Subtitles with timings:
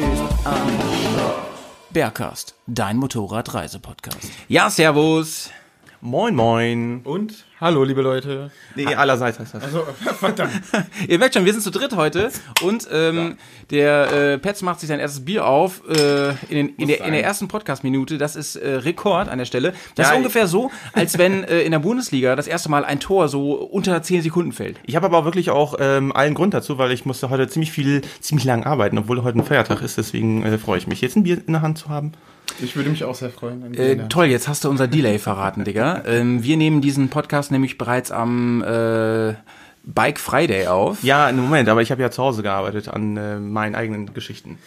[0.00, 0.70] Ist am.
[1.90, 4.30] Bergcast, dein Motorradreisepodcast.
[4.48, 5.50] Ja, servus.
[6.00, 7.00] Moin, moin.
[7.04, 7.44] Und?
[7.60, 8.50] Hallo, liebe Leute.
[8.74, 9.64] Nee, allerseits heißt das.
[9.64, 9.86] Also,
[10.18, 10.50] verdammt.
[11.08, 12.30] Ihr merkt schon, wir sind zu dritt heute
[12.62, 13.36] und ähm,
[13.68, 17.12] der äh, Petz macht sich sein erstes Bier auf äh, in, den, in, der, in
[17.12, 18.16] der ersten Podcast-Minute.
[18.16, 19.74] Das ist äh, Rekord an der Stelle.
[19.94, 22.98] Das Ja, ist ungefähr so, als wenn äh, in der Bundesliga das erste Mal ein
[22.98, 24.80] Tor so unter 10 Sekunden fällt.
[24.86, 27.72] Ich habe aber auch wirklich auch ähm, allen Grund dazu, weil ich musste heute ziemlich
[27.72, 29.98] viel, ziemlich lang arbeiten, obwohl heute ein Feiertag ist.
[29.98, 32.12] Deswegen äh, freue ich mich, jetzt ein Bier in der Hand zu haben.
[32.62, 33.62] Ich würde mich auch sehr freuen.
[33.62, 36.02] An Äh, toll, jetzt hast du unser Delay verraten, Digga.
[36.06, 39.34] Ähm, wir nehmen diesen Podcast nämlich bereits am äh,
[39.84, 41.02] Bike Friday auf.
[41.02, 44.58] Ja, einen Moment, aber ich habe ja zu Hause gearbeitet an äh, meinen eigenen Geschichten.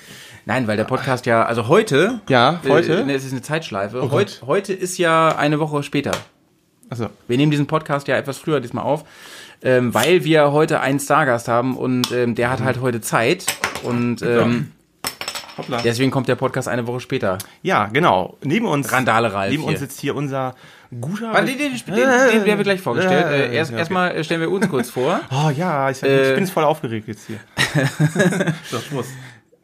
[0.45, 3.02] Nein, weil der Podcast ja, also heute, Ja, heute?
[3.02, 4.02] äh, ne, es ist eine Zeitschleife.
[4.03, 6.11] Oh Heut, heute ist ja eine Woche später.
[6.89, 7.08] Achso.
[7.27, 9.05] Wir nehmen diesen Podcast ja etwas früher diesmal auf,
[9.61, 13.45] ähm, weil wir heute einen Stargast haben und ähm, der hat halt heute Zeit
[13.83, 14.71] und ähm,
[15.57, 15.81] Hoppla.
[15.83, 17.37] deswegen kommt der Podcast eine Woche später.
[17.61, 18.37] Ja, genau.
[18.43, 19.71] Neben uns, Randale Ralf neben hier.
[19.71, 20.55] uns sitzt hier unser
[21.01, 21.33] guter...
[21.33, 23.25] Warte, den, den, den, den werden wir gleich vorgestellt.
[23.25, 23.79] Äh, Äh, erst okay.
[23.79, 25.21] erstmal äh, stellen wir uns kurz vor.
[25.31, 27.39] Oh ja, ich, Äh, ich bin jetzt voll aufgeregt jetzt hier.
[28.69, 29.07] so, Schluss.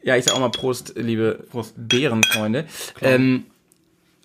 [0.02, 2.64] Ja, ich sag auch mal Prost, liebe Prost Bärenfreunde.
[3.02, 3.44] Ähm,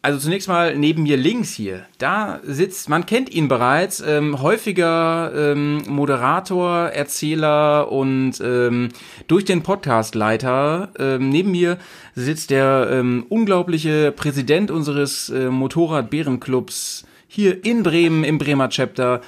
[0.06, 5.32] also zunächst mal neben mir links hier, da sitzt, man kennt ihn bereits, ähm, häufiger
[5.36, 8.90] ähm, Moderator, Erzähler und ähm,
[9.26, 10.90] durch den Podcastleiter.
[11.00, 11.80] Ähm, neben mir
[12.14, 19.22] sitzt der ähm, unglaubliche Präsident unseres äh, Motorrad-Bärenclubs hier in Bremen, im Bremer Chapter.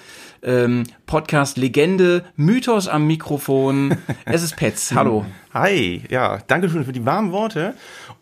[0.44, 3.98] Ähm, Podcast-Legende, Mythos am Mikrofon.
[4.26, 4.94] Es ist Petz.
[4.94, 5.26] Hallo.
[5.52, 7.74] Hi, ja, danke schön für die warmen Worte.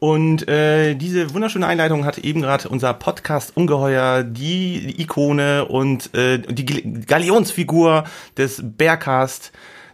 [0.06, 6.64] Und äh, diese wunderschöne Einleitung hat eben gerade unser Podcast-Ungeheuer, die Ikone und äh, die
[6.64, 8.04] Gal- Galionsfigur
[8.38, 9.52] des Bearcast,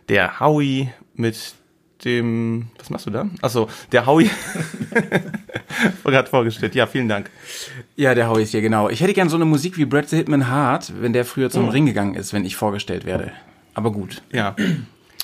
[0.10, 1.54] der Howie mit
[2.04, 3.30] dem, was machst du da?
[3.42, 4.30] Achso, der Howie
[6.04, 6.76] gerade vorgestellt.
[6.76, 7.30] Ja, vielen Dank.
[7.96, 8.90] Ja, der Howie ist hier, genau.
[8.90, 11.70] Ich hätte gern so eine Musik wie Brad the Hitman Hart, wenn der früher zum
[11.70, 13.32] Ring gegangen ist, wenn ich vorgestellt werde.
[13.76, 14.24] Aber gut.
[14.34, 14.58] Ja.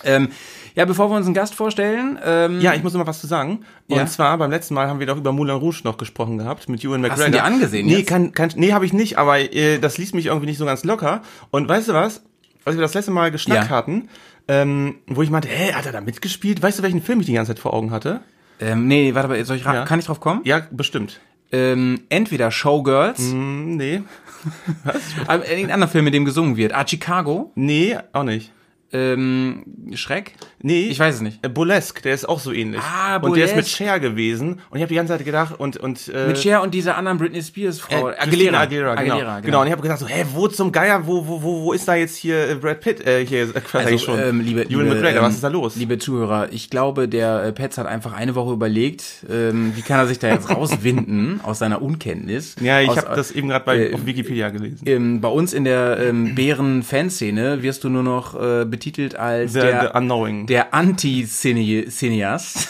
[0.05, 0.29] Ähm,
[0.77, 3.27] ja, bevor wir uns einen Gast vorstellen, ähm, Ja, ich muss noch mal was zu
[3.27, 3.65] sagen.
[3.89, 4.05] Und Ja.
[4.05, 7.01] zwar beim letzten Mal haben wir doch über Moulin Rouge noch gesprochen gehabt mit Ewan
[7.01, 7.25] McGregor.
[7.25, 8.07] du dir angesehen Nee, jetzt?
[8.07, 10.83] kann, kann, nee, habe ich nicht, aber äh, das ließ mich irgendwie nicht so ganz
[10.85, 11.23] locker.
[11.51, 12.23] Und weißt du was?
[12.63, 13.75] Als wir das letzte Mal geschnackt Ja.
[13.75, 14.07] hatten,
[14.47, 16.61] ähm, wo ich meinte, hä, hat er da mitgespielt?
[16.61, 18.21] Weißt du, welchen Film ich die ganze Zeit vor Augen hatte?
[18.59, 19.83] ähm, nee, warte mal, soll ich Ja.
[19.85, 20.41] kann ich drauf kommen?
[20.43, 21.19] Ja, bestimmt.
[21.51, 24.01] Ähm, entweder Showgirls, Hm, nee.
[25.27, 26.73] aber irgendein anderer Film, in dem gesungen wird.
[26.73, 28.51] Ah, Chicago, Nee, auch nicht.
[28.93, 30.33] Ähm, Schreck?
[30.61, 30.87] Nee.
[30.87, 31.45] Ich weiß es nicht.
[31.45, 32.81] Äh, Burlesque, der ist auch so ähnlich.
[32.81, 33.77] Ah, Und der ist mit Burlesque.
[33.85, 34.61] Cher gewesen.
[34.69, 37.17] Und ich habe die ganze Zeit gedacht, und, und, äh, Mit Cher und dieser anderen
[37.17, 38.09] Britney Spears Frau.
[38.09, 39.13] Äh, Christina Aguilera, genau.
[39.15, 39.61] Aguilera, genau.
[39.61, 41.95] Und ich habe gedacht so, hä, wo zum Geier, wo, wo, wo, wo ist da
[41.95, 43.05] jetzt hier äh, Brad Pitt?
[43.05, 44.19] Äh, hier, äh, eigentlich schon.
[44.19, 45.75] ähm, liebe, Ewan liebe, McGregor, ähm, was ist da los?
[45.75, 49.99] Liebe Zuhörer, ich glaube, der äh, Petz hat einfach eine Woche überlegt, ähm, wie kann
[49.99, 52.55] er sich da jetzt rauswinden aus seiner Unkenntnis.
[52.61, 54.81] ja, ich habe das eben gerade bei äh, auf Wikipedia gelesen.
[54.85, 59.59] ähm, bei uns in der ähm, Bären-Fanszene wirst du nur noch äh, betitelt als The,
[59.59, 60.45] der, the Unknowing.
[60.45, 62.67] der Anti-Cineast.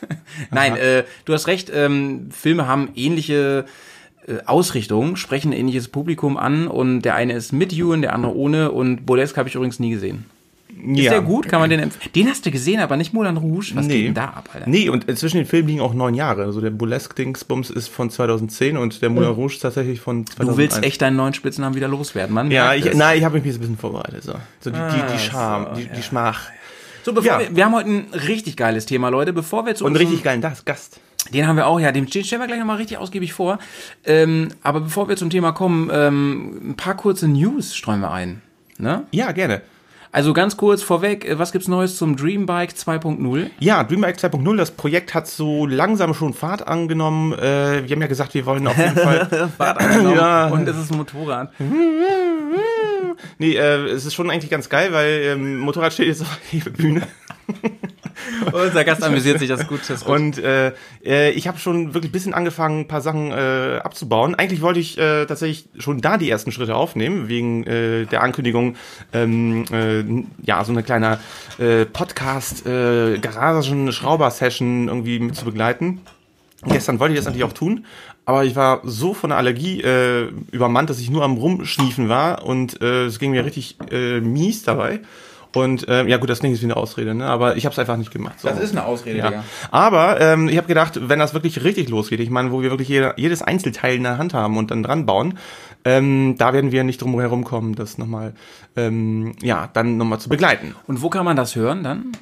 [0.50, 3.66] Nein, äh, du hast recht, ähm, Filme haben ähnliche
[4.26, 8.34] äh, Ausrichtungen, sprechen ein ähnliches Publikum an und der eine ist mit Ewan, der andere
[8.34, 10.24] ohne und Burlesque habe ich übrigens nie gesehen.
[10.84, 11.10] Ist ja.
[11.12, 11.48] der gut?
[11.48, 12.12] Kann man den empfehlen?
[12.14, 13.72] Den hast du gesehen, aber nicht Moulin Rouge?
[13.74, 14.02] Was geht Nee.
[14.04, 14.68] denn da ab, Alter?
[14.68, 16.44] Nee, und äh, zwischen den Filmen liegen auch neun Jahre.
[16.44, 20.48] Also der Burlesque-Dingsbums ist von 2010 und der Moulin Rouge tatsächlich von 2001.
[20.48, 20.52] Oh.
[20.52, 22.50] Du willst echt deinen neuen Spitznamen wieder loswerden, Mann.
[22.50, 24.22] Ja, ich, nein, ich habe mich jetzt ein bisschen vorbereitet.
[24.22, 25.92] So, so die, die, Ah, die Scham, so, die, ja.
[25.94, 26.42] die Schmach.
[27.02, 27.40] So, bevor Ja.
[27.40, 29.32] wir, wir haben heute ein richtig geiles Thema, Leute.
[29.32, 31.00] Bevor wir zu Und richtig geilen das, Gast.
[31.34, 33.58] Den haben wir auch, ja, den den stellen wir gleich nochmal richtig ausgiebig vor.
[34.04, 38.42] Ähm, aber bevor wir zum Thema kommen, ähm, ein paar kurze News streuen wir ein.
[38.78, 39.04] Ne?
[39.12, 39.60] Ja, gerne.
[40.12, 43.50] Also ganz kurz vorweg, äh, was gibt's Neues zum Dreambike 2.0?
[43.60, 47.32] Ja, DreamBike 2.0, das Projekt hat so langsam schon Fahrt angenommen.
[47.32, 49.28] Äh, wir haben ja gesagt, wir wollen auf jeden Fall.
[49.60, 50.48] Ja.
[50.48, 51.52] Und es ist ein Motorrad.
[53.38, 56.60] Nee, äh, es ist schon eigentlich ganz geil, weil ähm, Motorrad steht jetzt auf der
[56.60, 57.02] Hebebühne.
[58.52, 59.80] Unser Gast amüsiert sich, das gut.
[59.88, 60.14] Das gut.
[60.14, 60.72] Und äh,
[61.04, 64.34] äh, ich habe schon wirklich ein bisschen angefangen, ein paar Sachen äh, abzubauen.
[64.34, 68.76] Eigentlich wollte ich äh, tatsächlich schon da die ersten Schritte aufnehmen, wegen äh, der Ankündigung,
[69.12, 70.02] ähm, äh,
[70.46, 71.18] ja, so eine kleine
[71.58, 73.14] äh, Podcast, äh,
[74.88, 76.00] irgendwie mit zu begleiten.
[76.66, 77.86] Gestern wollte ich das natürlich auch tun,
[78.26, 82.44] aber ich war so von der Allergie äh, übermannt, dass ich nur am Rumschniefen war
[82.44, 85.00] und äh, es ging mir richtig äh, mies dabei.
[85.54, 87.26] Und äh, ja gut, das klingt jetzt wie eine Ausrede, ne?
[87.26, 88.38] aber ich habe es einfach nicht gemacht.
[88.40, 88.48] So.
[88.48, 89.28] das ist eine Ausrede, Ja.
[89.30, 89.44] Digga.
[89.70, 92.88] Aber ähm, ich habe gedacht, wenn das wirklich richtig losgeht, ich meine, wo wir wirklich
[92.88, 95.38] jeder, jedes Einzelteil in der Hand haben und dann dran bauen,
[95.84, 98.34] ähm, da werden wir nicht drum herum kommen, das nochmal,
[98.76, 100.74] ähm, ja, dann nochmal zu begleiten.
[100.86, 102.12] Und wo kann man das hören dann?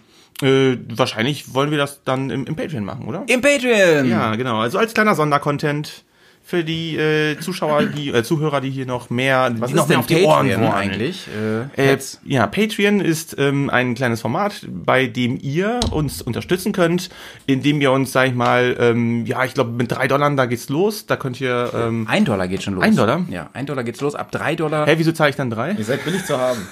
[0.40, 3.24] Äh, wahrscheinlich wollen wir das dann im, im Patreon machen, oder?
[3.26, 4.08] Im Patreon!
[4.08, 4.60] Ja, genau.
[4.60, 6.04] Also als kleiner Sondercontent
[6.48, 9.86] für die äh, Zuschauer, die äh, Zuhörer, die hier noch mehr, Was die ist noch
[9.86, 10.72] mehr denn auf die Ohren Patreon wollen.
[10.72, 11.28] eigentlich?
[11.28, 12.20] Äh, Äh, jetzt.
[12.24, 17.10] ja, Patreon ist ähm, ein kleines Format, bei dem ihr uns unterstützen könnt,
[17.44, 20.70] indem ihr uns, sag ich mal, ähm, ja, ich glaube mit drei Dollar, da geht's
[20.70, 21.04] los.
[21.04, 22.82] Da könnt ihr, ähm, Ein Dollar geht schon los.
[22.82, 23.26] Ein Dollar?
[23.28, 24.14] Ja, ein Dollar geht's los.
[24.14, 24.86] Ab drei Dollar.
[24.86, 25.72] hä, wieso zahle ich dann drei?
[25.72, 26.66] Ihr seid billig zu haben.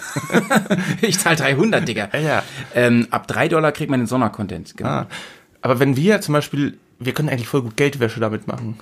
[1.02, 2.08] ich zahle 300, Digga.
[2.18, 2.42] Ja.
[2.74, 4.74] Ähm, ab drei Dollar kriegt man den Sondercontent.
[4.74, 4.88] Genau.
[4.88, 5.06] Ah.
[5.60, 8.78] Aber wenn wir zum Beispiel, wir können eigentlich voll gut Geldwäsche damit machen.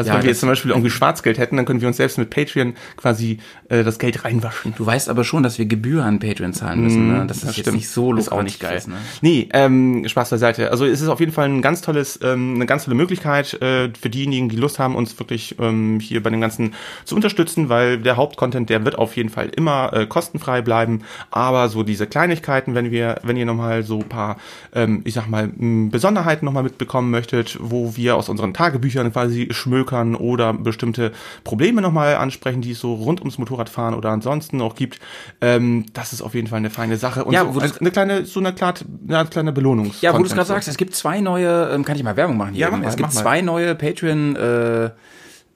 [0.00, 1.98] Also Ja, wenn wir das- jetzt zum Beispiel irgendwie Schwarzgeld hätten, dann können wir uns
[1.98, 3.38] selbst mit Patreon quasi
[3.68, 4.74] äh, das Geld reinwaschen.
[4.76, 7.08] Du weißt aber schon, dass wir Gebühr an Patreon zahlen müssen.
[7.12, 7.24] Ne?
[7.26, 8.76] Das, ist jetzt nicht so ist auch nicht geil.
[8.78, 8.96] ist, ne?
[9.20, 10.70] Nee, ähm, Spaß beiseite.
[10.70, 13.90] Also es ist auf jeden Fall ein ganz tolles, ähm, eine ganz tolle Möglichkeit äh,
[14.00, 16.72] für diejenigen, die Lust haben, uns wirklich ähm, hier bei dem Ganzen
[17.04, 21.02] zu unterstützen, weil der Hauptcontent, der wird auf jeden Fall immer äh, kostenfrei bleiben.
[21.30, 24.38] Aber so diese Kleinigkeiten, wenn wir, wenn ihr nochmal so ein paar,
[24.74, 25.50] ähm, ich sag mal,
[25.90, 31.12] Besonderheiten nochmal mitbekommen möchtet, wo wir aus unseren Tagebüchern quasi schmökern oder bestimmte
[31.44, 35.00] Probleme nochmal ansprechen, die es so rund ums Motorradfahren oder ansonsten auch gibt,
[35.40, 37.24] ähm, das ist auf jeden Fall eine feine Sache.
[37.24, 39.92] Und Ja, so, wo du- als eine kleine, so eine, Klart, eine kleine Belohnung.
[40.00, 42.36] Ja, wo du es gerade sagst, es gibt zwei neue, ähm, kann ich mal Werbung
[42.36, 42.68] machen hier?
[42.68, 44.90] Ja, mal, es gibt zwei neue Patreon äh,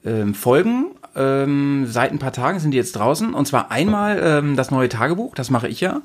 [0.05, 0.91] ähm, Folgen.
[1.17, 3.35] Ähm, seit ein paar Tagen sind die jetzt draußen.
[3.35, 6.03] Und zwar einmal ähm, das neue Tagebuch, das mache ich ja.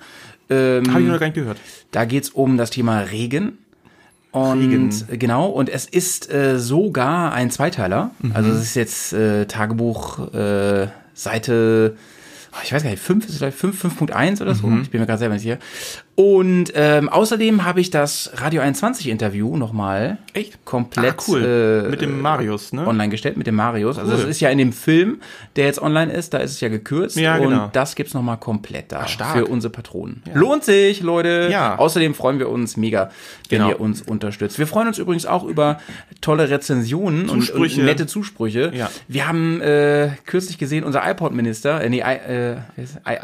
[0.51, 1.57] Ähm, Habe ich noch gar nicht gehört.
[1.91, 3.57] Da geht's um das Thema Regen.
[4.31, 5.19] Und Regen.
[5.19, 8.11] genau, und es ist äh, sogar ein Zweiteiler.
[8.19, 8.31] Mhm.
[8.33, 11.97] Also es ist jetzt äh, Tagebuch äh, Seite,
[12.51, 14.67] ah, ich weiß gar nicht, 5 ist es vielleicht 5, 5.1 oder so.
[14.67, 14.83] Mhm.
[14.83, 15.57] Ich bin mir gerade selber nicht sicher.
[16.19, 20.65] Und ähm, außerdem habe ich das Radio 21 Interview nochmal Echt?
[20.65, 21.85] komplett Ah, cool.
[21.87, 22.85] äh, Mit dem Marius, ne?
[22.85, 23.97] online gestellt mit dem Marius.
[23.97, 24.17] Also Cool.
[24.17, 25.21] das ist ja in dem Film,
[25.55, 27.15] der jetzt online ist, da ist es ja gekürzt.
[27.15, 27.63] Ja, genau.
[27.67, 29.37] Und das gibt's noch nochmal komplett da stark.
[29.37, 30.21] für unsere Patronen.
[30.33, 31.47] Lohnt sich, Leute.
[31.49, 31.77] Ja.
[31.79, 33.11] Außerdem freuen wir uns mega,
[33.47, 33.69] wenn Genau.
[33.69, 34.59] ihr uns unterstützt.
[34.59, 35.79] Wir freuen uns übrigens auch über
[36.19, 38.73] tolle Rezensionen und, und nette Zusprüche.
[38.75, 38.89] Ja.
[39.07, 42.57] Wir haben äh, kürzlich gesehen, unser iPod-Minister, äh, nee, äh,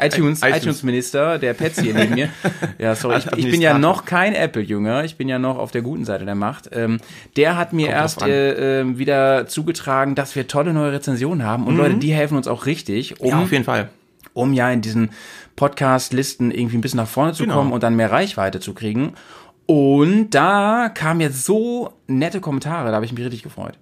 [0.00, 2.30] iTunes, iTunes-Minister, der hier neben mir.
[2.86, 5.04] Ja, sorry, ich, ich bin ja noch kein Apple-Jünger.
[5.04, 6.70] Ich bin ja noch auf der guten Seite der Macht.
[6.72, 6.98] Ähm,
[7.36, 11.66] der hat mir Kommt erst äh, ähm, wieder zugetragen, dass wir tolle neue Rezensionen haben.
[11.66, 13.30] Und Leute, die helfen uns auch richtig, um Mhm.
[13.32, 13.88] Ja, auf jeden Fall.
[14.34, 15.10] um ja in diesen
[15.56, 17.56] Podcast-Listen irgendwie ein bisschen nach vorne zu Genau.
[17.56, 19.14] kommen und dann mehr Reichweite zu kriegen.
[19.66, 23.74] Und da kamen jetzt so nette Kommentare, da habe ich mich richtig gefreut.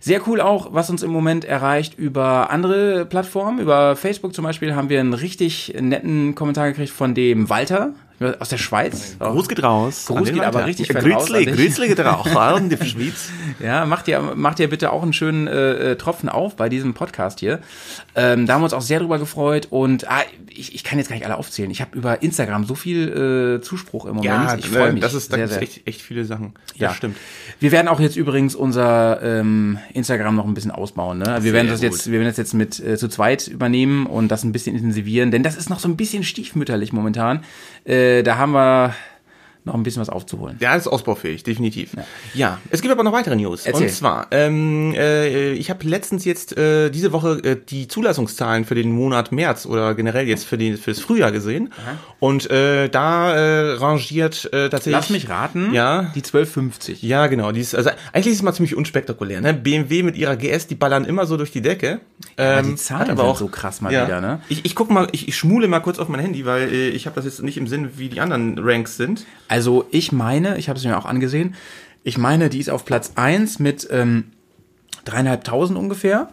[0.00, 3.58] Sehr cool auch, was uns im Moment erreicht über andere Plattformen.
[3.58, 7.94] Über Facebook zum Beispiel haben wir einen richtig netten Kommentar gekriegt von dem Walter
[8.40, 9.16] aus der Schweiz.
[9.18, 10.06] Gruß geht raus.
[10.06, 11.66] Gruß geht aber richtig fett raus Grüßli, an dich.
[11.66, 12.26] Grüßli geht raus.
[12.36, 13.30] an die Schweiz.
[13.60, 16.94] Ja, macht ihr, macht ihr bitte auch einen schönen äh, äh, Tropfen auf bei diesem
[16.94, 17.60] Podcast hier.
[18.16, 21.08] Ähm, da haben wir uns auch sehr drüber gefreut und ah, ich, ich kann jetzt
[21.08, 21.70] gar nicht alle aufzählen.
[21.70, 24.24] Ich habe über Instagram so viel äh, Zuspruch im Moment.
[24.24, 25.02] Ja, ich freue äh, mich.
[25.02, 25.62] das ist, da sehr, sehr.
[25.62, 26.54] echt, echt viele Sachen.
[26.74, 27.16] Ja, Das stimmt.
[27.60, 31.18] Wir werden auch jetzt übrigens unser ähm, Instagram noch ein bisschen ausbauen.
[31.18, 31.32] Ne?
[31.32, 31.90] Also wir werden das gut.
[31.90, 35.30] jetzt, wir werden das jetzt mit äh, zu zweit übernehmen und das ein bisschen intensivieren,
[35.30, 37.44] denn das ist noch so ein bisschen stiefmütterlich momentan.
[37.84, 38.94] Äh, da haben wir
[39.64, 40.56] noch ein bisschen was aufzuholen.
[40.60, 41.90] Ja, ist ausbaufähig, definitiv.
[42.34, 42.58] Ja.
[42.70, 43.66] es gibt aber noch weitere News.
[43.66, 43.86] Erzähl.
[43.86, 48.74] Und zwar, ähm, äh, ich habe letztens jetzt äh, diese Woche äh, die Zulassungszahlen für
[48.74, 51.72] den Monat März oder generell jetzt für den fürs Frühjahr gesehen.
[52.20, 54.92] Und äh, da äh, rangiert äh, tatsächlich.
[54.92, 55.72] Lass mich raten.
[55.72, 56.02] Ja.
[56.14, 57.02] Die 1250.
[57.02, 57.52] Ja, genau.
[57.52, 59.40] Die ist, also eigentlich ist es mal ziemlich unspektakulär.
[59.40, 59.54] Ne?
[59.54, 62.00] BMW mit ihrer GS, die ballern immer so durch die Decke.
[62.38, 64.06] Ja, die Ähm, Zahlen aber auch, so krass mal ja.
[64.06, 64.40] wieder, ne?
[64.48, 67.06] Ich, ich guck mal, ich, ich schmule mal kurz auf mein Handy, weil äh, ich
[67.06, 69.26] habe das jetzt nicht im Sinn, wie die anderen Ranks sind.
[69.48, 71.54] Also ich meine, ich habe es mir auch angesehen,
[72.04, 74.24] ich meine, die ist auf Platz 1 mit ähm,
[75.04, 76.28] dreieinhalbtausend ungefähr.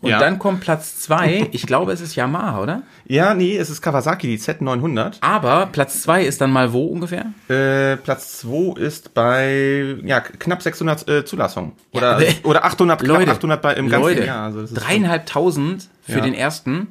[0.00, 0.18] Und Ja.
[0.18, 2.82] dann kommt Platz 2, ich glaube, es ist Yamaha, oder?
[3.06, 5.14] Ja, nee, es ist Kawasaki, die Z900.
[5.22, 7.32] Aber Platz 2 ist dann mal wo ungefähr?
[7.48, 11.72] Äh, Platz 2 ist bei ja, knapp 600 äh, Zulassungen.
[11.92, 14.44] Oder, Ja, oder 800, knapp Leute, 800 bei, im ganzen Leute, Jahr.
[14.44, 16.20] Also das ist dreieinhalbtausend für Ja.
[16.20, 16.88] den ersten.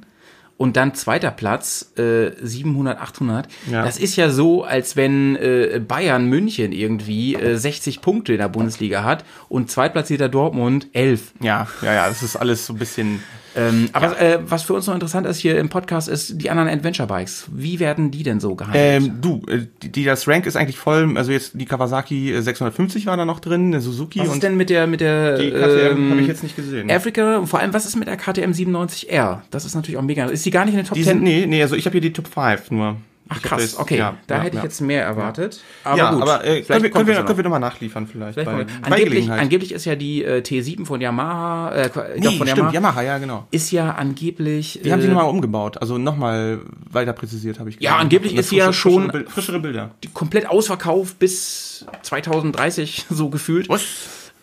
[0.64, 3.50] Und dann zweiter Platz, äh, 700, 800.
[3.70, 3.84] Ja.
[3.84, 8.48] Das ist ja so, als wenn äh, Bayern München irgendwie äh, 60 Punkte in der
[8.48, 11.34] Bundesliga hat und zweitplatzierter Dortmund 11.
[11.42, 13.22] Ja, ja, ja, das ist alles so ein bisschen.
[13.56, 16.70] Ähm, aber äh, was für uns noch interessant ist hier im Podcast, ist die anderen
[16.70, 17.46] Adventure Bikes.
[17.52, 18.84] Wie werden die denn so gehandelt?
[18.84, 22.42] Ähm, du, äh, die, die, das Rank ist eigentlich voll, also jetzt die Kawasaki äh,
[22.42, 25.38] 650 war da noch drin, eine Suzuki was und ist denn mit der mit der
[25.38, 26.90] die KTM ähm, habe ich jetzt nicht gesehen.
[26.90, 29.42] Africa und vor allem was ist mit der KTM 97R?
[29.52, 30.26] Das ist natürlich auch mega.
[30.26, 31.14] Ist die gar nicht in den Top die 10?
[31.14, 32.98] sind, nee, nee, also ich habe hier die Top 5 nur.
[33.36, 33.98] Ach krass, jetzt- okay.
[33.98, 34.64] ja, da ja, hätte ich ja.
[34.64, 35.62] jetzt mehr erwartet.
[35.84, 36.22] Aber ja, gut.
[36.22, 38.34] aber äh, können, wir, können, wir, ja können wir nochmal nachliefern vielleicht.
[38.36, 42.48] Vielleicht bei, bei angeblich, angeblich ist ja die äh, T7 von Yamaha, äh, nee, von
[42.48, 43.48] stimmt, Yamaha, Yamaha, ja, genau.
[43.52, 44.80] ist ja angeblich.
[44.84, 46.60] Die haben sie äh, nochmal umgebaut, also nochmal
[46.92, 48.02] weiter präzisiert, habe ich Ja, gesehen.
[48.02, 49.92] angeblich ist sie ja schon- frischere Bilder.
[50.14, 53.70] komplett ausverkauft bis 2030 so gefühlt.
[53.70, 53.82] Was?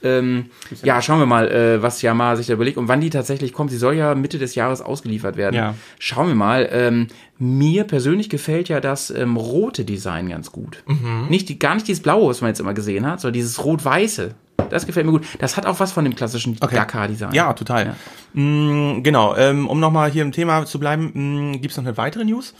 [0.03, 0.47] Ähm,
[0.83, 3.71] ja, schauen wir mal, äh, was Yamaha sich da überlegt und wann die tatsächlich kommt.
[3.71, 5.57] Sie soll ja Mitte des Jahres ausgeliefert werden.
[5.57, 5.75] Ja.
[5.99, 6.69] Schauen wir mal.
[6.73, 10.83] Ähm, mir persönlich gefällt ja das ähm, rote Design ganz gut.
[10.87, 11.27] Mhm.
[11.29, 14.35] Nicht die, gar nicht dieses blaue, was man jetzt immer gesehen hat, sondern dieses rot-weiße.
[14.69, 15.27] Das gefällt mir gut.
[15.39, 17.33] Das hat auch was von dem klassischen Dakar-Design.
[17.33, 17.95] Ja, total.
[18.35, 22.25] Mm, genau, ähm, um nochmal hier im Thema zu bleiben, mm, gibt's noch eine weitere
[22.25, 22.55] News.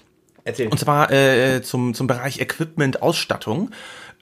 [0.45, 0.69] Erzähl.
[0.69, 3.71] Und zwar äh, zum, zum Bereich Equipment, Ausstattung.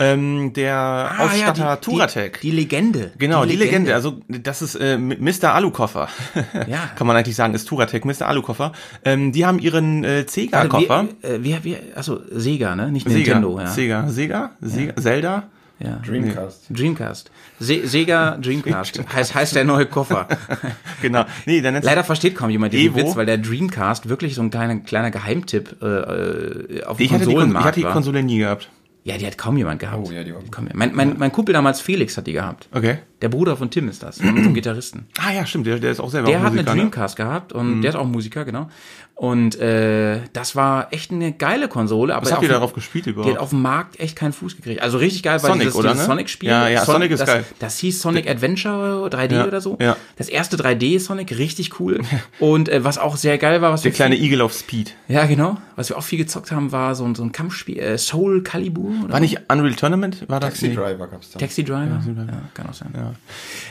[0.00, 2.40] Ähm, der Ah, Ausstatter ja, die, Turatec.
[2.40, 3.10] Die, die Legende.
[3.18, 3.94] Genau, die, Legende.
[3.94, 5.54] Also das ist äh, Mr.
[5.54, 6.08] Alukoffer.
[6.68, 6.90] Ja.
[6.96, 8.28] Kann man eigentlich sagen, ist Turatec, Mr.
[8.28, 8.72] Alukoffer.
[9.04, 11.06] Ähm, die haben ihren äh, Also Sega-Koffer.
[11.22, 12.92] wir, äh, wir, wir, achso, Sega, ne?
[12.92, 13.66] Nicht Nintendo, ja.
[13.66, 15.42] Sega, Sega, Sega, Zelda.
[15.80, 16.00] ja.
[16.06, 16.66] Dreamcast.
[16.70, 17.30] Dreamcast.
[17.58, 19.00] Se Sega Dreamcast.
[19.12, 20.28] heißt, heißt der neue Koffer.
[21.02, 21.24] Genau.
[21.46, 23.06] Nee, der nennt sich- Leider versteht kaum jemand diesen Evo.
[23.08, 27.12] Witz, weil der Dreamcast wirklich so ein kleiner, kleiner Geheimtipp äh, äh, auf dem ich
[27.12, 27.92] hatte, die, Kon- ich Konsolenmarkt hatte die war.
[27.92, 28.68] Konsole nie gehabt.
[29.08, 30.06] Ja, die hat kaum jemand gehabt.
[30.06, 30.52] Oh ja, die war gut.
[30.52, 32.68] Kaum- mein, mein, mein Kumpel damals Felix hat die gehabt.
[32.72, 32.98] Okay.
[33.20, 35.06] Der Bruder von Tim ist das, unserem Gitarristen.
[35.18, 36.80] Ah ja, stimmt, der, der ist auch selber Der auch hat eine Musiker, ne?
[36.82, 38.68] Dreamcast gehabt und der ist auch Musiker, genau.
[39.16, 42.14] Und äh, das war echt eine geile Konsole.
[42.14, 43.38] Aber Was habt auf ihr dem- darauf gespielt Die hat überhaupt?
[43.40, 44.80] auf dem Markt echt keinen Fuß gekriegt.
[44.80, 46.12] Also richtig geil war Sonic, dieses, oder, dieses ne?
[46.12, 46.48] Sonic-Spiel.
[46.48, 47.44] Ja, ja, Sonic ist das, geil.
[47.58, 49.76] Das hieß Sonic Adventure 3D Ja, oder so.
[49.80, 49.96] ja.
[50.14, 52.00] Das erste 3D-Sonic, richtig cool.
[52.38, 54.94] Und äh, was auch sehr geil war, was Der wir kleine viel, Eagle of Speed.
[55.08, 55.56] Ja, genau.
[55.74, 58.92] Was wir auch viel gezockt haben, war so, ein- so ein Kampfspiel, äh, Soul Calibur.
[59.02, 60.28] Oder War nicht Unreal Tournament?
[60.28, 60.50] War das?
[60.50, 60.74] Taxi Nee.
[60.76, 61.40] Driver gab's da.
[61.40, 62.00] Taxi Driver?
[62.06, 62.90] Ja, kann auch sein.
[62.94, 63.07] Ja,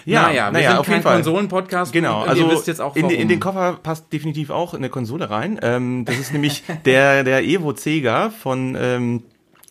[0.06, 1.16] Ja, naja, wir naja, sind auf kein jeden Fall.
[1.16, 1.94] Konsolen-Podcast.
[1.94, 5.30] Genau, also ihr wisst jetzt auch, in, in den Koffer passt definitiv auch eine Konsole
[5.30, 5.60] rein.
[5.62, 9.24] Ähm, das ist nämlich der, der Evo Cega von ähm,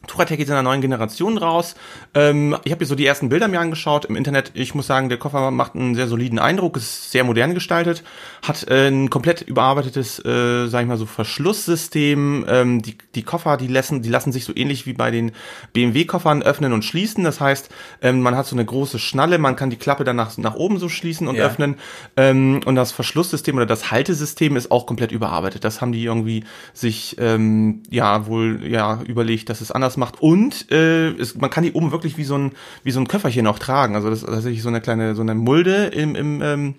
[0.07, 1.75] Turatec geht in einer neuen Generation raus.
[2.15, 4.53] Ähm, ich habe hier so die ersten Bilder mir angeschaut im Internet.
[4.55, 8.03] Ich muss sagen, der Koffer macht einen sehr soliden Eindruck, ist sehr modern gestaltet,
[8.43, 12.45] hat äh, ein komplett überarbeitetes, äh, sag ich mal so, Verschlusssystem.
[12.49, 15.33] Ähm, die, die Koffer, die lassen, die lassen sich so ähnlich wie bei den
[15.73, 17.25] BMW-Koffern öffnen und schließen.
[17.25, 17.69] Das heißt,
[18.03, 20.79] ähm, man hat so eine große Schnalle, man kann die Klappe dann nach, nach oben
[20.79, 21.47] so schließen und Ja.
[21.47, 21.77] öffnen.
[22.17, 25.65] Ähm, und das Verschlusssystem oder das Haltesystem ist auch komplett überarbeitet.
[25.65, 30.21] Das haben die irgendwie sich ähm, ja wohl ja überlegt, dass es anders macht.
[30.23, 32.53] Und äh, es, man kann die oben wirklich wie so ein
[32.85, 33.95] wie so ein Köfferchen auch tragen.
[33.95, 36.75] Also das ist tatsächlich so eine kleine so eine Mulde im im ähm,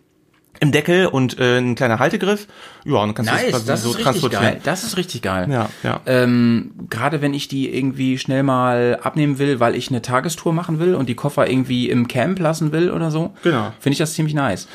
[0.60, 2.48] im Deckel und äh, ein kleiner Haltegriff.
[2.84, 4.44] Ja, und dann kannst du Nice, quasi das so ist richtig transportieren.
[4.44, 4.62] geil.
[4.64, 5.48] Das ist richtig geil.
[5.52, 6.02] Ja, ja.
[6.08, 10.80] Ähm, Gerade wenn ich die irgendwie schnell mal abnehmen will, weil ich eine Tagestour machen
[10.80, 13.72] will und die Koffer irgendwie im Camp lassen will oder so, Genau.
[13.80, 14.68] finde ich das ziemlich nice.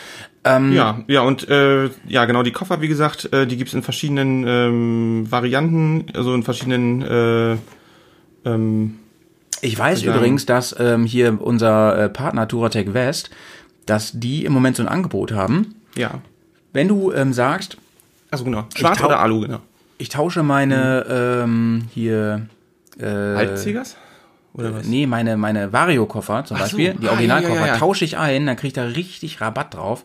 [0.45, 3.83] Ähm, Ja, ja, und äh, ja, genau, die Koffer, wie gesagt, äh, die gibt's in
[3.83, 7.57] verschiedenen ähm, Varianten, also in verschiedenen äh,
[8.45, 8.99] ähm,
[9.61, 10.15] Ich weiß Ja.
[10.17, 13.31] übrigens, dass ähm, hier unser äh, Partner Turatec West,
[13.87, 15.75] dass die im Moment so ein Angebot haben.
[15.97, 16.21] ja.
[16.75, 17.77] Wenn du ähm, sagst,
[18.31, 18.65] Also genau.
[18.75, 19.59] Schwarz oder Alu, genau.
[19.99, 21.05] ich tausche meine
[21.43, 22.47] ähm, hier
[22.99, 23.05] äh?
[24.55, 24.87] Oder was?
[24.87, 26.65] Nee, meine, meine Vario-Koffer zum Ach so.
[26.77, 27.79] Beispiel, die Ah, Originalkoffer, ja, ja, ja.
[27.79, 30.05] tausche ich ein, dann kriege ich da richtig Rabatt drauf.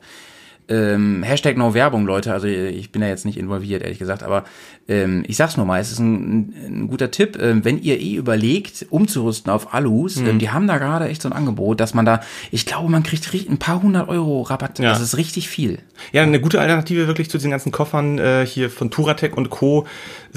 [0.70, 2.34] Ähm, Hashtag No Werbung, Leute.
[2.34, 4.44] Also ich bin da jetzt nicht involviert, ehrlich gesagt, aber
[4.90, 8.16] ähm, ich sag's nur mal, es ist ein, ein guter Tipp, ähm, wenn ihr eh
[8.16, 10.28] überlegt, umzurüsten auf Alus, Mhm.
[10.28, 12.20] ähm, die haben da gerade echt so ein Angebot, dass man da,
[12.52, 14.80] ich glaube, man kriegt ri- ein paar hundert Euro Rabatt.
[14.80, 14.90] Ja.
[14.90, 15.80] Das ist richtig viel.
[16.12, 19.86] Ja, eine gute Alternative wirklich zu diesen ganzen Koffern äh, hier von Turatec und Co.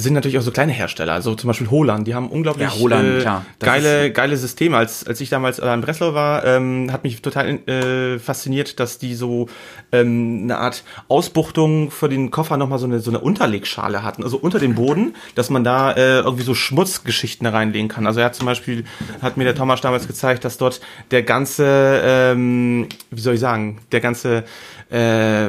[0.00, 2.04] sind natürlich auch so kleine Hersteller, also zum Beispiel Holan.
[2.04, 3.46] Die haben unglaublich Ja, Holan, äh, klar.
[3.58, 4.76] Geile, geile Systeme.
[4.76, 8.98] Als, als ich damals äh, in Breslau war, ähm, hat mich total äh, fasziniert, dass
[8.98, 9.48] die so
[9.92, 14.36] ähm, eine Art Ausbuchtung für den Koffer nochmal so eine, so eine Unterlegschale hatten, also
[14.36, 18.06] unter dem Boden, dass man da äh, irgendwie so Schmutzgeschichten reinlegen kann.
[18.06, 18.84] Also er hat zum Beispiel,
[19.22, 20.80] hat mir der Thomas damals gezeigt, dass dort
[21.10, 24.44] der ganze, ähm, wie soll ich sagen, der ganze
[24.90, 25.48] äh,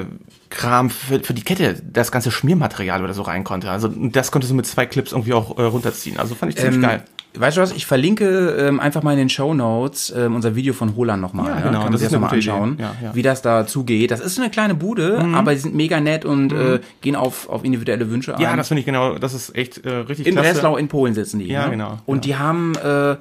[0.51, 3.71] Kram für, für die Kette, das ganze Schmiermaterial oder so rein konnte.
[3.71, 6.19] Also das konntest du mit zwei Clips irgendwie auch äh, runterziehen.
[6.19, 7.03] Also fand ich ziemlich Ähm, geil.
[7.33, 10.73] weißt du was, ich verlinke ähm, einfach mal in den Show Notes ähm, unser Video
[10.73, 11.47] von Roland nochmal.
[11.47, 12.77] Ja, genau, Kann man das sich ist das nochmal anschauen.
[12.79, 13.15] Ja, ja.
[13.15, 14.11] wie das da zugeht.
[14.11, 17.63] Das ist eine kleine Bude, aber die sind mega nett und äh, gehen auf, auf
[17.63, 18.41] individuelle Wünsche ein.
[18.41, 20.53] Ja, das finde ich genau, das ist echt äh, richtig in klasse.
[20.53, 21.47] Breslau in Polen sitzen die.
[21.47, 21.71] Ja, ne?
[21.71, 23.15] genau, Und die haben äh,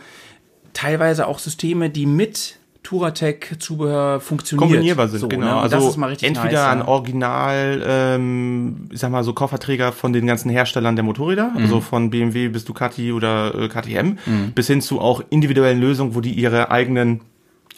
[0.73, 4.69] teilweise auch Systeme, die mit Touratec-Zubehör funktionieren.
[4.69, 5.47] kombinierbar sind, so, genau.
[5.47, 5.57] Ne?
[5.57, 6.83] Also entweder nice, ein.
[6.83, 11.57] Original, ähm, ich sag mal so Kofferträger von den ganzen Herstellern der Motorräder, Mhm.
[11.63, 14.17] also von BMW bis Ducati oder äh, KTM,
[14.55, 17.21] bis hin zu auch individuellen Lösungen, wo die ihre eigenen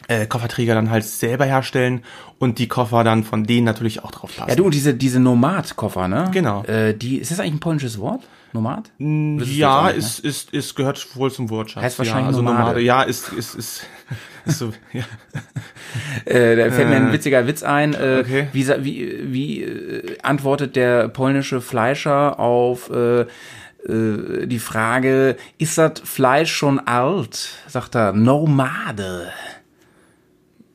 [0.07, 2.01] äh, Kofferträger dann halt selber herstellen
[2.39, 4.49] und die Koffer dann von denen natürlich auch drauf passen.
[4.49, 6.29] Ja, du, und diese, diese Nomad-Koffer, ne?
[6.33, 6.63] Genau.
[6.63, 8.21] Äh, die, ist das eigentlich ein polnisches Wort?
[8.53, 8.91] Nomad?
[8.97, 11.83] Ja, auch ist, ist, ist, gehört wohl zum Wortschatz.
[11.83, 12.59] Heißt wahrscheinlich ja, also Nomade.
[12.59, 12.81] Nomade.
[12.81, 13.85] Ja, ist, ist, ist,
[14.45, 15.03] ist so, ja.
[16.25, 17.93] Äh, da fällt mir ein witziger Witz ein.
[17.93, 18.47] Äh, okay.
[18.53, 26.01] Wie, wie, wie äh, antwortet der polnische Fleischer auf äh, äh, die Frage, ist das
[26.03, 27.49] Fleisch schon alt?
[27.67, 29.31] Sagt er, Nomade.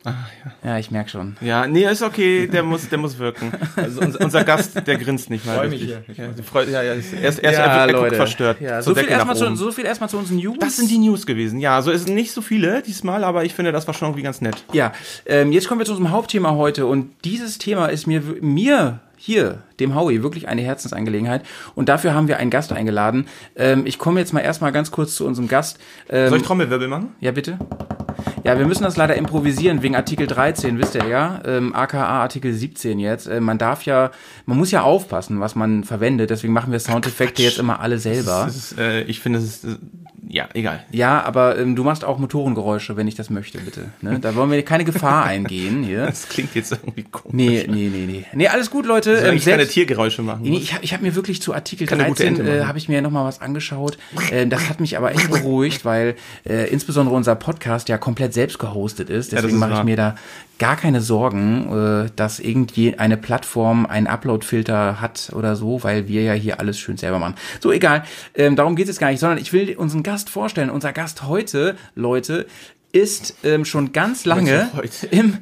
[0.09, 0.79] Ah, ja.
[0.79, 1.37] ich merke schon.
[1.41, 3.53] Ja, nee, ist okay, der muss, der muss wirken.
[3.77, 5.57] Also unser, unser Gast, der grinst nicht mal.
[5.57, 6.03] Freu mich hier.
[6.15, 8.61] Ja, der freut, ja, ja, ist- er ist, er ist er, er verstört.
[8.61, 10.57] Ja, so, viel erstmal zu, so viel erstmal zu unseren News.
[10.61, 11.59] Das sind die News gewesen.
[11.61, 14.23] Ja, also es sind nicht so viele diesmal, aber ich finde, das war schon irgendwie
[14.23, 14.65] ganz nett.
[14.73, 14.93] Ja,
[15.27, 19.63] ähm, jetzt kommen wir zu unserem Hauptthema heute und dieses Thema ist mir, mir hier,
[19.81, 21.43] dem Howie, wirklich eine Herzensangelegenheit
[21.75, 23.27] und dafür haben wir einen Gast eingeladen.
[23.57, 25.79] Ähm, ich komme jetzt mal erstmal ganz kurz zu unserem Gast.
[26.09, 27.11] Ähm, Soll ich Trommelwirbel machen?
[27.21, 27.59] ja, bitte?
[28.45, 32.53] Ja, wir müssen das leider improvisieren wegen Artikel 13, wisst ihr ja, ähm, aka Artikel
[32.53, 33.27] 17 jetzt.
[33.27, 34.11] Äh, man darf ja,
[34.47, 38.47] man muss ja aufpassen, was man verwendet, deswegen machen wir Soundeffekte jetzt immer alle selber.
[38.49, 39.77] Ist, äh, ich finde, es ist, äh,
[40.31, 40.85] ja, egal.
[40.93, 43.87] Ja, aber ähm, du machst auch Motorengeräusche, wenn ich das möchte, bitte.
[44.03, 44.19] Ne?
[44.21, 46.07] Da wollen wir keine Gefahr eingehen hier.
[46.19, 47.35] Das klingt jetzt irgendwie komisch.
[47.35, 48.25] Nee, nee, nee, nee.
[48.33, 49.19] Nee, alles gut, Leute.
[49.19, 50.43] Soll Ähm, ich keine selbst, Tiergeräusche machen?
[50.43, 52.65] nee, ich habe ich hab mir wirklich zu Artikel Kann eine gute 13 Ente äh,
[52.65, 53.99] habe ich mir noch mal was angeschaut.
[54.31, 58.59] Äh, das hat mich aber echt beruhigt, weil äh, insbesondere unser Podcast ja komplett selbst
[58.59, 59.33] gehostet ist.
[59.33, 60.15] Deswegen ist mache ich mir da
[60.59, 66.23] gar keine Sorgen, äh, dass irgendwie eine Plattform einen Upload-Filter hat oder so, weil wir
[66.23, 67.35] ja hier alles schön selber machen.
[67.61, 68.05] So, egal.
[68.35, 70.71] Ähm, darum geht es gar nicht, sondern ich will unseren Gast vorstellen.
[70.71, 72.47] Unser Gast heute, Leute,
[72.93, 74.71] ist ähm, schon ganz lange
[75.11, 75.39] im,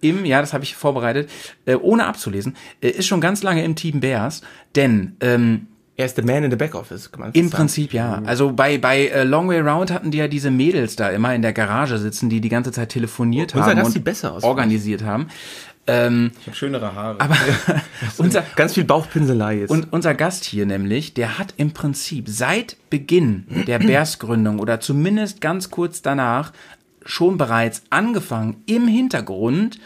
[0.00, 1.30] im, ja, das habe ich vorbereitet,
[1.66, 4.42] äh, ohne abzulesen, äh, ist schon ganz lange im Team Bears,
[4.74, 5.66] denn ähm,
[5.96, 7.56] er ist the man in the back office, kann man im sagen.
[7.56, 8.22] Prinzip ja.
[8.24, 11.42] Also bei bei äh, Long Way Round hatten die ja diese Mädels da immer in
[11.42, 15.02] der Garage sitzen, die die ganze Zeit telefoniert Unser haben Gast und besser aus, organisiert
[15.04, 15.28] haben.
[15.86, 17.20] Ähm, Ich habe schönere Haare.
[17.20, 17.36] aber
[18.18, 19.70] unser Ganz viel Bauchpinselei jetzt.
[19.70, 25.40] und unser Gast hier nämlich, der hat im Prinzip seit Beginn der Bears-Gründung oder zumindest
[25.40, 26.52] ganz kurz danach
[27.04, 29.78] schon bereits angefangen, im Hintergrund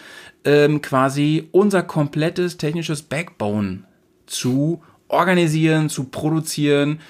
[0.45, 3.85] ähm, quasi unser komplettes technisches Backbone
[4.27, 7.01] zu organisieren, zu produzieren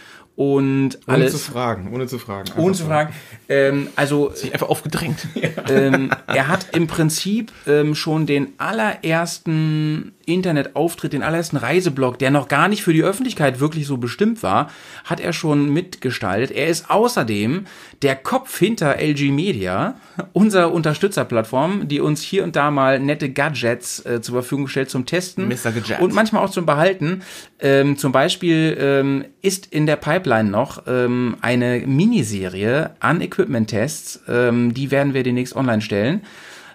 [0.40, 2.50] und ohne alles zu fragen, ohne zu fragen.
[2.56, 2.88] ohne zu so.
[2.88, 3.12] fragen.
[3.50, 5.26] Ähm, also sich einfach aufgedrängt.
[5.68, 12.48] ähm, er hat im Prinzip ähm, schon den allerersten Internetauftritt, den allerersten Reiseblog, der noch
[12.48, 14.70] gar nicht für die Öffentlichkeit wirklich so bestimmt war,
[15.04, 16.50] hat er schon mitgestaltet.
[16.56, 17.66] Er ist außerdem
[18.02, 19.96] der Kopf hinter LG Media,
[20.32, 25.04] unserer Unterstützerplattform, die uns hier und da mal nette Gadgets äh, zur Verfügung stellt zum
[25.04, 25.72] Testen Mr.
[25.72, 26.00] Gadget.
[26.00, 27.22] und manchmal auch zum Behalten.
[27.58, 34.20] Ähm, zum Beispiel ähm, ist in der Pipeline noch ähm, eine Miniserie an Equipment-Tests.
[34.28, 36.22] Ähm, die werden wir demnächst online stellen.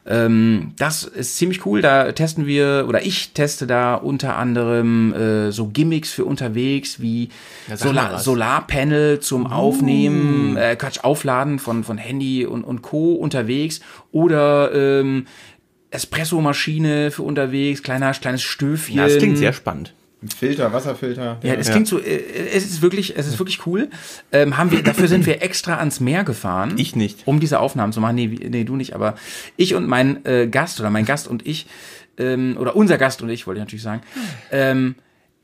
[0.07, 1.81] Ähm, das ist ziemlich cool.
[1.81, 7.29] Da testen wir, oder ich teste da unter anderem äh, so Gimmicks für unterwegs wie
[7.67, 8.19] Ja, Solar.
[8.19, 13.13] Solarpanel zum Aufnehmen, äh, Quatsch, Aufladen von, von Handy und, und Co.
[13.15, 15.25] unterwegs oder ähm,
[15.89, 18.97] Espresso-Maschine für unterwegs, kleiner, kleines Stöfchen.
[18.97, 19.93] Ja, das klingt sehr spannend.
[20.25, 21.37] Ein Filter, Wasserfilter.
[21.43, 22.19] Ja, es klingt so, äh,
[22.51, 23.89] es ist wirklich, es ist wirklich cool.
[24.31, 26.73] Ähm, haben wir, dafür sind wir extra ans Meer gefahren.
[26.77, 27.27] Ich nicht.
[27.27, 28.15] Um diese Aufnahmen zu machen.
[28.15, 29.15] Nee, nee du nicht, aber
[29.55, 31.67] ich und mein äh, Gast oder mein Gast und ich,
[32.17, 34.01] ähm, oder unser Gast und ich, wollte ich natürlich sagen,
[34.51, 34.95] ähm,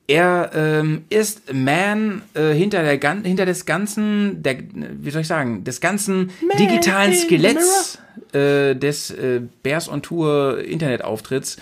[0.07, 5.27] er ähm, ist Man äh, hinter der gan hinter des ganzen, der, wie soll ich
[5.27, 7.99] sagen, des ganzen digitalen Skeletts
[8.33, 11.57] äh, des äh, Bears on Tour Internetauftritts.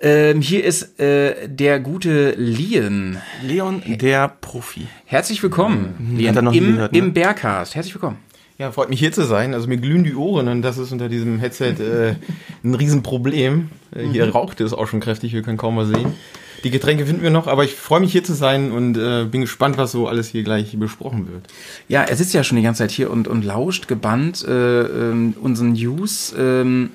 [0.00, 3.20] Ähm, hier ist äh, der gute Lian.
[3.44, 4.86] Leon, der Profi.
[5.06, 6.98] Herzlich willkommen, Lian, Hat er noch im, gehört, ne?
[6.98, 7.74] im Bearcast.
[7.74, 8.18] Herzlich willkommen.
[8.58, 9.54] Ja, freut mich hier zu sein.
[9.54, 12.14] Also mir glühen die Ohren und das ist unter diesem Headset äh,
[12.62, 13.70] ein Riesenproblem.
[13.92, 16.14] Äh, hier raucht es auch schon kräftig, wir können kaum mal sehen.
[16.62, 19.40] Die Getränke finden wir noch, aber ich freue mich hier zu sein und äh, bin
[19.40, 21.46] gespannt, was so alles hier gleich besprochen wird.
[21.88, 25.34] Ja, er sitzt ja schon die ganze Zeit hier und, und lauscht gebannt äh, ähm,
[25.40, 26.34] unseren News.
[26.36, 26.90] Ähm,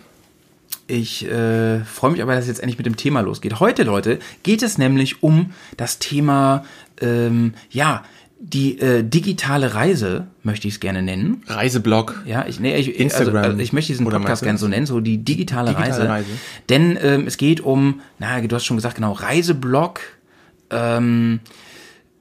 [0.93, 3.59] ich äh, freue mich aber, dass es jetzt endlich mit dem Thema losgeht.
[3.59, 6.63] Heute, Leute, geht es nämlich um das Thema,
[7.01, 8.03] ähm, ja,
[8.39, 11.43] die äh, digitale Reise, möchte ich es gerne nennen.
[11.47, 12.23] Reiseblog.
[12.25, 13.37] Ja, ich, nee, ich, Instagram.
[13.37, 16.09] Also, also ich möchte diesen Podcast gerne so nennen, so die digitale, Digitale Reise.
[16.09, 16.29] Reise.
[16.69, 20.01] Denn ähm, es geht um, na, du hast schon gesagt, genau, Reiseblog,
[20.69, 21.39] ähm,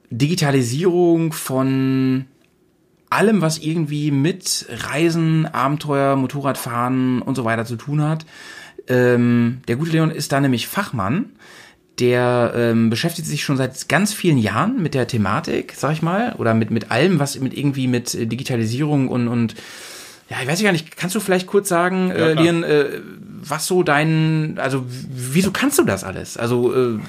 [0.09, 2.25] Digitalisierung von
[3.11, 8.25] allem, was irgendwie mit Reisen, Abenteuer, Motorradfahren und so weiter zu tun hat.
[8.87, 11.25] Ähm, der gute Leon ist da nämlich Fachmann.
[11.99, 16.33] Der ähm, beschäftigt sich schon seit ganz vielen Jahren mit der Thematik, sag ich mal,
[16.39, 19.55] oder mit, mit allem, was mit irgendwie mit äh, Digitalisierung und, und
[20.29, 22.43] ja, ich weiß gar nicht, kannst du vielleicht kurz sagen, äh, klar.
[22.43, 22.85] Leon, äh,
[23.43, 26.37] was so dein, also wieso kannst du das alles?
[26.37, 26.99] Also äh,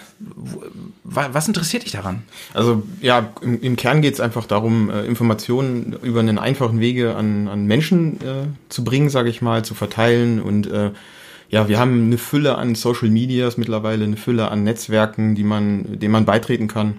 [1.04, 2.22] was interessiert dich daran?
[2.52, 7.14] Also ja, im, im Kern geht es einfach darum, äh, Informationen über einen einfachen Wege
[7.14, 10.42] an, an Menschen äh, zu bringen, sage ich mal, zu verteilen.
[10.42, 10.90] Und äh,
[11.54, 16.00] ja, wir haben eine Fülle an Social Medias mittlerweile, eine Fülle an Netzwerken, die man,
[16.00, 16.96] denen man beitreten kann.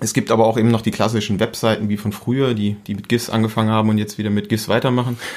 [0.00, 3.08] Es gibt aber auch eben noch die klassischen Webseiten wie von früher, die, die mit
[3.08, 5.16] GIFs angefangen haben und jetzt wieder mit GIFs weitermachen.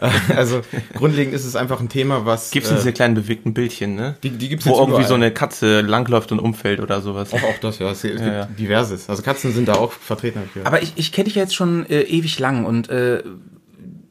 [0.00, 0.62] Äh, also
[0.94, 4.16] grundlegend ist es einfach ein Thema, was Gibt's äh, diese kleinen bewegten Bildchen, ne?
[4.22, 5.08] die, die gibt's Wo irgendwie überall.
[5.08, 7.34] so eine Katze langläuft und umfällt oder sowas.
[7.34, 8.46] auch, auch das, ja, es gibt ja.
[8.46, 9.10] diverses.
[9.10, 10.40] Also Katzen sind da auch vertreten.
[10.64, 13.22] Aber ich, ich kenne dich ja jetzt schon äh, ewig lang und äh,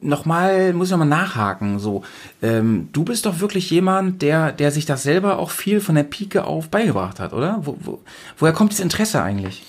[0.01, 2.03] nochmal, muss ich nochmal nachhaken, so.
[2.41, 6.03] Ähm, du bist doch wirklich jemand, der, der sich das selber auch viel von der
[6.03, 7.59] Pike auf beigebracht hat, oder?
[7.63, 7.99] Wo, wo,
[8.37, 9.63] woher kommt das Interesse eigentlich?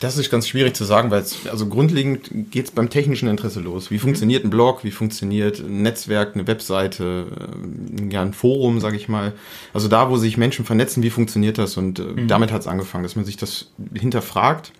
[0.00, 3.60] Das ist ganz schwierig zu sagen, weil es, also grundlegend geht es beim technischen Interesse
[3.60, 3.90] los.
[3.90, 7.26] Wie funktioniert ein Blog, wie funktioniert ein Netzwerk, eine Webseite,
[8.00, 9.34] äh, ja, ein Forum, sage ich mal.
[9.74, 11.76] Also da, wo sich Menschen vernetzen, wie funktioniert das?
[11.76, 14.72] Und äh, damit hat es angefangen, dass man sich das hinterfragt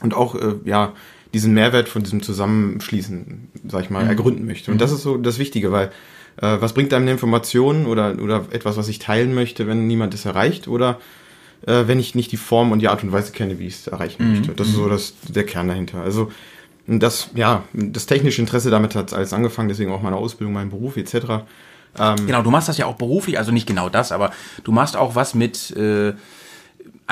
[0.00, 0.94] und auch, äh, ja,
[1.34, 4.70] diesen Mehrwert von diesem Zusammenschließen, sag ich mal, ergründen möchte.
[4.70, 5.90] Und das ist so das Wichtige, weil
[6.36, 10.14] äh, was bringt einem eine Information oder, oder etwas, was ich teilen möchte, wenn niemand
[10.14, 10.98] es erreicht oder
[11.66, 13.86] äh, wenn ich nicht die Form und die Art und Weise kenne, wie ich es
[13.86, 14.52] erreichen möchte.
[14.52, 16.02] Das ist so das, der Kern dahinter.
[16.02, 16.30] Also
[16.86, 20.96] das, ja, das technische Interesse damit hat alles angefangen, deswegen auch meine Ausbildung, mein Beruf
[20.96, 21.44] etc.
[22.26, 24.32] Genau, du machst das ja auch beruflich, also nicht genau das, aber
[24.64, 26.14] du machst auch was mit äh,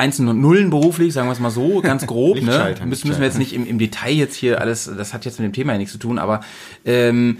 [0.00, 2.34] Einsen und Nullen beruflich, sagen wir es mal so, ganz grob.
[2.36, 2.40] ne?
[2.42, 5.38] Lichtschalter, Müssen, müssen wir jetzt nicht im, im Detail jetzt hier alles, das hat jetzt
[5.38, 6.40] mit dem Thema ja nichts zu tun, aber
[6.84, 7.38] ähm,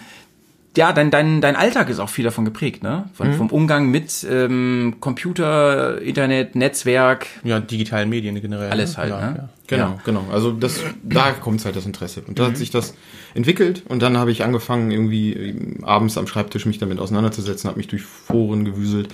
[0.77, 3.11] ja, dein, dein, dein Alltag ist auch viel davon geprägt, ne?
[3.15, 8.71] Von, Vom Umgang mit ähm, Computer, Internet, Netzwerk, Ja, digitalen Medien generell.
[8.71, 8.97] alles ne?
[8.99, 9.37] halt, ja, ne?
[9.37, 9.49] Ja.
[9.67, 9.99] Genau, Ja.
[10.05, 10.25] genau.
[10.33, 12.23] Also das, da kommt halt das Interesse.
[12.25, 12.95] Und da hat sich das
[13.35, 17.79] entwickelt und dann habe ich angefangen, irgendwie ähm, abends am Schreibtisch mich damit auseinanderzusetzen, habe
[17.79, 19.09] mich durch Foren gewüselt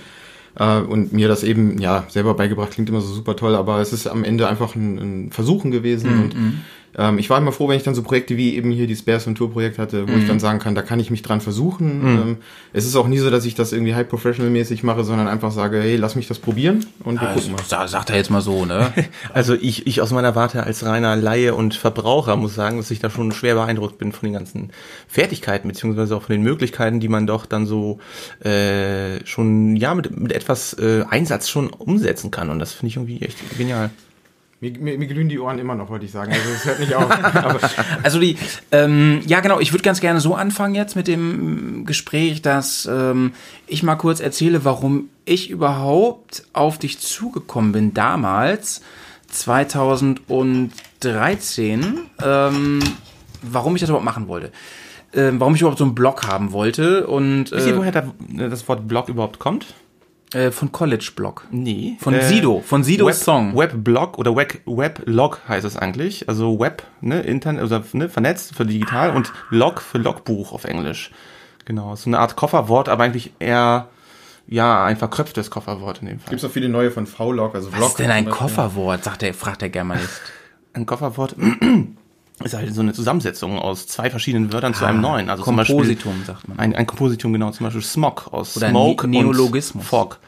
[0.57, 2.71] äh, und mir das eben ja selber beigebracht.
[2.71, 6.09] Klingt immer so super toll, aber es ist am Ende einfach ein, ein Versuchen gewesen
[6.23, 6.35] und
[6.97, 9.27] ähm, ich war immer froh, wenn ich dann so Projekte wie eben hier die Spares
[9.27, 12.01] und Tour Projekt hatte, wo ich dann sagen kann, da kann ich mich dran versuchen.
[12.05, 12.37] Ähm,
[12.73, 15.51] es ist auch nie so, dass ich das irgendwie high professional mäßig mache, sondern einfach
[15.51, 17.61] sage, hey, lass mich das probieren und wir gucken mal.
[17.67, 18.91] Sa- Sagt er jetzt mal so, ne?
[19.33, 22.99] Also ich, ich aus meiner Warte als reiner Laie und Verbraucher muss sagen, dass ich
[22.99, 24.71] da schon schwer beeindruckt bin von den ganzen
[25.07, 27.99] Fertigkeiten, beziehungsweise auch von den Möglichkeiten, die man doch dann so
[28.43, 32.49] äh, schon ja mit, mit etwas äh, Einsatz schon umsetzen kann.
[32.49, 33.89] Und das finde ich irgendwie echt genial.
[34.59, 36.31] Mir, mir, mir glühen die Ohren immer noch, wollte ich sagen.
[36.31, 37.11] Also es hört nicht auf.
[37.35, 37.59] Aber
[38.01, 38.37] Also die,
[38.71, 43.33] ähm, ja genau, ich würde ganz gerne so anfangen jetzt mit dem Gespräch, dass ähm,
[43.67, 48.81] ich mal kurz erzähle, warum ich überhaupt auf dich zugekommen bin damals,
[49.27, 52.79] 2013, ähm,
[53.43, 54.51] warum ich das überhaupt machen wollte.
[55.13, 58.11] Ähm, warum ich überhaupt so einen Blog haben wollte und Wisst ihr, äh, woher da,
[58.49, 59.67] das Wort Blog überhaupt kommt?
[60.33, 61.45] Äh, von College Blog.
[61.51, 61.97] Nee.
[61.99, 63.55] Von Sido, von Sidos Web, Song.
[63.55, 66.27] Webblog oder Web, Weblog heißt es eigentlich.
[66.27, 71.11] Also Web, ne, Internet, also ne, vernetzt für digital und Log für Logbuch auf Englisch.
[71.65, 73.89] Genau, so eine Art Kofferwort, aber eigentlich eher,
[74.47, 76.29] ja, ein verkröpftes Kofferwort in dem Fall.
[76.29, 77.89] gibt es auch viele neue von V-Log, also Was Vlog.
[77.89, 78.29] ist denn ein.
[78.29, 80.21] Kofferwort, sagt der, fragt der Germanist.
[80.73, 81.35] Ein Kofferwort
[82.43, 85.29] ist halt so eine Zusammensetzung aus zwei verschiedenen Wörtern zu einem neuen.
[85.29, 86.59] Also zum Ah, Kompositum, Beispiel, sagt man.
[86.59, 89.83] Ein, ein Kompositum, genau, zum Beispiel Smog aus Oder Smoke Ne- Neologismus.
[89.83, 90.19] und Fog.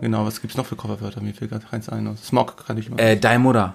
[0.00, 1.20] Genau, was gibt's noch für Kofferwörter?
[1.20, 2.16] Mir fällt gerade eins ein.
[2.16, 2.98] Smog kann ich mal.
[3.00, 3.74] Äh, Mutter.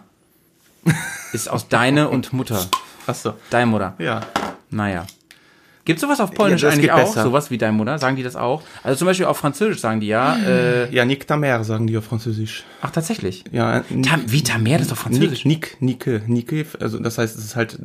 [1.34, 2.66] Ist aus deine und Mutter.
[3.06, 3.34] Achso.
[3.50, 3.94] Deine Mutter.
[4.00, 4.22] Ja.
[4.70, 5.06] Naja.
[5.86, 7.00] Gibt sowas auf Polnisch Ja, das eigentlich auch?
[7.00, 7.24] besser.
[7.24, 8.00] Sowas wie deine Mutter?
[8.00, 8.64] Sagen die das auch?
[8.84, 10.38] Also zum Beispiel auf Französisch sagen die ja.
[10.38, 12.64] Äh, Ja, Nick Tamer sagen die auf Französisch.
[12.82, 13.44] ach, tatsächlich.
[13.52, 15.46] Ja, Tam, wie Tamer, das ist Nick, Französisch.
[15.46, 17.78] Nick, Nike, Nike, also das heißt, es ist halt,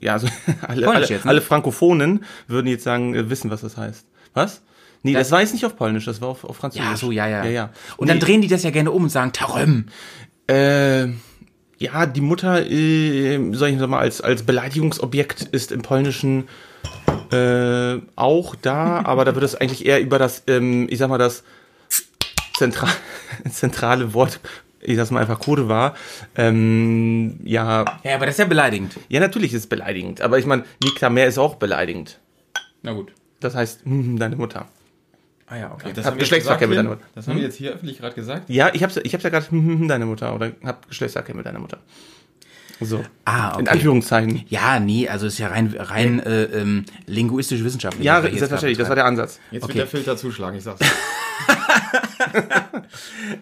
[0.00, 0.26] ja, also
[0.62, 1.30] alle, alle, jetzt, ne?
[1.30, 4.06] alle Frankophonen würden jetzt sagen, äh, wissen, was das heißt.
[4.34, 4.62] Was?
[5.04, 6.88] Nee, das, war jetzt nicht auf Polnisch, das war auf, auf Französisch.
[6.88, 7.44] Ja, so, ja, ja.
[7.44, 7.70] ja, ja.
[7.96, 9.86] Und dann drehen die das ja gerne um und sagen Taröm.
[10.48, 11.08] Äh,
[11.78, 16.48] ja, die Mutter, äh, soll ich mal, als, als Beleidigungsobjekt ist im Polnischen
[17.32, 21.18] äh, auch da, aber da wird es eigentlich eher über das, ähm, ich sag mal,
[21.18, 21.44] das
[22.56, 22.90] zentral,
[23.50, 24.40] zentrale Wort
[24.86, 25.96] ich sag's mal einfach Code war,
[26.36, 28.96] ähm, ja, Ja, aber das ist ja beleidigend.
[29.08, 32.20] ja, natürlich ist es beleidigend, aber ich meine, Nikla mehr ist auch beleidigend.
[32.82, 33.12] Na gut.
[33.40, 34.66] Das heißt, hm, deine Mutter.
[35.48, 35.92] Ah ja, okay.
[35.94, 37.02] Das Hab haben wir jetzt Geschlechtsverkehr mit deiner Mutter.
[37.14, 38.48] Das haben wir jetzt hier öffentlich gerade gesagt.
[38.48, 41.34] Ja, ich hab's, ich hab's ja gerade, hm, hm, hm, deine Mutter, oder hab Geschlechtsverkehr
[41.34, 41.78] mit deiner Mutter.
[42.80, 43.02] So.
[43.24, 43.60] Ah, okay.
[43.60, 44.44] In Anführungszeichen.
[44.48, 48.04] Ja, nee, also ist ja rein, rein äh, ähm, linguistisch wissenschaftlich.
[48.04, 49.40] Ja, selbstverständlich, das war der Ansatz.
[49.50, 49.74] Jetzt Okay.
[49.74, 50.80] wird der Filter zuschlagen, ich sag's.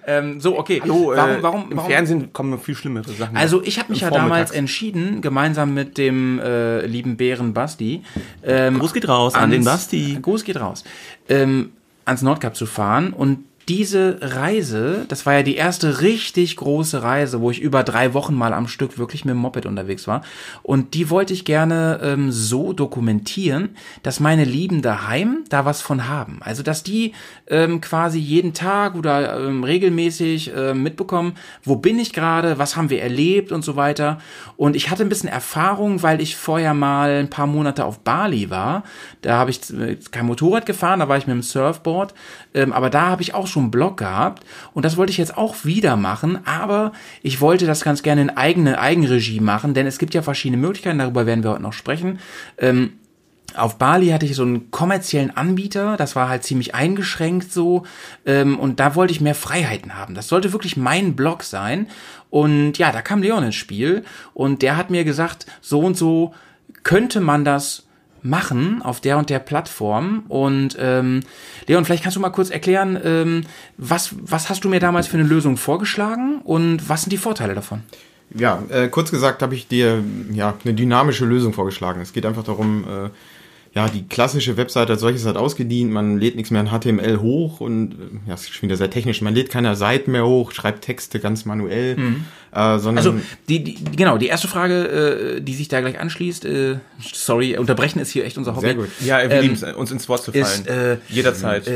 [0.06, 0.80] ähm, So, okay.
[0.82, 1.90] Hallo, warum, äh, warum, im warum?
[1.90, 3.36] Fernsehen kommen noch viel schlimmere Sachen.
[3.36, 8.02] Also ich habe mich ja damals entschieden, gemeinsam mit dem äh, lieben Bären Basti.
[8.42, 10.18] Ähm, Gruß geht raus an den Basti.
[10.20, 10.84] Gruß geht raus.
[11.28, 11.72] Ähm,
[12.04, 17.40] ans Nordkap zu fahren und diese Reise, das war ja die erste richtig große Reise,
[17.40, 20.22] wo ich über drei Wochen mal am Stück wirklich mit dem Moped unterwegs war.
[20.62, 23.70] Und die wollte ich gerne ähm, so dokumentieren,
[24.02, 26.38] dass meine Lieben daheim da was von haben.
[26.40, 27.12] Also dass die
[27.46, 32.90] ähm, quasi jeden Tag oder ähm, regelmäßig ähm, mitbekommen, wo bin ich gerade, was haben
[32.90, 34.18] wir erlebt und so weiter.
[34.56, 38.50] Und ich hatte ein bisschen Erfahrung, weil ich vorher mal ein paar Monate auf Bali
[38.50, 38.84] war.
[39.22, 42.14] Da habe ich äh, kein Motorrad gefahren, da war ich mit dem Surfboard.
[42.54, 44.44] Ähm, aber da habe ich auch schon einen Blog gehabt.
[44.72, 46.38] Und das wollte ich jetzt auch wieder machen.
[46.46, 50.60] Aber ich wollte das ganz gerne in eigene Eigenregie machen, denn es gibt ja verschiedene
[50.60, 50.98] Möglichkeiten.
[50.98, 52.20] Darüber werden wir heute noch sprechen.
[52.58, 52.94] Ähm,
[53.56, 57.84] auf Bali hatte ich so einen kommerziellen Anbieter, das war halt ziemlich eingeschränkt so,
[58.26, 60.14] ähm, und da wollte ich mehr Freiheiten haben.
[60.14, 61.88] Das sollte wirklich mein Blog sein.
[62.30, 66.34] Und ja, da kam Leon ins Spiel und der hat mir gesagt, so und so
[66.82, 67.86] könnte man das
[68.24, 70.24] machen auf der und der Plattform.
[70.28, 71.20] Und ähm,
[71.68, 73.44] Leon, vielleicht kannst du mal kurz erklären, ähm,
[73.76, 77.54] was, was hast du mir damals für eine Lösung vorgeschlagen und was sind die Vorteile
[77.54, 77.82] davon?
[78.34, 82.00] Ja, äh, kurz gesagt habe ich dir ja eine dynamische Lösung vorgeschlagen.
[82.00, 83.10] Es geht einfach darum, äh,
[83.74, 87.60] ja, die klassische Webseite als solches hat ausgedient, man lädt nichts mehr in HTML hoch
[87.60, 87.96] und äh,
[88.28, 91.20] ja, es ist schon wieder sehr technisch, man lädt keine Seiten mehr hoch, schreibt Texte
[91.20, 91.96] ganz manuell,
[92.54, 93.14] äh, sondern Also
[93.48, 96.44] die, die genau die erste Frage, äh, die sich da gleich anschließt.
[96.44, 98.66] Äh, sorry, unterbrechen ist hier echt unser Hobby.
[98.66, 98.88] Sehr gut.
[99.00, 100.44] ja, wir ähm, lieben es, uns ins Wort zu fallen.
[100.44, 101.68] ist, äh, Jederzeit.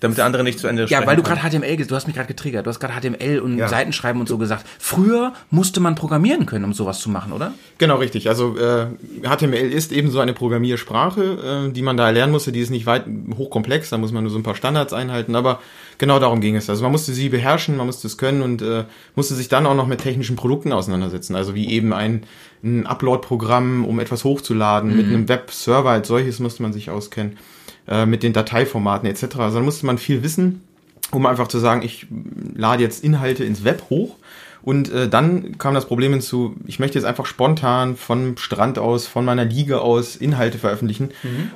[0.00, 2.28] damit der andere nicht zu Ende Ja, weil du gerade HTML, du hast mich gerade
[2.28, 2.66] getriggert.
[2.66, 3.68] Du hast gerade HTML und Ja.
[3.68, 4.64] Seitenschreiben und so gesagt.
[4.78, 7.52] Früher musste man programmieren können, um sowas zu machen, oder?
[7.78, 8.28] Genau, richtig.
[8.28, 8.86] Also äh,
[9.22, 12.52] HTML ist eben so eine Programmiersprache, äh, die man da erlernen musste.
[12.52, 13.04] Die ist nicht weit
[13.36, 15.60] hochkomplex, da muss man nur so ein paar Standards einhalten, aber
[15.98, 16.68] genau darum ging es.
[16.70, 19.74] Also man musste sie beherrschen, man musste es können und äh, musste sich dann auch
[19.74, 21.34] noch mit technischen Produkten auseinandersetzen.
[21.34, 22.24] Also wie eben ein,
[22.62, 27.36] ein Upload-Programm, um etwas hochzuladen, mit einem Webserver als solches musste man sich auskennen,
[27.88, 29.36] äh, mit den Dateiformaten etc.
[29.38, 30.62] Also da musste man viel wissen,
[31.10, 32.06] um einfach zu sagen, ich
[32.54, 34.16] lade jetzt Inhalte ins Web hoch.
[34.64, 39.06] Und äh, dann kam das Problem hinzu, ich möchte jetzt einfach spontan vom Strand aus,
[39.06, 41.10] von meiner Liege aus Inhalte veröffentlichen.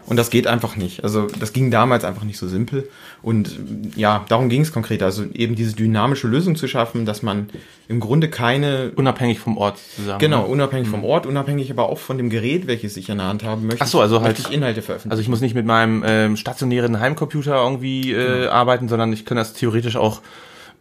[0.04, 1.02] Und das geht einfach nicht.
[1.04, 2.86] Also das ging damals einfach nicht so simpel.
[3.22, 3.58] Und
[3.96, 5.02] ja, darum ging es konkret.
[5.02, 7.48] Also eben diese dynamische Lösung zu schaffen, dass man
[7.88, 10.18] im Grunde keine Unabhängig vom Ort zusammen.
[10.18, 13.42] Genau, unabhängig vom Ort, unabhängig aber auch von dem Gerät, welches ich in der Hand
[13.42, 13.82] haben möchte.
[13.82, 15.12] Ach so, also halt- ich Inhalte veröffentlichen.
[15.12, 19.38] Also ich muss nicht mit meinem ähm, stationären Heimcomputer irgendwie äh, arbeiten, sondern ich kann
[19.38, 20.20] das theoretisch auch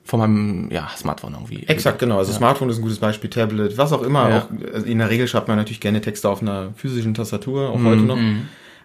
[0.07, 1.63] von meinem ja, Smartphone irgendwie.
[1.67, 2.17] Exakt, genau.
[2.17, 4.29] Also Smartphone ist ein gutes Beispiel, Tablet, was auch immer.
[4.29, 4.37] Ja.
[4.39, 7.83] Auch, also in der Regel schreibt man natürlich gerne Texte auf einer physischen Tastatur, auch
[7.83, 8.17] heute noch.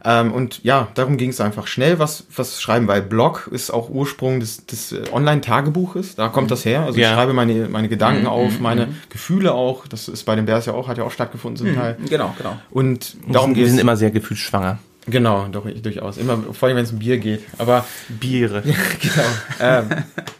[0.05, 3.89] Ähm, und ja, darum ging es einfach schnell was, was schreiben, weil Blog ist auch
[3.89, 6.81] Ursprung des, des äh, Online-Tagebuches, da kommt das her.
[6.81, 7.15] Also ich Ja.
[7.15, 10.89] schreibe meine, meine Gedanken auf, meine Gefühle auch, das ist bei den Bears ja auch,
[10.89, 11.97] hat ja auch stattgefunden zum Teil.
[12.09, 12.57] Genau, genau.
[12.73, 13.83] Und Darum darum wir geht sind es.
[13.83, 14.79] immer sehr gefühlsschwanger.
[15.07, 16.17] Genau, doch, durchaus.
[16.17, 17.41] Immer, vor allem wenn es um Bier geht.
[17.59, 18.63] Aber Biere.
[19.01, 19.23] genau.
[19.61, 19.87] ähm,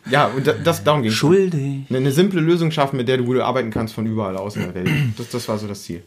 [0.09, 1.17] ja, und da- das, darum ging es.
[1.17, 1.87] Schuldig.
[1.89, 4.75] Eine, eine simple Lösung schaffen, mit der du arbeiten kannst von überall aus in der
[4.75, 4.89] Welt.
[5.19, 6.03] Das, das war so das Ziel.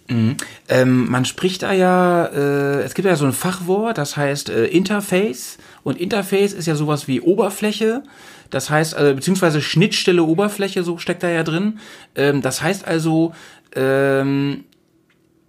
[0.69, 4.67] Ähm, man spricht da ja, äh, es gibt ja so ein Fachwort, das heißt äh,
[4.67, 5.57] Interface.
[5.83, 8.03] Und Interface ist ja sowas wie Oberfläche.
[8.51, 11.79] Das heißt, äh, beziehungsweise Schnittstelle Oberfläche, so steckt da ja drin.
[12.15, 13.33] Ähm, das heißt also,
[13.75, 14.63] ähm,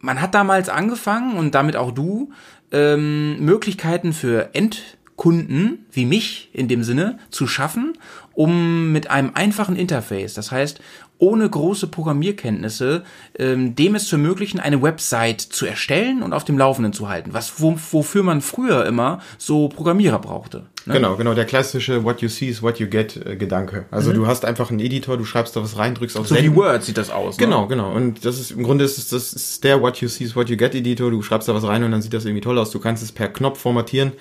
[0.01, 2.31] man hat damals angefangen und damit auch du,
[2.73, 7.99] ähm, Möglichkeiten für Endkunden, wie mich in dem Sinne, zu schaffen,
[8.33, 10.81] um mit einem einfachen Interface, das heißt
[11.19, 13.03] ohne große Programmierkenntnisse,
[13.39, 17.33] ähm, dem es zu ermöglichen, eine Website zu erstellen und auf dem Laufenden zu halten,
[17.33, 20.65] was wo, wofür man früher immer so Programmierer brauchte.
[20.87, 20.95] Ne?
[20.95, 23.87] Genau, genau, der klassische What you see is what you get äh, Gedanke.
[23.91, 26.43] Also du hast einfach einen Editor, du schreibst da was rein, drückst auf So wie
[26.43, 26.57] Senden.
[26.57, 27.39] Word sieht das aus.
[27.39, 27.45] Ne?
[27.45, 27.93] Genau, genau.
[27.93, 30.49] Und das ist im Grunde ist es das ist der What you see is what
[30.49, 31.11] you get Editor.
[31.11, 32.71] Du schreibst da was rein und dann sieht das irgendwie toll aus.
[32.71, 34.13] Du kannst es per Knopf formatieren.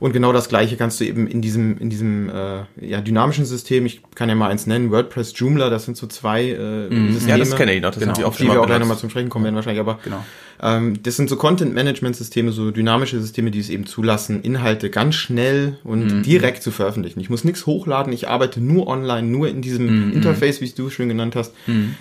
[0.00, 3.84] Und genau das gleiche kannst du eben in diesem, in diesem äh, ja, dynamischen System,
[3.86, 7.30] ich kann ja mal eins nennen, WordPress Joomla, das sind so zwei äh, Systeme.
[7.30, 7.90] Ja, das kenne ich noch.
[7.90, 9.44] Das genau, wir auch auf schon die mal wir auch gleich nochmal zum Sprechen kommen
[9.44, 10.24] werden wahrscheinlich, aber Genau.
[10.62, 15.78] Ähm, das sind so Content-Management-Systeme, so dynamische Systeme, die es eben zulassen, Inhalte ganz schnell
[15.84, 17.20] und direkt zu veröffentlichen.
[17.20, 20.90] Ich muss nichts hochladen, ich arbeite nur online, nur in diesem Interface, wie es du
[20.90, 21.52] schön genannt hast.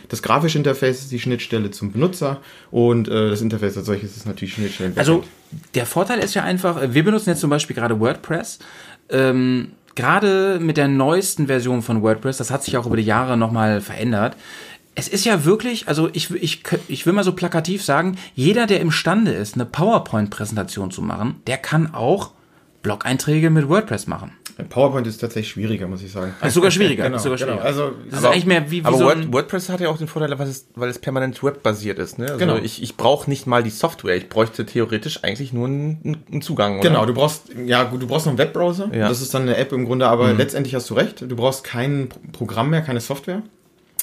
[0.10, 2.42] Das grafische Interface ist die Schnittstelle zum Benutzer
[2.72, 4.92] und äh, das Interface als solches ist natürlich Schnittstelle.
[4.92, 5.24] im Also
[5.76, 8.60] der Vorteil ist ja einfach, äh, wir benutzen jetzt zum Beispiel gerade WordPress.
[9.10, 13.38] Ähm, gerade mit der neuesten Version von WordPress, das hat sich auch über die Jahre
[13.38, 14.36] nochmal verändert.
[15.00, 18.80] Es ist ja wirklich, also ich, ich, ich will mal so plakativ sagen, jeder, der
[18.82, 22.32] imstande ist, eine PowerPoint-Präsentation zu machen, der kann auch
[22.82, 24.32] Blog-Einträge mit WordPress machen.
[24.70, 26.34] PowerPoint ist tatsächlich schwieriger, muss ich sagen.
[26.42, 27.04] Also sogar schwieriger.
[27.06, 27.52] Genau, ist sogar genau.
[27.52, 27.66] schwieriger.
[27.68, 30.00] Also, das ist eigentlich mehr wie, wie Aber so Word, ein, WordPress hat ja auch
[30.00, 32.18] den Vorteil, weil es, weil es permanent webbasiert ist.
[32.18, 32.26] Ne?
[32.26, 32.56] Also Genau.
[32.58, 34.16] ich, ich brauche nicht mal die Software.
[34.18, 36.80] Ich bräuchte theoretisch eigentlich nur einen, einen Zugang.
[36.80, 36.90] Oder?
[36.90, 38.90] Genau, du brauchst, ja gut, du brauchst noch einen Webbrowser.
[38.96, 39.10] Ja.
[39.10, 41.22] Das ist dann eine App im Grunde, aber letztendlich hast du recht.
[41.22, 43.44] Du brauchst kein Pro- Programm mehr, keine Software.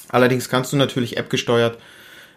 [0.09, 1.77] Allerdings kannst du natürlich App gesteuert,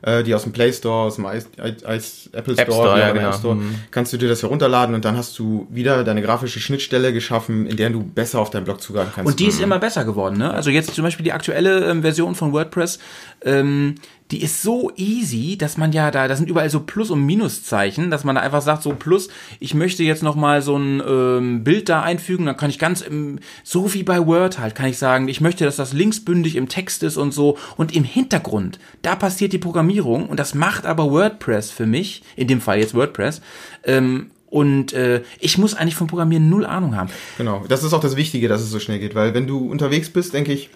[0.03, 2.01] äh, die aus dem Play Store, aus dem I, I, I,
[2.33, 3.29] Apple Store, App Store, ja, genau.
[3.29, 3.59] App Store,
[3.91, 7.77] kannst du dir das herunterladen und dann hast du wieder deine grafische Schnittstelle geschaffen, in
[7.77, 9.31] der du besser auf deinen Blog zugreifen kannst.
[9.31, 10.53] Und die ist immer besser geworden, ne?
[10.53, 12.99] Also jetzt zum Beispiel die aktuelle ähm, Version von WordPress,
[13.45, 13.97] ähm,
[14.31, 18.11] die ist so easy, dass man ja da, da sind überall so Plus- und Minuszeichen,
[18.11, 21.65] dass man da einfach sagt, so Plus, ich möchte jetzt noch mal so ein ähm,
[21.65, 24.99] Bild da einfügen, dann kann ich ganz, im, so wie bei Word halt, kann ich
[24.99, 27.57] sagen, ich möchte, dass das linksbündig im Text ist und so.
[27.77, 32.49] Und im Hintergrund, da passiert die Programmierung und das macht aber WordPress für mich, in
[32.49, 33.41] dem Fall jetzt WordPress,
[33.85, 37.11] ähm, und äh, ich muss eigentlich vom Programmieren null Ahnung haben.
[37.37, 40.09] Genau, das ist auch das Wichtige, dass es so schnell geht, weil wenn du unterwegs
[40.09, 40.71] bist, denke ich,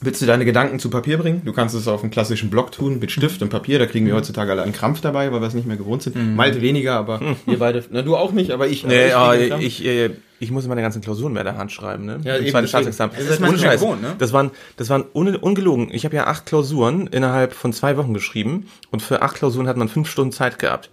[0.00, 1.42] willst du deine Gedanken zu Papier bringen.
[1.44, 4.14] Du kannst es auf einem klassischen Blog tun, mit Stift und Papier, da kriegen wir
[4.14, 6.36] heutzutage alle einen Krampf dabei, weil wir es nicht mehr gewohnt sind.
[6.36, 8.84] Malte weniger, aber wir beide, na du auch nicht, aber ich.
[8.84, 9.62] Nee, ich aber einen Krampf.
[9.64, 12.20] ich, äh, ich muss meine ganzen Klausuren mehr der Hand schreiben, ne?
[12.22, 12.68] Ja, eben, zweiten deswegen.
[12.68, 13.16] Staatsexamen.
[13.16, 13.80] Das ist Scheiß.
[13.80, 14.14] gewohnt, ne?
[14.18, 15.88] Das waren, das waren ohne, ungelogen.
[15.92, 19.76] Ich habe ja acht Klausuren innerhalb von zwei Wochen geschrieben und für acht Klausuren hat
[19.76, 20.90] man fünf Stunden Zeit gehabt.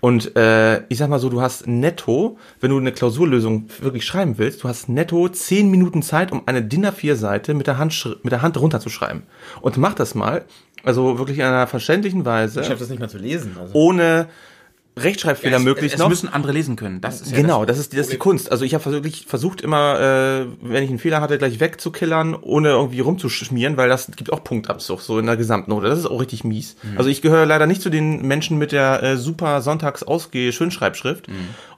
[0.00, 4.36] Und äh, ich sag mal so, du hast netto, wenn du eine Klausurlösung wirklich schreiben
[4.36, 8.32] willst, du hast netto zehn Minuten Zeit, um eine DIN A4-Seite mit der Hand mit
[8.32, 9.22] der Hand runterzuschreiben.
[9.62, 10.44] Und mach das mal,
[10.82, 13.56] also wirklich in einer verständlichen Weise, Ich schaffe das nicht mehr zu lesen.
[13.58, 13.72] Also.
[13.74, 14.28] ohne
[14.96, 16.08] Rechtschreibfehler es, möglichst es noch.
[16.08, 17.00] müssen andere lesen können.
[17.00, 18.52] Das ist ja Genau, das ist, das ist die Kunst.
[18.52, 22.70] Also ich habe wirklich versucht immer, äh, wenn ich einen Fehler hatte, gleich wegzukillern, ohne
[22.70, 25.88] irgendwie rumzuschmieren, weil das gibt auch Punktabzug so in der Gesamtnote.
[25.88, 26.76] Das ist auch richtig mies.
[26.96, 31.26] Also ich gehöre leider nicht zu den Menschen mit der äh, super sonntags ausgeh Schönschreibschrift.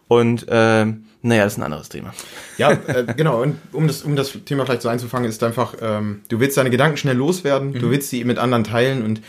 [0.09, 0.87] Und äh,
[1.23, 2.15] naja, das ist ein anderes Thema.
[2.59, 3.43] Ja, äh, genau.
[3.43, 6.71] Und um das, um das Thema vielleicht so einzufangen, ist einfach, ähm, du willst deine
[6.71, 9.21] Gedanken schnell loswerden, du willst sie mit anderen teilen und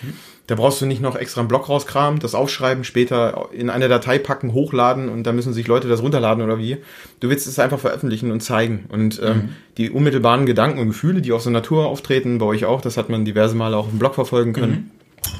[0.48, 4.18] da brauchst du nicht noch extra einen Block rauskramen, das aufschreiben, später in eine Datei
[4.18, 6.78] packen, hochladen und da müssen sich Leute das runterladen oder wie.
[7.20, 8.86] Du willst es einfach veröffentlichen und zeigen.
[8.90, 12.80] Und ähm, die unmittelbaren Gedanken und Gefühle, die auf so Natur auftreten, bei euch auch,
[12.80, 14.92] das hat man diverse Male auch im Blog verfolgen können.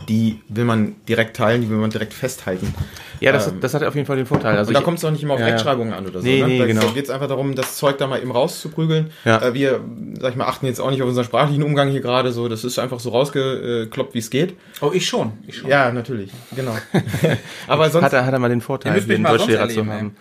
[0.08, 2.74] Die will man direkt teilen, die will man direkt festhalten.
[3.20, 4.58] Ja, das, Ähm, das hat auf jeden Fall den Vorteil.
[4.58, 5.48] Also und da kommt es auch nicht immer auf Ja.
[5.48, 6.26] Rechtschreibungen an oder so.
[6.26, 6.48] Nee, ne?
[6.48, 6.88] nee, da genau.
[6.92, 9.12] geht es einfach darum, das Zeug da mal eben rauszuprügeln.
[9.26, 9.42] Ja.
[9.42, 9.82] Äh, wir,
[10.20, 12.48] sag ich mal, achten jetzt auch nicht auf unseren sprachlichen Umgang hier gerade so.
[12.48, 14.56] Das ist einfach so rausgekloppt, wie es geht.
[14.82, 15.34] Oh, ich schon.
[15.48, 15.70] Ich schon.
[15.70, 16.78] Ja, natürlich, genau.
[17.68, 18.06] Aber sonst.
[18.06, 20.16] hat er, hat er mal den Vorteil, mal sonst Deutschlehrer zu haben.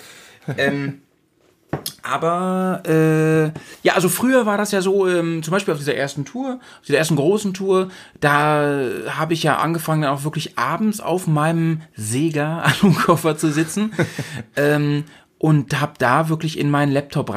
[0.57, 1.02] ähm,
[2.03, 3.47] aber äh,
[3.83, 6.87] ja, also früher war das ja so, ähm, zum Beispiel auf dieser ersten Tour, auf
[6.87, 7.89] dieser ersten großen Tour,
[8.21, 13.93] da habe ich ja angefangen, dann auch wirklich abends auf meinem Sega Alukoffer zu sitzen.
[14.57, 15.05] Ähm,
[15.39, 17.33] und habe da wirklich in meinen Laptop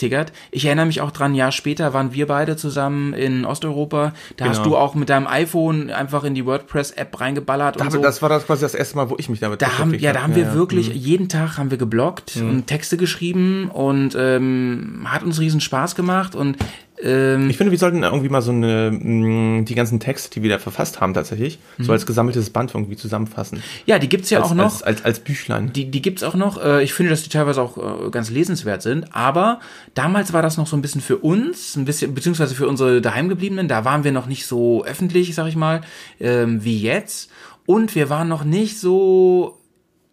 [0.00, 0.32] reingetiggert.
[0.50, 4.12] Ich erinnere mich auch dran, ein Jahr später waren wir beide zusammen in Osteuropa.
[4.36, 4.70] Da hast Genau.
[4.70, 8.00] du auch mit deinem iPhone einfach in die WordPress-App reingeballert und Da, so.
[8.00, 10.22] Das war das quasi das erste Mal, wo ich mich damit Da haben, ja, da
[10.22, 10.54] haben wir ja.
[10.54, 15.94] wirklich, jeden Tag haben wir gebloggt und Texte geschrieben und ähm, hat uns riesen Spaß
[15.94, 16.56] gemacht und
[17.02, 20.58] Ich finde, wir sollten irgendwie mal so eine, mh, die ganzen Texte, die wir da
[20.58, 23.62] verfasst haben tatsächlich, so als gesammeltes Band irgendwie zusammenfassen.
[23.86, 24.64] ja, die gibt's ja als, auch noch.
[24.64, 25.72] Als, als, als Büchlein.
[25.72, 26.62] Die, die gibt's auch noch.
[26.62, 29.14] Äh, Ich finde, dass die teilweise auch äh, ganz lesenswert sind.
[29.14, 29.60] Aber
[29.94, 33.66] damals war das noch so ein bisschen für uns, ein bisschen, beziehungsweise für unsere Daheimgebliebenen.
[33.68, 35.80] Da waren wir noch nicht so öffentlich, sag ich mal,
[36.20, 37.30] ähm, wie jetzt.
[37.66, 39.56] Und wir waren noch nicht so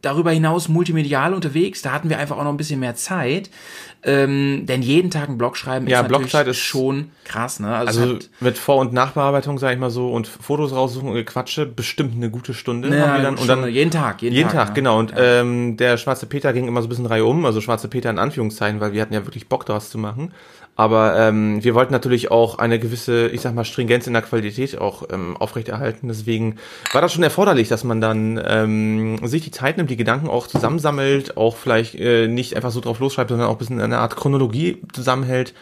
[0.01, 1.81] darüber hinaus multimedial unterwegs.
[1.81, 3.49] Da hatten wir einfach auch noch ein bisschen mehr Zeit.
[4.07, 7.59] Ähm, denn jeden Tag einen Blog schreiben Ja, ist natürlich Blogzeit ist- schon krass.
[7.59, 7.75] Ne?
[7.75, 11.65] Also, Also mit Vor- und Nachbearbeitung, sag ich mal so, und Fotos raussuchen und Gequatsche,
[11.65, 13.35] bestimmt eine gute Stunde ja, haben wir dann.
[13.35, 14.73] Und dann jeden Tag, jeden, jeden Tag, ja.
[14.73, 14.97] genau.
[14.97, 15.41] Und Ja.
[15.41, 18.17] ähm, der schwarze Peter ging immer so ein bisschen Reihe um, also schwarze Peter in
[18.17, 20.31] Anführungszeichen, weil wir hatten ja wirklich Bock daraus zu machen.
[20.77, 24.77] Aber ähm, wir wollten natürlich auch eine gewisse, ich sag mal, Stringenz in der Qualität
[24.77, 26.07] auch ähm, aufrechterhalten.
[26.07, 26.57] Deswegen
[26.93, 30.45] war das schon erforderlich, dass man dann ähm, sich die Zeit nimmt, die Gedanken auch
[30.45, 34.15] zusammensammelt, auch vielleicht äh, nicht einfach so drauf losschreibt, sondern auch ein bisschen eine Art
[34.15, 35.55] Chronologie zusammenhält.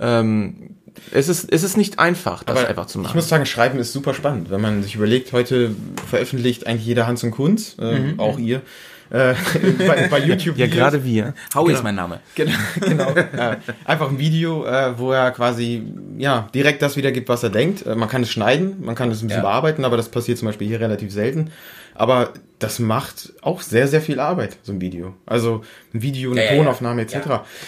[0.00, 0.74] Ähm,
[1.12, 3.10] es ist, es ist nicht einfach, das Aber einfach zu machen.
[3.10, 4.50] Ich muss sagen, Schreiben ist super spannend.
[4.50, 5.76] Wenn man sich überlegt, heute
[6.08, 8.62] veröffentlicht eigentlich jeder Hans und Kunz, äh, auch ihr,
[9.10, 9.34] äh,
[9.86, 10.56] bei, bei YouTube.
[10.56, 11.34] ja, gerade wir.
[11.54, 12.20] Howie ist mein Name.
[12.34, 13.10] Genau, genau.
[13.14, 15.82] äh, einfach ein Video, äh, wo er quasi
[16.18, 17.86] ja direkt das wiedergibt, was er denkt.
[17.86, 19.48] Äh, man kann es schneiden, man kann es ein bisschen Ja.
[19.48, 21.50] bearbeiten, aber das passiert zum Beispiel hier relativ selten.
[21.98, 25.14] Aber das macht auch sehr, sehr viel Arbeit, so ein Video.
[25.26, 26.58] Also ein Video, eine Ja, ja, ja.
[26.58, 27.14] Tonaufnahme etc.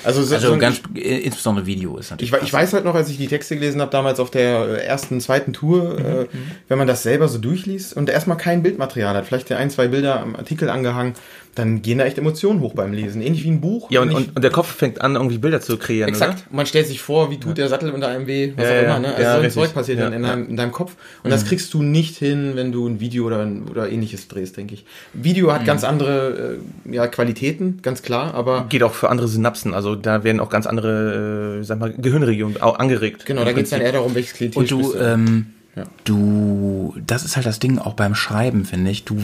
[0.02, 2.32] Also, so, Also so ein, ganz, äh, insbesondere Video ist natürlich.
[2.32, 4.84] ich, ich weiß halt noch, als ich die Texte gelesen habe, damals auf der äh,
[4.84, 6.26] ersten, zweiten Tour, äh,
[6.68, 10.20] wenn man das selber so durchliest und erstmal kein Bildmaterial hat, vielleicht ein, zwei Bilder
[10.20, 11.12] am Artikel angehangen,
[11.54, 13.22] dann gehen da echt Emotionen hoch beim Lesen.
[13.22, 13.90] Ähnlich wie ein Buch.
[13.90, 16.44] Ja, und, und, und der Kopf fängt an, irgendwie Bilder zu kreieren, Exakt.
[16.50, 18.82] Und man stellt sich vor, wie tut der Sattel unter einem weh, was Ja, auch
[18.84, 18.98] immer.
[18.98, 19.08] Ne?
[19.08, 19.62] Also ja, so ein richtig.
[19.62, 20.28] Zeug passiert dann in, ja.
[20.28, 20.96] deinem, in deinem Kopf.
[21.22, 24.56] Und das kriegst du nicht hin, wenn du ein Video oder, ein- oder ähnliches drehst,
[24.56, 24.84] denke ich.
[25.14, 28.66] Video hat ganz andere äh, ja, Qualitäten, ganz klar, aber oder?
[28.68, 32.60] Geht auch für andere Synapsen, also da werden auch ganz andere, äh, sag mal, Gehirnregionen
[32.60, 33.26] auch angeregt.
[33.26, 35.46] genau, da geht es dann eher darum, welches Klientel Und du, ähm,
[35.78, 35.84] Ja.
[36.04, 39.04] du, das ist halt das Ding auch beim Schreiben, finde ich.
[39.04, 39.16] Du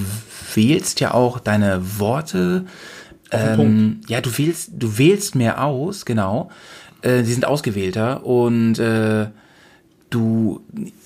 [0.55, 2.64] wählst ja auch deine Worte.
[3.32, 6.50] Ähm, ja, du wählst, du wählst mehr aus, genau.
[7.02, 9.26] Äh, die sind ausgewählter und äh,
[10.11, 10.61] du,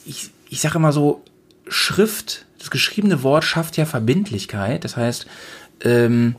[0.05, 1.25] ich, ich sage immer so,
[1.67, 4.85] Schrift, das geschriebene Wort schafft ja Verbindlichkeit.
[4.85, 5.27] Das heißt,
[5.83, 6.37] ähm,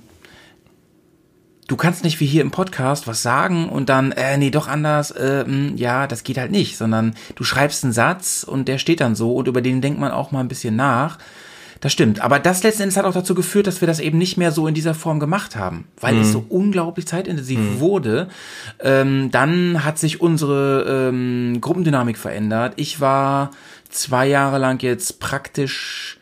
[1.69, 5.11] du kannst nicht wie hier im Podcast was sagen und dann, äh, nee, doch anders,
[5.11, 8.99] äh, mh, ja, das geht halt nicht, sondern du schreibst einen Satz und der steht
[8.99, 11.17] dann so und über den denkt man auch mal ein bisschen nach.
[11.79, 12.19] Das stimmt.
[12.19, 14.67] Aber das letzten Endes hat auch dazu geführt, dass wir das eben nicht mehr so
[14.67, 18.27] in dieser Form gemacht haben, weil es so unglaublich zeitintensiv wurde.
[18.81, 22.73] Ähm, dann hat sich unsere ähm, Gruppendynamik verändert.
[22.75, 23.51] Ich war
[23.87, 26.18] zwei Jahre lang jetzt praktisch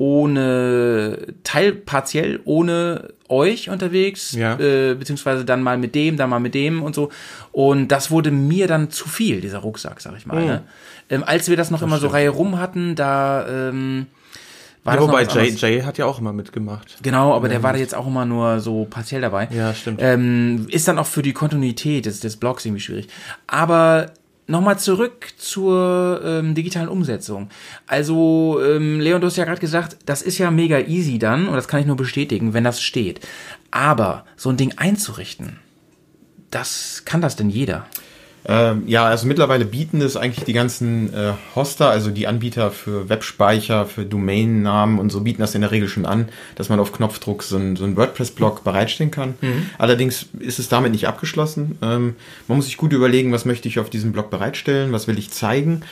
[0.00, 4.58] ohne, teil, partiell ohne euch unterwegs, Ja.
[4.58, 7.10] äh, beziehungsweise dann mal mit dem, dann mal mit dem und so.
[7.52, 10.42] Und das wurde mir dann zu viel, dieser Rucksack, sag ich mal.
[10.42, 10.62] Ne?
[11.10, 14.06] Ähm, als wir das noch immer so Reihe rum hatten, da ähm,
[14.84, 15.50] war Ja, das wobei Jay.
[15.54, 16.96] Jay hat ja auch immer mitgemacht.
[17.02, 19.48] Genau, aber der war da jetzt auch immer nur so partiell dabei.
[19.52, 20.00] Ja, stimmt.
[20.02, 23.08] Ähm, ist dann auch für die Kontinuität des, des Blogs irgendwie schwierig.
[23.46, 24.12] Aber
[24.50, 27.48] nochmal zurück zur ähm, digitalen Umsetzung.
[27.86, 31.54] Also, ähm, Leon, du hast ja gerade gesagt, das ist ja mega easy dann, und
[31.54, 33.20] das kann ich nur bestätigen, wenn das steht.
[33.70, 35.58] Aber so ein Ding einzurichten,
[36.50, 37.86] das kann das denn jeder?
[38.46, 43.08] Ähm, ja, also mittlerweile bieten es eigentlich die ganzen äh, Hoster, also die Anbieter für
[43.08, 46.92] Webspeicher, für Domainnamen und so bieten das in der Regel schon an, dass man auf
[46.92, 49.34] Knopfdruck so ein, so WordPress-Blog bereitstellen kann.
[49.78, 51.78] Allerdings ist es damit nicht abgeschlossen.
[51.82, 52.14] Ähm,
[52.48, 55.30] man muss sich gut überlegen, was möchte ich auf diesem Blog bereitstellen, was will ich
[55.30, 55.82] zeigen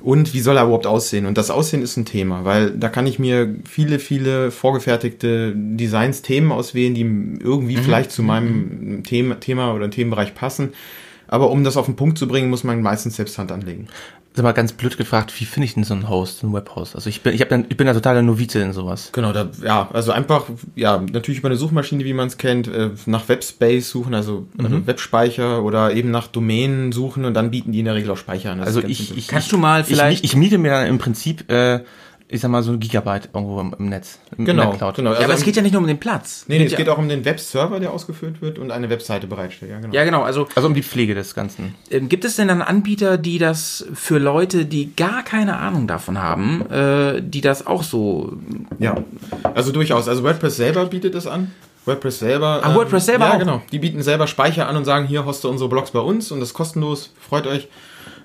[0.00, 1.26] und wie soll er überhaupt aussehen.
[1.26, 6.22] Und das Aussehen ist ein Thema, weil da kann ich mir viele, viele vorgefertigte Designs,
[6.22, 7.02] Themen auswählen, die
[7.42, 10.72] irgendwie vielleicht zu meinem Thema, Thema oder Themenbereich passen.
[11.28, 13.86] Aber um das auf den Punkt zu bringen, muss man meistens selbst Hand anlegen.
[14.34, 16.94] Sag mal ganz blöd gefragt, wie finde ich denn so einen Host, einen Webhost?
[16.94, 19.10] Also ich bin, ich, hab dann, ich bin da totaler Novize in sowas.
[19.12, 20.44] Genau, da, ja, also einfach,
[20.76, 24.86] ja, natürlich über eine Suchmaschine, wie man es kennt, äh, nach Webspace suchen, also, also
[24.86, 28.52] Webspeicher oder eben nach Domänen suchen und dann bieten die in der Regel auch Speicher
[28.52, 28.58] an.
[28.58, 30.98] Das Also ich, ich, Kannst ich, du mal ich, vielleicht- Ich, miete mir dann im
[30.98, 31.80] Prinzip, äh,
[32.30, 34.18] ich sag mal, so ein Gigabyte irgendwo im, im Netz.
[34.36, 34.96] Im, genau, In der Cloud.
[34.96, 35.12] genau.
[35.14, 36.44] Ja, aber es geht ja nicht nur um den Platz.
[36.46, 39.26] Nee, nee, es ja, geht auch um den Webserver, der ausgeführt wird und eine Webseite
[39.26, 39.94] bereitstellt, ja, genau.
[39.94, 40.22] Ja, genau.
[40.22, 41.74] Also Also um die Pflege des Ganzen.
[41.90, 46.20] Ähm, gibt es denn dann Anbieter, die das für Leute, die gar keine Ahnung davon
[46.22, 48.34] haben, äh, die das auch so.
[48.78, 48.96] Ja,
[49.54, 50.06] also durchaus.
[50.08, 51.50] Also WordPress selber bietet es an.
[51.86, 52.60] WordPress selber.
[52.62, 53.38] Ah, WordPress selber Ja, auch?
[53.38, 53.62] genau.
[53.72, 56.50] Die bieten selber Speicher an und sagen, hier hoste unsere Blogs bei uns und das
[56.50, 57.14] ist kostenlos.
[57.26, 57.68] Freut euch.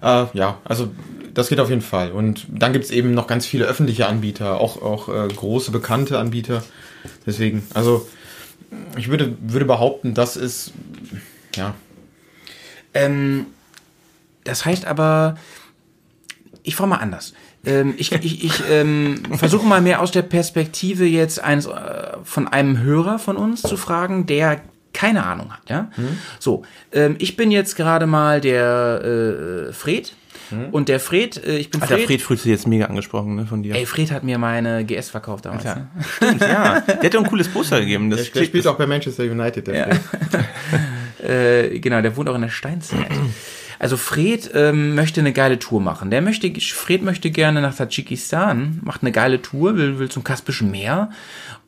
[0.03, 0.91] Äh, ja, also
[1.33, 2.11] das geht auf jeden Fall.
[2.11, 6.19] Und dann gibt es eben noch ganz viele öffentliche Anbieter, auch, auch äh, große, bekannte
[6.19, 6.63] Anbieter.
[7.25, 8.07] Deswegen, also
[8.97, 10.73] ich würde, würde behaupten, das ist,
[11.55, 11.73] ja,
[12.93, 13.47] Ähm,
[14.43, 15.35] das heißt aber,
[16.63, 17.33] ich frage mal anders.
[17.65, 22.47] Ähm, ich ich, ich ähm, versuche mal mehr aus der Perspektive jetzt eines äh, von
[22.47, 24.61] einem Hörer von uns zu fragen, der
[24.93, 25.69] keine Ahnung hat.
[25.69, 25.89] Ja,
[26.39, 26.63] so.
[26.91, 30.13] Ähm, ich bin jetzt gerade mal der äh, Fred
[30.71, 32.05] und der Fred, äh, ich bin Alter, Fred.
[32.07, 33.73] Fred fühlt sich jetzt mega angesprochen, ne, von dir.
[33.75, 35.63] Ey, Fred hat mir meine GS verkauft damals.
[35.63, 35.75] Ja.
[35.75, 35.87] Ne?
[36.15, 36.79] Stimmt, ja.
[36.81, 38.09] Der hat doch ein cooles Poster gegeben.
[38.11, 39.65] Das der klickt- spielt auch bei Manchester United.
[39.67, 39.85] Der Ja.
[39.95, 40.45] Fred.
[41.23, 43.07] Äh, genau, der wohnt auch in der Steinzeit.
[43.79, 46.09] Also Fred ähm, möchte eine geile Tour machen.
[46.11, 50.69] Der möchte, Fred möchte gerne nach Tadschikistan, macht eine geile Tour, will, will zum Kaspischen
[50.69, 51.11] Meer.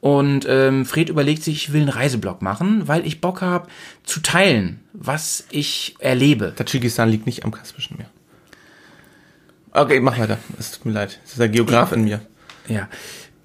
[0.05, 3.67] Und ähm, Fred überlegt sich, ich will einen Reiseblog machen, weil ich Bock habe
[4.03, 6.53] zu teilen, was ich erlebe.
[6.55, 8.05] Tadschikistan liegt nicht am Kaspischen Meer.
[9.71, 10.37] Okay, mach weiter.
[10.59, 11.19] Es tut mir leid.
[11.23, 12.21] Das ist der Geograf in mir.
[12.67, 12.87] Ja.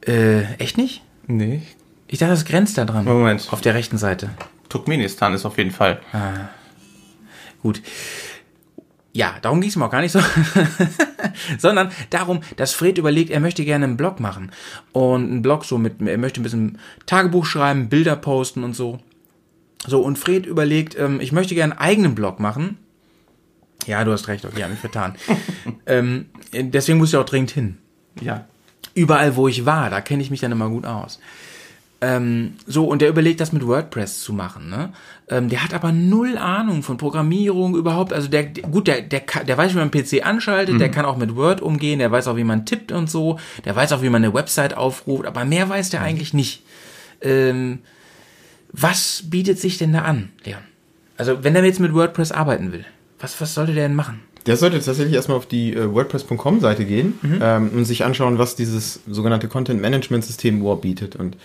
[0.07, 1.01] Äh, echt nicht?
[1.27, 1.63] Nee.
[2.09, 3.07] Ich dachte, das grenzt da dran.
[3.07, 3.49] Moment.
[3.51, 4.29] Auf der rechten Seite.
[4.69, 6.03] Turkmenistan ist auf jeden Fall.
[7.63, 7.81] Gut.
[9.13, 10.21] Ja, darum ging es mir auch gar nicht so,
[11.59, 14.53] sondern darum, dass Fred überlegt, er möchte gerne einen Blog machen
[14.93, 19.01] und einen Blog so mit, er möchte ein bisschen Tagebuch schreiben, Bilder posten und so.
[19.87, 22.79] So, und Fred überlegt, ähm, ich möchte gerne einen eigenen Blog machen.
[23.87, 25.17] Ja, du hast recht, okay, hab mich vertan.
[25.87, 27.79] ähm, deswegen muss ich auch dringend hin.
[28.21, 28.47] Ja.
[28.95, 31.19] Überall, wo ich war, da kenne ich mich dann immer gut aus.
[32.03, 34.71] Ähm, so, und der überlegt, das mit WordPress zu machen.
[34.71, 34.91] Ne?
[35.29, 38.15] Ähm, der hat aber null Ahnung von Programmierung überhaupt.
[38.15, 41.05] Also der, der gut, der, der, kann, der weiß, wie man PC anschaltet, der kann
[41.05, 44.01] auch mit Word umgehen, der weiß auch, wie man tippt und so, der weiß auch,
[44.03, 46.63] wie man eine Website aufruft, aber mehr weiß der eigentlich nicht.
[47.21, 47.81] Ähm,
[48.73, 50.63] was bietet sich denn da an, Leon?
[51.19, 52.87] Also, wenn er jetzt mit WordPress arbeiten will,
[53.19, 54.21] was, was sollte der denn machen?
[54.47, 57.39] Der sollte tatsächlich erstmal auf die äh, WordPress.com-Seite gehen Mhm.
[57.43, 61.17] ähm, und sich anschauen, was dieses sogenannte Content-Management-System überhaupt bietet.
[61.17, 61.37] Und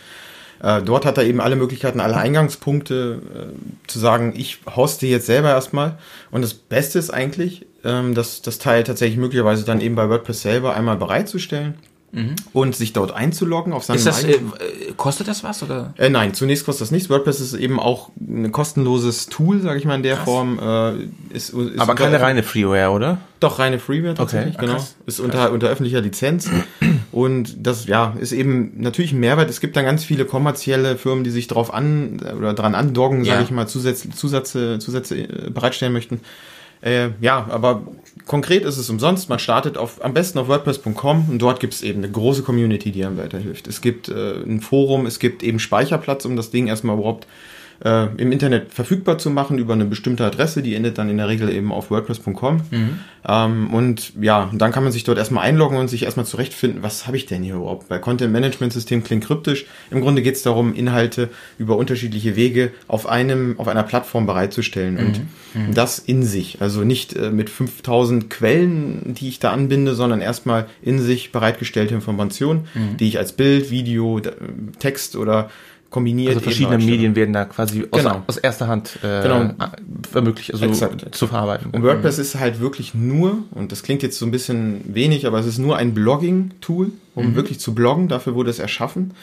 [0.61, 5.25] äh, dort hat er eben alle Möglichkeiten, alle Eingangspunkte äh, zu sagen, ich hoste jetzt
[5.25, 5.97] selber erstmal.
[6.31, 10.41] Und das Beste ist eigentlich, ähm, das, das Teil tatsächlich möglicherweise dann eben bei WordPress
[10.41, 11.75] selber einmal bereitzustellen
[12.53, 13.99] und sich dort einzuloggen auf seinem Mhm.
[13.99, 14.39] Ist das, äh, äh,
[14.95, 15.93] kostet das was oder?
[15.97, 17.09] Äh, nein, zunächst kostet das nichts.
[17.09, 20.57] WordPress ist eben auch ein kostenloses Tool, sage ich mal in der Form.
[20.59, 23.17] Äh, ist, ist Aber keine reine Freeware, oder?
[23.41, 24.73] Doch, reine Freeware tatsächlich, Ah, genau.
[24.75, 24.95] krass.
[25.05, 26.49] Ist unter, unter öffentlicher Lizenz.
[27.11, 29.49] Und das, ja, ist eben natürlich ein Mehrwert.
[29.49, 33.33] Es gibt dann ganz viele kommerzielle Firmen, die sich drauf an, oder dran andoggen, Ja.
[33.33, 34.09] sage ich mal, Zusätze,
[34.79, 36.21] Zusätze äh, bereitstellen möchten.
[36.81, 37.81] Äh, ja, aber
[38.25, 39.29] konkret ist es umsonst.
[39.29, 42.91] Man startet auf, am besten auf WordPress.com und dort gibt es eben eine große Community,
[42.91, 43.67] die einem weiterhilft.
[43.67, 47.27] Es gibt äh, ein Forum, es gibt eben Speicherplatz, um das Ding erstmal überhaupt
[47.83, 51.27] äh, im Internet verfügbar zu machen über eine bestimmte Adresse, die endet dann in der
[51.27, 52.61] Regel eben auf WordPress.com.
[53.27, 57.07] Ähm, und ja, dann kann man sich dort erstmal einloggen und sich erstmal zurechtfinden, was
[57.07, 57.89] habe ich denn hier überhaupt?
[57.89, 59.65] Bei Content Management System klingt kryptisch.
[59.91, 64.97] Im Grunde geht es darum, Inhalte über unterschiedliche Wege auf einem, auf einer Plattform bereitzustellen
[64.97, 65.21] und
[65.73, 66.61] das in sich.
[66.61, 71.95] Also nicht äh, mit 5000 Quellen, die ich da anbinde, sondern erstmal in sich bereitgestellte
[71.95, 72.67] Informationen,
[72.99, 74.21] die ich als Bild, Video,
[74.79, 75.49] Text oder
[75.95, 76.77] kombiniert Also verschiedene.
[76.77, 78.21] Medien werden da quasi aus, Genau.
[78.27, 79.53] aus erster Hand äh, Genau.
[80.13, 81.15] ermöglicht, also Exakt.
[81.15, 81.71] zu verarbeiten.
[81.71, 85.39] Und WordPress ist halt wirklich nur, und das klingt jetzt so ein bisschen wenig, aber
[85.39, 88.07] es ist nur ein Blogging-Tool, um wirklich zu bloggen.
[88.09, 89.13] Dafür wurde es erschaffen.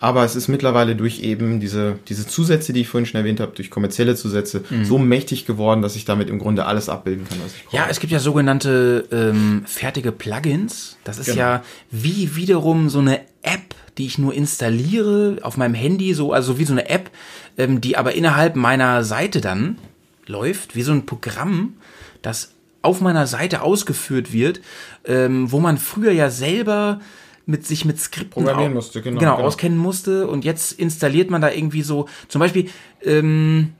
[0.00, 3.50] Aber es ist mittlerweile durch eben diese, diese Zusätze, die ich vorhin schon erwähnt habe,
[3.56, 7.52] durch kommerzielle Zusätze, so mächtig geworden, dass ich damit im Grunde alles abbilden kann, was
[7.54, 7.64] ich.
[7.72, 10.98] Ja, es gibt ja sogenannte ähm, fertige Plugins.
[11.02, 11.38] Das ist Genau.
[11.38, 16.58] ja wie wiederum so eine App, die ich nur installiere auf meinem Handy, so also
[16.58, 17.10] wie so eine App,
[17.56, 19.78] ähm, die aber innerhalb meiner Seite dann
[20.26, 21.74] läuft, wie so ein Programm,
[22.22, 24.60] das auf meiner Seite ausgeführt wird,
[25.04, 27.00] ähm, wo man früher ja selber
[27.44, 28.44] mit sich mit Skripten
[28.74, 29.46] musste, genau, genau, genau.
[29.46, 32.68] auskennen musste und jetzt installiert man da irgendwie so zum Beispiel
[33.02, 33.72] ähm,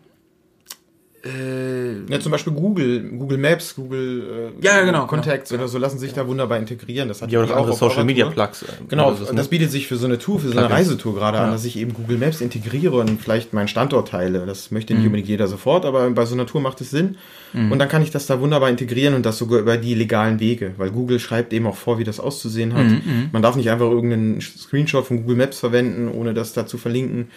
[1.25, 5.79] äh, Ja, zum Beispiel Google, Google Maps, Google äh, Ja, ja, genau, Contacts oder so
[5.79, 7.09] lassen sich da wunderbar integrieren.
[7.09, 8.29] Das hat Ja, oder die andere Social Media.
[8.31, 8.63] Plugs.
[8.63, 9.37] äh, Genau, das ne?
[9.37, 10.89] das bietet sich für so eine Tour, für so eine Plugins.
[10.89, 14.47] Reisetour gerade an, dass ich eben Google Maps integriere und vielleicht meinen Standort teile.
[14.47, 17.17] Das möchte nicht unbedingt jeder sofort, aber bei so einer Tour macht es Sinn.
[17.55, 20.73] Und dann kann ich das da wunderbar integrieren und das sogar über die legalen Wege,
[20.77, 22.87] weil Google schreibt eben auch vor, wie das auszusehen hat.
[23.33, 27.29] Man darf nicht einfach irgendeinen Screenshot von Google Maps verwenden, ohne das da zu verlinken.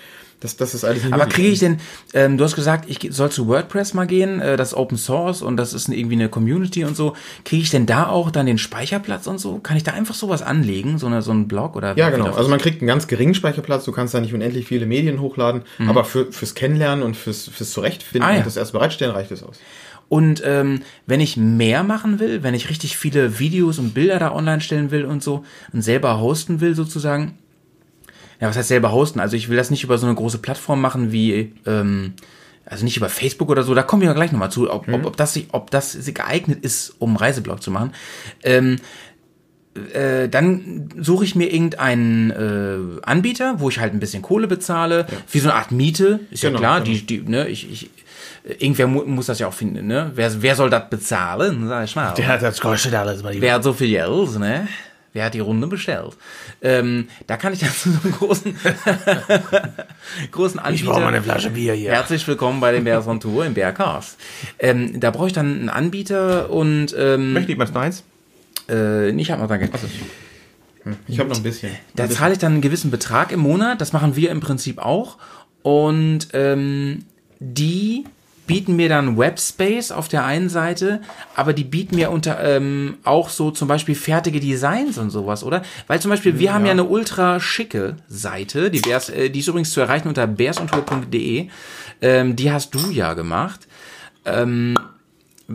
[0.42, 1.78] Das, das ist alles Aber kriege ich denn,
[2.14, 5.42] ähm, du hast gesagt, ich soll zu WordPress mal gehen, äh, das ist Open Source
[5.44, 7.16] und das ist irgendwie eine Community und so.
[7.46, 9.60] Kriege ich denn da auch dann den Speicherplatz und so?
[9.60, 11.96] Kann ich da einfach sowas anlegen, so, eine, so einen Blog oder?
[11.96, 12.32] Ja, genau.
[12.32, 15.62] Also man kriegt einen ganz geringen Speicherplatz, du kannst da nicht unendlich viele Medien hochladen,
[15.88, 18.38] aber für, fürs Kennenlernen und fürs, fürs Zurechtfinden Ah, ja.
[18.40, 19.60] und das erst bereitstellen reicht es aus.
[20.10, 24.34] Und ähm, wenn ich mehr machen will, wenn ich richtig viele Videos und Bilder da
[24.36, 27.38] online stellen will und so und selber hosten will sozusagen,
[28.42, 29.20] ja, was heißt selber hosten?
[29.22, 32.14] Also ich will das nicht über so eine große Plattform machen wie, ähm,
[32.66, 35.06] also nicht über Facebook oder so, da kommen wir ja gleich nochmal zu, ob, ob,
[35.06, 37.94] ob, das, sich- ob das geeignet ist, um Reiseblog zu machen.
[38.44, 38.78] Ähm,
[39.94, 45.06] äh, dann suche ich mir irgendeinen äh, Anbieter, wo ich halt ein bisschen Kohle bezahle,
[45.32, 46.92] wie so eine Art Miete, ist Genau, ja klar, genau.
[46.98, 47.90] die, die, ne, ich, ich,
[48.60, 50.12] irgendwer mu muss das ja auch finden, ne?
[50.16, 52.14] Wer, wer soll das bezahlen, sag ich mal.
[52.18, 54.68] Ja, das kostet alles mal Wer hat so viel Geld, ne?
[55.14, 56.16] Wer hat die Runde bestellt?
[56.62, 58.56] Ähm, da kann ich dann zu so einem großen,
[60.32, 60.84] großen Anbieter.
[60.84, 61.92] Ich brauche mal eine Flasche Bier hier.
[61.92, 64.18] Herzlich willkommen bei dem Bärs on Tour im Bergcast.
[64.60, 68.04] Ähm, da brauche ich dann einen Anbieter und ähm, Möchte jemand noch eins?
[68.70, 69.70] äh, ich habe noch danke.
[71.08, 71.72] Ich habe noch ein bisschen.
[71.94, 73.82] Da zahle ich dann einen gewissen Betrag im Monat.
[73.82, 75.18] Das machen wir im Prinzip auch.
[75.62, 77.06] Und ähm,
[77.40, 78.06] die
[78.48, 81.02] bieten mir dann Webspace auf der einen Seite,
[81.36, 85.62] aber die bieten mir unter ähm, auch so zum Beispiel fertige Designs und sowas, oder?
[85.88, 89.48] Weil zum Beispiel wir haben ja eine ultra schicke Seite, die, Bears, äh, die ist
[89.48, 91.48] übrigens zu erreichen unter bearsontour.de.
[92.02, 93.68] Ähm, die hast du ja gemacht.
[94.26, 94.76] Ähm,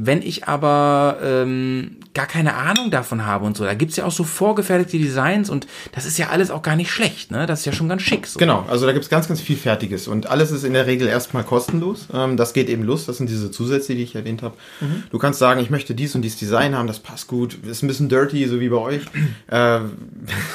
[0.05, 4.13] wenn ich aber ähm, gar keine Ahnung davon habe und so, da gibt's ja auch
[4.13, 7.47] so vorgefertigte Designs und das ist ja alles auch gar nicht schlecht, ne?
[7.47, 8.27] Das ist ja schon ganz schick.
[8.27, 8.39] So.
[8.39, 11.45] Genau, also da gibt's ganz, ganz viel Fertiges und alles ist in der Regel erstmal
[11.45, 12.07] kostenlos.
[12.13, 14.55] Ähm, das geht eben los, das sind diese Zusätze, die ich erwähnt habe.
[15.11, 17.87] Du kannst sagen, ich möchte dies und dies Design haben, das passt gut, ist ein
[17.87, 19.03] bisschen dirty, so wie bei euch.
[19.49, 19.81] Äh,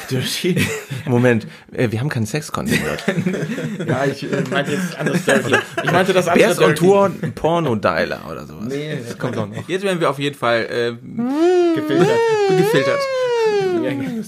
[0.09, 0.67] Dirty.
[1.05, 2.81] Moment, äh, wir haben keinen Sex-Content
[3.87, 5.55] ja, ich äh, meinte jetzt anders dirty.
[5.83, 6.73] Ich meinte das andere on dirty.
[6.75, 8.65] Tour, Porno-Dialer oder sowas.
[8.67, 9.47] Nee, das kommt noch.
[9.67, 12.19] Jetzt werden wir auf jeden Fall äh, Gefiltert.
[12.57, 13.01] gefiltert.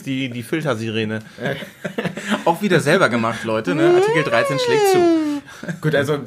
[0.05, 1.19] Die, die Filtersirene.
[2.45, 3.93] Auch wieder selber gemacht, Leute, ne?
[3.95, 4.99] Artikel 13 schlägt zu.
[5.81, 6.19] Gut, also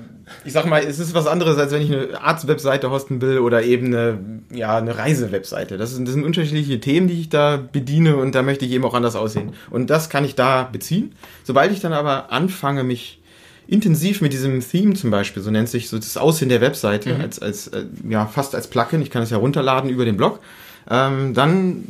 [0.45, 3.63] ich sag mal, es ist was anderes, als wenn ich eine Arzt-Webseite hosten will oder
[3.63, 4.19] eben eine,
[4.53, 5.77] ja, eine Reise-Webseite.
[5.77, 8.95] Das das sind unterschiedliche Themen, die ich da bediene und da möchte ich eben auch
[8.95, 9.53] anders aussehen.
[9.71, 11.15] Und das kann ich da beziehen.
[11.45, 13.21] Sobald ich dann aber anfange, mich
[13.69, 17.39] intensiv mit diesem Theme zum Beispiel, so nennt sich so das Aussehen der Webseite, als,
[17.41, 20.39] als, äh, ja, fast als Plugin, ich kann es ja runterladen über den Blog,
[20.89, 21.85] ähm, dann,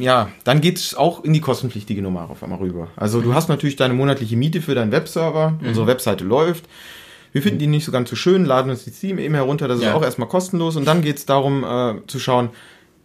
[0.00, 2.88] ja, dann geht's auch in die kostenpflichtige Nummer auf einmal rüber.
[2.96, 6.64] Also du hast natürlich deine monatliche Miete für deinen Webserver, unsere Webseite läuft.
[7.30, 9.78] Wir finden die nicht so ganz so schön, laden uns die Theme eben herunter, das
[9.78, 9.94] ist Ja.
[9.94, 10.76] auch erstmal kostenlos.
[10.76, 12.50] Und dann geht's darum äh, zu schauen,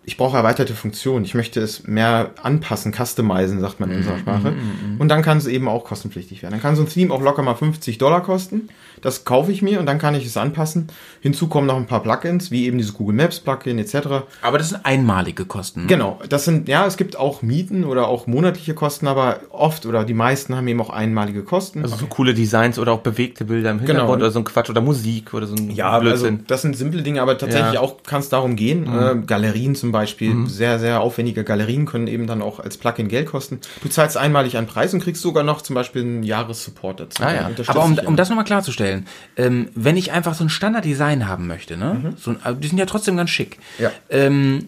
[0.08, 4.54] ich brauche erweiterte Funktionen, ich möchte es mehr anpassen, customizen, sagt man in unserer Sprache.
[5.00, 6.54] Und dann kann es eben auch kostenpflichtig werden.
[6.54, 8.70] Dann kann so ein Theme auch locker mal 50 Dollar kosten.
[9.02, 10.88] Das kaufe ich mir und dann kann ich es anpassen.
[11.22, 13.96] Hinzu kommen noch ein paar Plugins, wie eben dieses Google Maps Plugin etc.
[14.42, 15.82] Aber das sind einmalige Kosten.
[15.82, 15.88] ne?
[15.88, 20.04] Genau, das sind, ja, es gibt auch Mieten oder auch monatliche Kosten, aber oft oder
[20.04, 21.82] die meisten haben eben auch einmalige Kosten.
[21.84, 24.14] Also so coole Designs oder auch bewegte Bilder im Hintergrund Genau.
[24.14, 26.44] oder so ein Quatsch oder Musik oder so ein Ja, also Blödsinn.
[26.48, 27.82] das sind simple Dinge, aber tatsächlich Ja.
[27.82, 28.88] auch kann es darum gehen.
[28.88, 33.28] Äh, Galerien zum Beispiel, sehr, sehr aufwendige Galerien können eben dann auch als Plugin Geld
[33.28, 33.60] kosten.
[33.84, 37.24] Du zahlst einmalig einen Preis und kriegst sogar noch zum Beispiel einen Jahressupport dazu.
[37.24, 37.50] Ah, ja.
[37.68, 38.87] Aber um, um das nochmal klarzustellen,
[39.36, 42.14] ähm, wenn ich einfach so ein Standarddesign haben möchte, ne?
[42.18, 43.58] So ein, aber die sind ja trotzdem ganz schick.
[43.78, 43.84] Mhm.
[43.84, 43.92] Ja.
[44.10, 44.68] Ähm,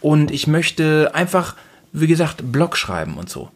[0.00, 1.56] und ich möchte einfach,
[1.92, 3.50] wie gesagt, Blog schreiben und so.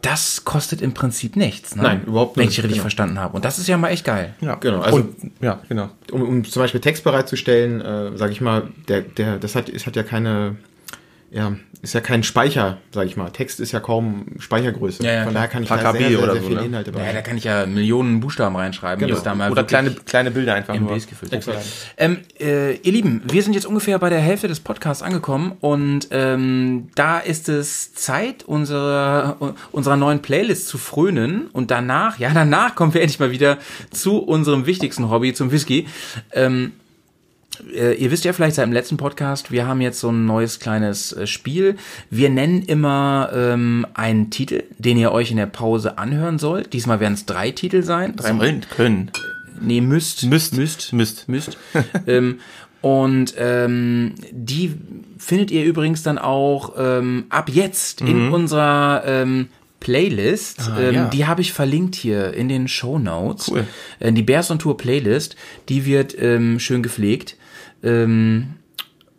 [0.00, 1.74] Das kostet im Prinzip nichts.
[1.76, 1.82] Ne?
[1.82, 1.86] Mhm.
[1.88, 2.82] Nein, überhaupt Wenn nicht, ich richtig genau.
[2.82, 3.34] verstanden habe.
[3.36, 4.34] Und das ist ja mal echt geil.
[4.40, 5.90] ja, genau, also- und, ja, genau.
[6.10, 9.86] um, um zum Beispiel Text bereitzustellen, äh, sage ich mal, der, der, das hat, es
[9.86, 10.56] hat ja keine,
[11.32, 13.30] ja, ist ja kein Speicher, sage ich mal.
[13.30, 15.02] Text ist ja kaum Speichergröße.
[15.02, 16.66] Ja, ja, Von daher kann ich da sehr, sehr, oder sehr so, viele ne?
[16.66, 19.06] Inhalte Ja, da kann ich ja Millionen Buchstaben reinschreiben.
[19.06, 19.50] Genau.
[19.50, 20.94] Oder kleine, kleine Bilder einfach nur.
[21.96, 26.08] Ähm, äh, ihr Lieben, wir sind jetzt ungefähr bei der Hälfte des Podcasts angekommen und
[26.10, 32.74] ähm, da ist es Zeit, unsere, unserer neuen Playlist zu frönen und danach, ja, danach
[32.74, 33.56] kommen wir endlich mal wieder
[33.90, 35.86] zu unserem wichtigsten Hobby, zum Whisky.
[36.32, 36.81] Ähm, äh,
[37.70, 41.12] ihr wisst ja vielleicht seit dem letzten Podcast, wir haben jetzt so ein neues kleines
[41.12, 41.76] äh, Spiel.
[42.10, 46.72] Wir nennen immer ähm, einen Titel, den ihr euch in der Pause anhören sollt.
[46.72, 48.16] Diesmal werden es drei Titel sein.
[48.16, 49.10] Drei, Sollen, können.
[49.60, 50.24] Nee, müsst.
[50.24, 50.54] Müsst.
[50.54, 50.92] Müsst.
[50.92, 51.28] Müsst.
[51.28, 51.58] Müsst.
[52.06, 52.40] ähm,
[52.80, 54.74] und ähm, die
[55.18, 59.48] findet ihr übrigens dann auch ähm, ab jetzt in unserer ähm,
[59.78, 60.70] Playlist.
[60.78, 61.04] ähm, ja.
[61.06, 63.48] Die habe ich verlinkt hier in den Show Notes.
[63.48, 63.66] Cool.
[64.00, 65.36] Äh, die Bears on Tour Playlist,
[65.68, 67.36] die wird ähm, schön gepflegt.
[67.82, 68.54] Ähm,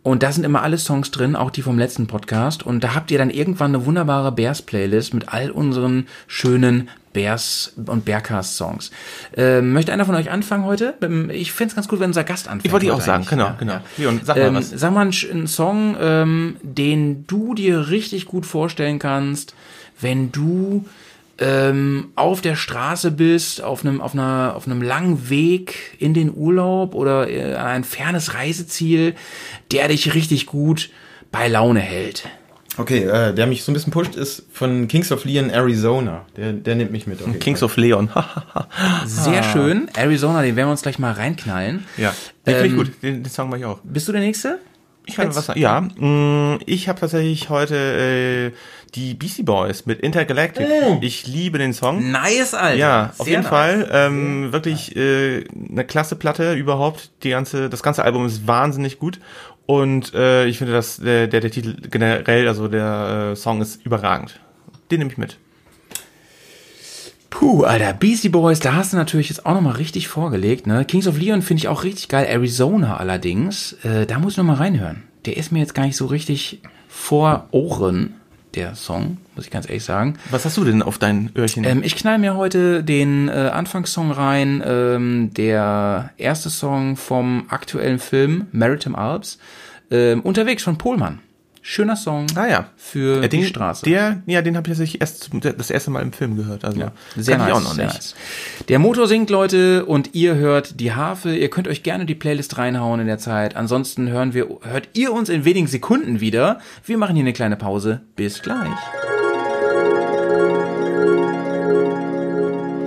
[0.02, 2.62] und da sind immer alle Songs drin, auch die vom letzten Podcast.
[2.62, 8.04] Und da habt ihr dann irgendwann eine wunderbare Bears-Playlist mit all unseren schönen Bears und
[8.04, 8.90] Bearcast-Songs.
[9.34, 10.94] Ähm, möchte einer von euch anfangen heute?
[11.00, 12.66] Ähm, Ich find's ganz gut, wenn unser Gast anfängt.
[12.66, 13.76] Ich wollte ich auch sagen, genau, Ja, genau.
[13.96, 14.70] Leon, sag mal Ähm, was.
[14.70, 19.54] sag mal einen, einen Song, ähm, den du dir richtig gut vorstellen kannst,
[20.00, 20.84] wenn du
[21.38, 26.32] ähm, auf der Straße bist, auf einem, auf, einer, auf einem langen Weg in den
[26.34, 29.14] Urlaub oder äh, an ein fernes Reiseziel,
[29.72, 30.90] der dich richtig gut
[31.32, 32.28] bei Laune hält.
[32.76, 36.24] Okay, äh, der mich so ein bisschen pusht, ist von Kings of Leon, Arizona.
[36.36, 37.20] Der, der nimmt mich mit.
[37.20, 37.66] jeden Kings Fall.
[37.66, 38.10] of Leon.
[39.06, 39.52] Sehr Ah.
[39.52, 39.88] schön.
[39.96, 41.84] Arizona, den werden wir uns gleich mal reinknallen.
[41.96, 42.12] ja,
[42.46, 42.90] den finde ich Ähm, gut.
[43.02, 43.78] Den, den Song mache ich auch.
[43.84, 44.58] Bist du der Nächste?
[45.06, 45.60] Ich kann was sagen.
[45.60, 48.56] Ja, mh, ich habe tatsächlich heute äh,
[48.94, 50.66] die Beastie Boys mit Intergalactic.
[51.00, 52.10] Ich liebe den Song.
[52.10, 52.76] Nice, Alter.
[52.76, 53.50] Ja, auf Sehr jeden nice.
[53.50, 53.88] Fall.
[53.92, 57.10] Ähm, wirklich äh, eine klasse Platte überhaupt.
[57.22, 59.20] Die ganze, das ganze Album ist wahnsinnig gut.
[59.66, 63.84] Und äh, ich finde, dass der, der, der Titel generell, also der äh, Song ist
[63.84, 64.38] überragend.
[64.90, 65.38] Den nehme ich mit.
[67.34, 70.84] Puh, Alter, Beastie Boys, da hast du natürlich jetzt auch nochmal richtig vorgelegt, ne?
[70.84, 72.26] Kings of Leon finde ich auch richtig geil.
[72.26, 75.02] Arizona allerdings, äh, da muss ich nochmal reinhören.
[75.26, 78.14] Der ist mir jetzt gar nicht so richtig vor Ohren,
[78.54, 80.14] der Song, muss ich ganz ehrlich sagen.
[80.30, 81.64] Was hast du denn auf dein Öhrchen?
[81.64, 87.98] Ähm, ich knall mir heute den äh, Anfangssong rein, ähm, der erste Song vom aktuellen
[87.98, 89.38] Film Maritime Alps,
[89.90, 91.18] ähm, unterwegs von Pohlmann.
[91.66, 92.66] Schöner Song Ah ja.
[92.76, 93.86] für Ja, den, die Straße.
[93.86, 96.62] Der, ja, den habe ich tatsächlich erst das erste Mal im Film gehört.
[96.62, 96.78] Also
[97.16, 97.94] Sehr kannte nice, ich auch noch sehr nicht.
[97.96, 98.14] nice.
[98.68, 101.34] Der Motor singt, Leute, und ihr hört die Harfe.
[101.34, 103.56] Ihr könnt euch gerne die Playlist reinhauen in der Zeit.
[103.56, 106.58] Ansonsten hören wir, hört ihr uns in wenigen Sekunden wieder.
[106.84, 108.02] Wir machen hier eine kleine Pause.
[108.14, 108.68] Bis gleich.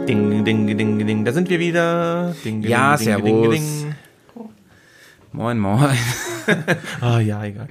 [0.07, 1.25] Ding, ding, ding, ding.
[1.25, 2.35] Da sind wir wieder.
[2.45, 3.25] Ding, ding, Ja, ding, servus.
[3.25, 3.95] Ding, ding.
[5.31, 5.97] Moin, moin.
[7.01, 7.67] Ah, ja, egal.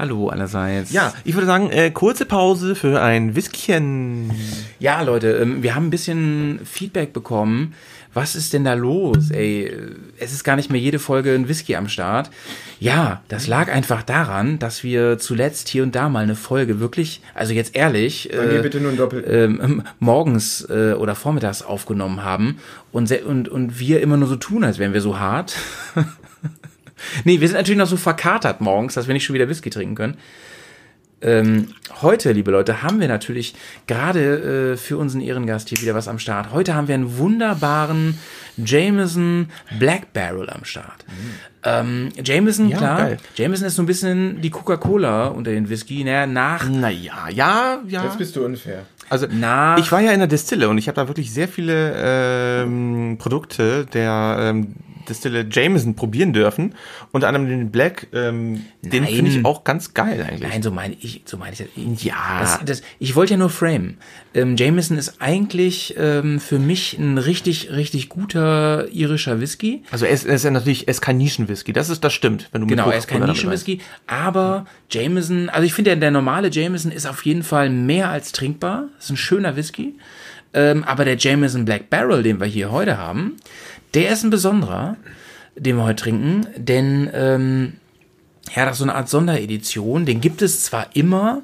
[0.00, 0.92] Hallo allerseits.
[0.92, 4.30] Ja, ich würde sagen, äh, kurze Pause für ein Whiskchen.
[4.78, 7.74] Ja, Leute, ähm, wir haben ein bisschen Feedback bekommen.
[8.14, 9.30] Was ist denn da los?
[9.30, 12.30] Ey, äh, es ist gar nicht mehr jede Folge ein Whisky am Start.
[12.78, 17.20] Ja, das lag einfach daran, dass wir zuletzt hier und da mal eine Folge wirklich,
[17.34, 19.22] also jetzt ehrlich, äh, bitte nur ein Doppel.
[19.28, 22.56] ähm, morgens äh, oder vormittags aufgenommen haben
[22.90, 25.56] und, und, und wir immer nur so tun, als wären wir so hart.
[27.24, 29.94] nee, wir sind natürlich noch so verkatert morgens, dass wir nicht schon wieder Whisky trinken
[29.94, 30.16] können.
[31.22, 31.68] Ähm,
[32.00, 33.54] heute, liebe Leute, haben wir natürlich
[33.86, 36.50] gerade äh, für unseren Ehrengast hier wieder was am Start.
[36.50, 38.18] Heute haben wir einen wunderbaren
[38.56, 41.04] Jameson Black Barrel am Start.
[41.62, 42.96] Ähm, Jameson, Ja, klar.
[42.98, 43.16] geil.
[43.34, 46.04] Jameson ist so ein bisschen die Coca-Cola unter den Whisky.
[46.04, 48.04] Naja, nach Naja, ja, ja.
[48.04, 48.86] Jetzt bist du unfair.
[49.10, 51.92] Also Nach- ich war ja in der Distille und ich habe da wirklich sehr viele
[51.98, 54.74] ähm, Produkte der ähm,
[55.10, 56.74] Distille Jameson probieren dürfen.
[57.12, 60.48] Unter anderem den Black, ähm, den finde ich auch ganz geil eigentlich.
[60.48, 62.02] Nein, so meine ich, so meine ich das.
[62.02, 62.40] Ja.
[62.40, 63.98] Das, das, ich wollte ja nur frame.
[64.34, 69.82] Ähm, Jameson ist eigentlich ähm, für mich ein richtig, richtig guter irischer Whisky.
[69.90, 72.48] Also es, es ist ja natürlich, es ist kein Nischenwhisky, das ist, das stimmt.
[72.52, 76.10] Wenn du mit Genau, er ist kein Nischenwhisky, aber Jameson, also ich finde, der, der
[76.10, 78.88] normale Jameson ist auf jeden Fall mehr als trinkbar.
[78.98, 79.94] Ist ein schöner Whisky.
[80.52, 83.36] Ähm, aber der Jameson Black Barrel, den wir hier heute haben,
[83.94, 84.96] der ist ein besonderer,
[85.56, 87.72] den wir heute trinken, denn ähm,
[88.54, 90.06] ja, das ist so eine Art Sonderedition.
[90.06, 91.42] Den gibt es zwar immer,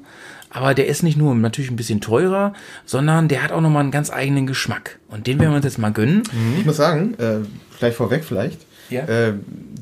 [0.51, 2.53] aber der ist nicht nur natürlich ein bisschen teurer,
[2.85, 4.99] sondern der hat auch nochmal einen ganz eigenen Geschmack.
[5.09, 6.23] Und den werden wir uns jetzt mal gönnen.
[6.59, 7.39] Ich muss sagen, äh,
[7.79, 9.03] gleich vorweg vielleicht, Ja.
[9.03, 9.35] äh,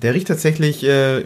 [0.03, 1.25] der riecht tatsächlich äh,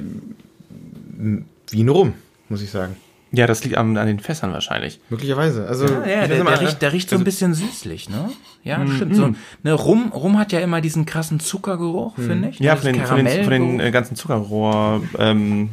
[1.70, 2.14] wie ein Rum,
[2.48, 2.96] muss ich sagen.
[3.30, 5.00] Ja, das liegt an, an den Fässern wahrscheinlich.
[5.10, 5.66] Möglicherweise.
[5.66, 8.30] Also, Ja, ja, der, immer, riecht, der riecht so ein bisschen süßlich, ne?
[8.64, 9.14] Ja, stimmt.
[9.16, 12.58] So, ne, Rum, Rum hat ja immer diesen krassen Zuckergeruch, finde ich.
[12.58, 15.68] Ja, von den, von den, von den äh, ganzen Zuckerrohr-Anteilen,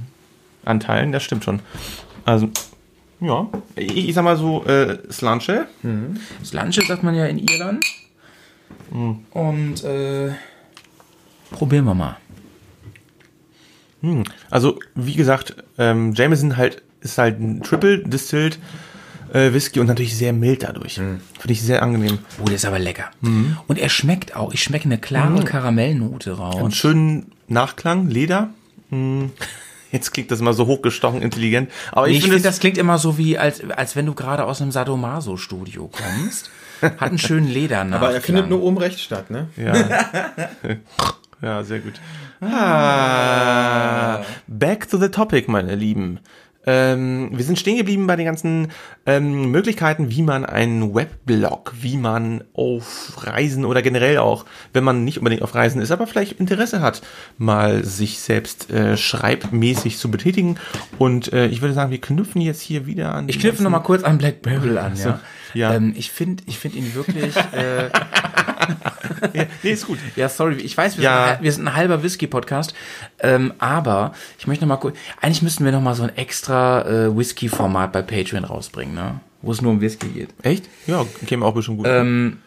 [1.06, 1.62] ähm, das stimmt schon.
[2.26, 2.50] Also,
[3.22, 5.68] ja, ich, ich sag mal so, äh, Slanche.
[6.44, 7.86] Slanche sagt man ja in Irland.
[9.32, 10.32] Und äh,
[11.52, 12.18] probieren wir mal.
[14.50, 18.60] Also, wie gesagt, ähm, Jameson halt ist halt ein Triple Distilled
[19.34, 20.96] äh, Whisky und natürlich sehr mild dadurch.
[20.96, 22.20] Finde ich sehr angenehm.
[22.42, 23.06] Oh, der ist aber lecker.
[23.22, 24.54] Und er schmeckt auch.
[24.54, 26.62] Ich schmecke eine klare Karamellnote raus.
[26.62, 28.50] Und schönen Nachklang, Leder.
[28.90, 29.32] Hm.
[29.92, 31.72] Jetzt klingt das immer so hochgestochen intelligent.
[31.92, 34.14] Aber Nee, ich, ich finde es das klingt immer so wie, als, als wenn du
[34.14, 36.50] gerade aus einem Sadomaso-Studio kommst.
[36.82, 38.04] Hat einen schönen Ledernachklang.
[38.04, 39.48] aber er findet nur oben rechts statt, ne?
[39.56, 39.74] Ja.
[41.42, 41.94] ja, sehr gut.
[42.42, 46.20] Ah, back to the topic, meine Lieben.
[46.66, 48.72] Ähm, wir sind stehen geblieben bei den ganzen
[49.06, 55.04] ähm, Möglichkeiten, wie man einen Webblog, wie man auf Reisen oder generell auch, wenn man
[55.04, 57.02] nicht unbedingt auf Reisen ist, aber vielleicht Interesse hat,
[57.38, 60.58] mal sich selbst äh, schreibmäßig zu betätigen.
[60.98, 63.30] Und äh, ich würde sagen, wir knüpfen jetzt hier wieder an.
[63.30, 65.20] Ich knüpfe noch mal kurz an Black Barrel an, ja.
[65.54, 65.74] ja.
[65.74, 67.36] Ähm, ich finde ich find ihn wirklich.
[67.36, 67.90] Äh,
[69.34, 70.00] Ja, nee, ist gut.
[70.16, 71.26] ja, sorry, ich weiß, wir, Ja.
[71.28, 72.74] sind, ein- wir sind ein halber Whisky-Podcast,
[73.20, 74.96] ähm, aber ich möchte noch mal kurz.
[75.22, 79.20] Eigentlich müssten wir noch mal so ein extra äh, Whisky-Format bei Patreon rausbringen, ne?
[79.42, 80.30] Wo es nur um Whisky geht.
[80.42, 80.66] Echt?
[80.88, 81.88] Ja, käme auch bestimmt gut.
[81.88, 82.38] Ähm,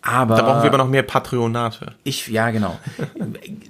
[0.00, 1.94] aber da brauchen wir aber noch mehr Patronate.
[2.04, 2.78] Ich, ja, genau.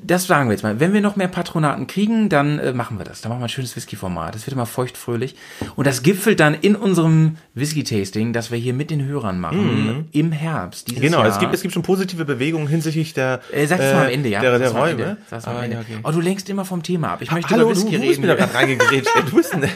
[0.05, 0.79] Das sagen wir jetzt mal.
[0.79, 3.21] Wenn wir noch mehr Patronaten kriegen, dann äh, machen wir das.
[3.23, 4.35] Dann machen wir ein schönes Whisky-Format.
[4.35, 5.35] Das wird immer feuchtfröhlich.
[5.75, 10.33] Und das gipfelt dann in unserem Whisky-Tasting, das wir hier mit den Hörern machen, im
[10.33, 10.89] Herbst.
[10.89, 11.29] Dieses Genau, Jahr.
[11.29, 14.29] es gibt, es gibt schon positive Bewegungen hinsichtlich der, Äh, sag es mal am Ende,
[14.29, 14.41] ja.
[14.41, 14.91] der, der Sag's Räume.
[15.03, 15.17] Ende.
[15.31, 15.99] Sag's Ah, ja, okay.
[16.05, 17.23] Oh, du lenkst immer vom Thema ab.
[17.23, 18.21] Ich möchte Hallo, über du, Whisky du bist reden.
[18.23, 19.11] mir da gerade reingegrätscht.
[19.31, 19.69] Du bist, eine,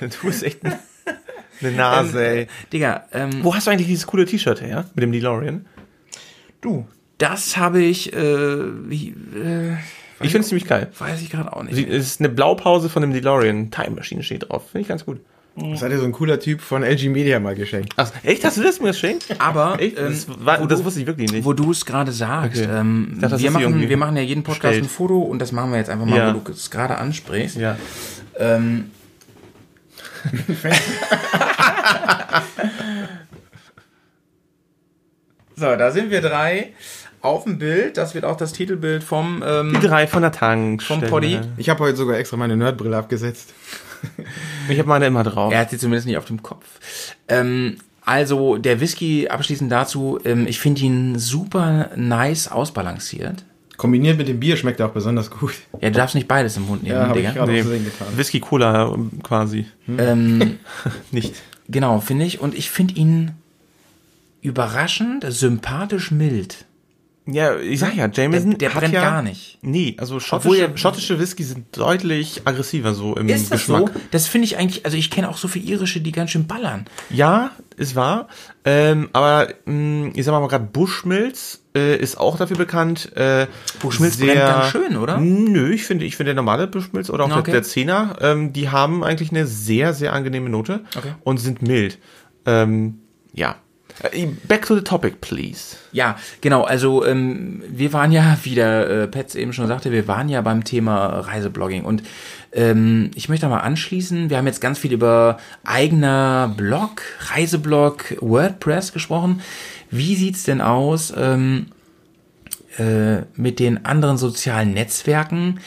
[0.00, 0.78] du bist echt eine,
[1.60, 2.46] eine Nase, ey.
[2.72, 4.84] Digga, ähm, Wo hast du eigentlich dieses coole T-Shirt her?
[4.94, 5.66] Mit dem DeLorean?
[6.60, 6.86] Du,
[7.18, 8.18] das habe ich, äh,
[8.88, 9.72] wie, äh,
[10.20, 10.88] Ich finde es ziemlich geil.
[10.98, 11.74] weiß ich gerade auch nicht.
[11.74, 13.70] Sie- Es ist eine Blaupause von dem DeLorean.
[13.70, 14.70] Time Machine steht drauf.
[14.70, 15.20] Finde ich ganz gut.
[15.56, 17.92] Das hat dir so ein cooler Typ von LG Media mal geschenkt.
[17.96, 18.44] Ach, echt?
[18.44, 19.26] Hast du das mir geschenkt?
[19.40, 19.98] Aber, Echt?
[19.98, 21.44] ähm, Das, war, das du- wusste ich wirklich nicht.
[21.44, 22.70] Wo du es gerade sagst, Okay.
[22.72, 24.84] ähm, dachte, das wir, machen, wir machen ja jeden Podcast bestellt.
[24.84, 26.32] ein Foto und das machen wir jetzt einfach mal, Ja.
[26.32, 27.56] wo du es gerade ansprichst.
[27.56, 27.76] Ja.
[28.38, 28.92] Ähm,
[35.58, 36.72] so, da sind wir drei
[37.20, 37.96] auf dem Bild.
[37.96, 39.42] Das wird auch das Titelbild vom.
[39.44, 41.00] Die Ähm, drei von der Tankstelle.
[41.00, 41.40] Vom Poddy.
[41.56, 43.52] Ich habe heute sogar extra meine Nerdbrille abgesetzt.
[44.68, 45.52] Ich habe meine immer drauf.
[45.52, 46.64] Er hat sie zumindest nicht auf dem Kopf.
[47.26, 53.44] Ähm, also der Whisky, abschließend dazu, ähm, ich finde ihn super nice ausbalanciert.
[53.76, 55.52] Kombiniert mit dem Bier schmeckt er auch besonders gut.
[55.80, 57.46] Ja, du darfst nicht beides im Mund nehmen, Ja, ich Digga.
[57.46, 57.64] Nee.
[58.16, 59.66] Whisky Cola ähm, quasi.
[59.88, 60.58] Ähm,
[61.12, 61.34] Nicht.
[61.68, 62.40] genau, finde ich.
[62.40, 63.32] Und ich finde ihn
[64.40, 66.64] überraschend, sympathisch mild.
[67.30, 69.58] Ja, ich sag ja, Jameson Der- der hat brennt ja, gar nicht.
[69.60, 73.90] Nee, also schottische, er- schottische Whisky sind deutlich aggressiver so im Ist das Geschmack.
[73.92, 74.00] so?
[74.12, 76.86] Das finde ich eigentlich, also ich kenne auch so viele irische, die ganz schön ballern.
[77.10, 78.28] Ja, ist wahr.
[78.64, 83.14] Ähm, aber mh, ich sag mal gerade Bushmills äh, ist auch dafür bekannt.
[83.14, 83.46] Äh,
[83.80, 85.18] Bushmills sehr- brennt ganz schön, oder?
[85.18, 87.42] Nö, ich finde, ich finde der normale Bushmills oder auch Okay.
[87.50, 91.12] der, der Zehner, ähm, die haben eigentlich eine sehr, sehr angenehme Note Okay.
[91.24, 91.98] und sind mild.
[92.46, 93.00] Ähm,
[93.34, 93.56] ja.
[94.02, 95.76] Äh, Back to the topic, please.
[95.92, 96.62] Ja, genau.
[96.62, 100.40] Also ähm, wir waren ja, wie der äh, Petz eben schon sagte, wir waren ja
[100.40, 102.02] beim Thema Reiseblogging und
[102.52, 104.30] ähm, ich möchte mal anschließen.
[104.30, 109.42] Wir haben jetzt ganz viel über eigener Blog, Reiseblog, WordPress gesprochen.
[109.90, 111.66] Wie sieht's denn aus ähm,
[112.78, 115.60] äh, mit den anderen sozialen Netzwerken?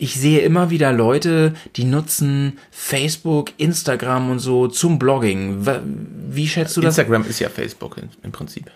[0.00, 5.66] Ich sehe immer wieder Leute, die nutzen Facebook, Instagram und so zum Blogging.
[6.30, 6.96] Wie schätzt du das?
[6.96, 8.70] Instagram ist ja Facebook im Prinzip.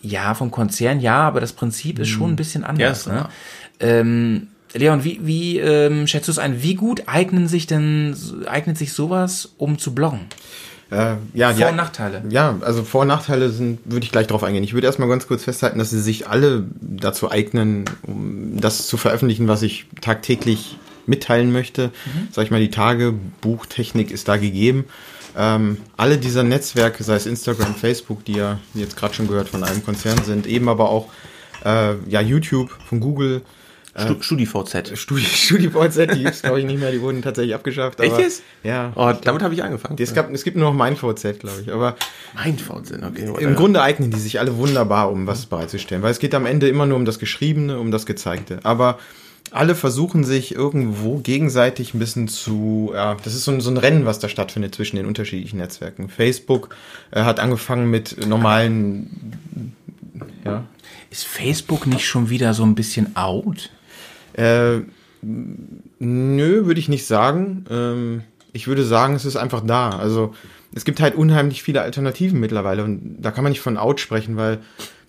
[0.00, 3.04] Ja, vom Konzern ja, aber das Prinzip ist schon ein bisschen anders.
[3.04, 3.28] Ja, ne?
[3.80, 6.62] ähm, Leon, wie, wie ähm, schätzt du es ein?
[6.62, 10.20] Wie gut eignen sich denn eignet sich sowas, um zu bloggen?
[10.90, 12.22] Äh, ja, Vor- und Nachteile.
[12.28, 14.62] Ja, also Vor- und Nachteile sind, würde ich gleich drauf eingehen.
[14.62, 18.96] Ich würde erstmal ganz kurz festhalten, dass sie sich alle dazu eignen, um das zu
[18.96, 21.90] veröffentlichen, was ich tagtäglich mitteilen möchte.
[22.30, 24.84] Sag ich mal, die Tagebuchtechnik ist da gegeben.
[25.36, 29.64] Ähm, alle dieser Netzwerke, sei es Instagram, Facebook, die ja jetzt gerade schon gehört von
[29.64, 31.08] einem Konzern sind, eben aber auch
[31.64, 33.42] äh, ja YouTube von Google,
[33.98, 34.98] Stu StudiVZ.
[34.98, 38.00] Studi StudiVZ, die gibt's glaube ich nicht mehr, die wurden tatsächlich abgeschafft.
[38.00, 38.42] Echt aber- jetzt?
[38.62, 38.92] Ja.
[38.94, 39.96] Oh, damit habe ich angefangen.
[39.98, 41.72] Es, gab, es gibt nur noch mein VZ, glaube ich.
[41.72, 41.96] Aber
[42.34, 43.32] mein VZ, okay.
[43.38, 46.02] im Grunde eignen die sich alle wunderbar, um was bereitzustellen.
[46.02, 48.60] Weil es geht am Ende immer nur um das Geschriebene, um das Gezeigte.
[48.62, 48.98] Aber
[49.50, 53.76] alle versuchen sich irgendwo gegenseitig ein bisschen zu, ja, das ist so ein, so ein
[53.76, 56.08] Rennen, was da stattfindet zwischen den unterschiedlichen Netzwerken.
[56.08, 56.74] Facebook
[57.10, 59.74] äh, hat angefangen mit normalen,
[60.44, 60.64] ja,
[61.10, 63.70] Ist Facebook nicht schon wieder so ein bisschen out?
[64.36, 64.80] Äh,
[65.22, 67.64] nö, würde ich nicht sagen.
[67.70, 68.22] Ähm,
[68.52, 69.90] ich würde sagen, es ist einfach da.
[69.90, 70.34] Also
[70.74, 74.36] es gibt halt unheimlich viele Alternativen mittlerweile und da kann man nicht von out sprechen,
[74.36, 74.58] weil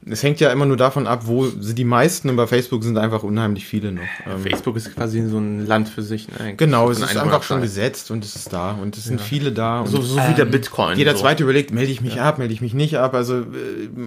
[0.10, 3.24] es hängt ja immer nur davon ab, wo die meisten und bei Facebook sind einfach
[3.24, 4.02] unheimlich viele noch.
[4.26, 6.28] Ähm, Facebook ist quasi so ein Land für sich.
[6.30, 6.54] Ne?
[6.56, 9.86] genau, es ist einfach schon gesetzt und es ist da und es sind viele da.
[9.86, 10.98] So, so wie der Bitcoin.
[10.98, 11.22] jeder so.
[11.22, 13.14] zweite überlegt, melde ich mich ab, melde ich mich nicht ab.
[13.14, 13.44] Also äh,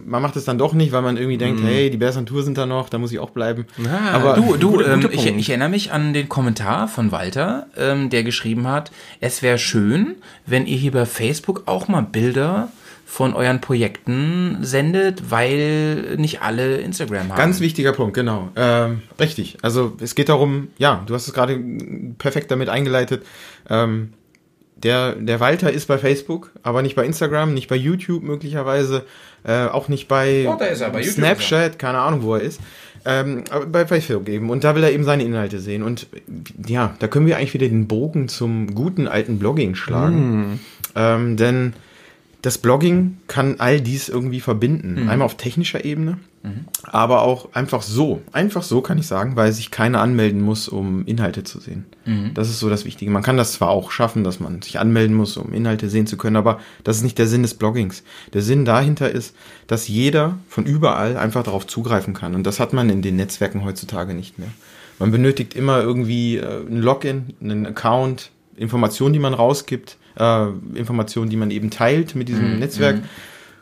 [0.07, 2.43] man macht es dann doch nicht, weil man irgendwie denkt, hey, die Bears on Tour
[2.43, 3.67] sind da noch, da muss ich auch bleiben.
[3.87, 7.13] Ah, Aber Du, du, Guter- ähm, guter ich, ich erinnere mich an den Kommentar von
[7.13, 10.17] Walter, ähm, der geschrieben hat, es wäre schön,
[10.47, 12.69] wenn ihr hier bei Facebook auch mal Bilder
[13.11, 17.37] von euren Projekten sendet, weil nicht alle Instagram haben.
[17.37, 18.51] Ganz wichtiger Punkt, genau.
[18.55, 19.59] Ähm, richtig.
[19.63, 21.61] Also es geht darum, ja, du hast es gerade
[22.19, 23.27] perfekt damit eingeleitet.
[23.69, 24.13] Ähm,
[24.77, 29.05] der, der Walter ist bei Facebook, aber nicht bei Instagram, nicht bei YouTube möglicherweise,
[29.43, 32.61] äh, auch nicht bei, er, bei Snapchat, keine Ahnung, wo er ist.
[33.05, 34.51] Ähm, aber bei Facebook eben.
[34.51, 35.83] Und da will er eben seine Inhalte sehen.
[35.83, 36.07] Und
[36.65, 40.61] ja, da können wir eigentlich wieder den Bogen zum guten alten Blogging schlagen.
[40.95, 41.73] Ähm, denn
[42.43, 45.09] das Blogging kann all dies irgendwie verbinden.
[45.09, 46.19] Einmal auf technischer Ebene,
[46.85, 48.23] aber auch einfach so.
[48.33, 51.85] Einfach so kann ich sagen, weil sich keiner anmelden muss, um Inhalte zu sehen.
[52.35, 53.11] Das ist so das Wichtige.
[53.11, 56.17] Man kann das zwar auch schaffen, dass man sich anmelden muss, um Inhalte sehen zu
[56.17, 58.03] können, aber das ist nicht der Sinn des Bloggings.
[58.33, 59.35] Der Sinn dahinter ist,
[59.67, 62.35] dass jeder von überall einfach darauf zugreifen kann.
[62.35, 64.49] Und das hat man in den Netzwerken heutzutage nicht mehr.
[64.99, 68.31] Man benötigt immer irgendwie äh, ein Login, einen Account,
[68.61, 72.97] Informationen, die man rausgibt, äh, Informationen, die man eben teilt mit diesem Netzwerk.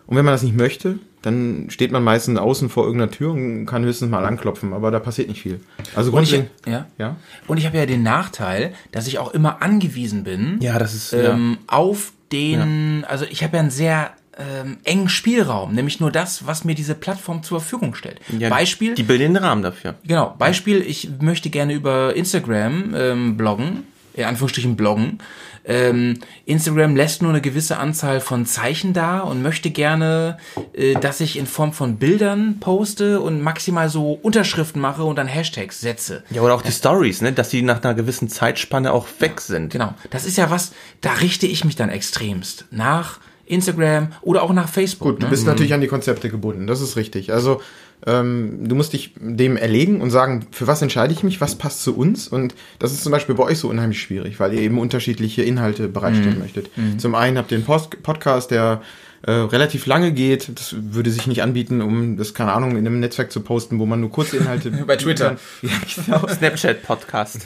[0.06, 3.66] Und wenn man das nicht möchte, dann steht man meistens außen vor irgendeiner Tür und
[3.66, 5.60] kann höchstens mal anklopfen, aber da passiert nicht viel.
[5.94, 6.86] Also Und ich, grundlegend, ja.
[6.96, 7.16] ja.
[7.46, 11.12] Und ich habe ja den Nachteil, dass ich auch immer angewiesen bin Ja, das ist.
[11.12, 16.46] ähm, auf den, also ich habe ja einen sehr ähm, engen Spielraum, nämlich nur das,
[16.46, 18.20] was mir diese Plattform zur Verfügung stellt.
[18.38, 19.96] ja, Beispiel, Die bilden den Rahmen dafür.
[20.06, 23.84] Genau, Beispiel, ich möchte gerne über Instagram ähm, bloggen,
[24.22, 25.18] in Anführungsstrichen bloggen.
[25.64, 30.38] Ähm, Instagram lässt nur eine gewisse Anzahl von Zeichen da und möchte gerne,
[30.72, 35.26] äh, dass ich in Form von Bildern poste und maximal so Unterschriften mache und dann
[35.26, 36.24] Hashtags setze.
[36.30, 37.32] Ja, oder auch die Stories, ne?
[37.32, 39.70] dass die nach einer gewissen Zeitspanne auch weg sind.
[39.70, 44.52] Genau, das ist ja was, da richte ich mich dann extremst nach Instagram oder auch
[44.52, 45.08] nach Facebook.
[45.08, 45.30] Gut, du ne?
[45.30, 47.32] bist natürlich an die Konzepte gebunden, das ist richtig.
[47.32, 47.60] Also
[48.06, 51.82] ähm, du musst dich dem erlegen und sagen, für was entscheide ich mich, was passt
[51.82, 54.78] zu uns und das ist zum Beispiel bei euch so unheimlich schwierig, weil ihr eben
[54.78, 56.70] unterschiedliche Inhalte bereitstellen möchtet.
[56.98, 58.82] Zum einen habt ihr einen Post Podcast, der
[59.22, 63.00] äh, relativ lange geht, das würde sich nicht anbieten, um das, keine Ahnung, in einem
[63.00, 64.70] Netzwerk zu posten, wo man nur kurze Inhalte...
[64.86, 65.36] Bei Twitter.
[65.62, 65.70] Ja,
[66.04, 66.28] genau.
[66.32, 67.40] Snapchat-Podcast.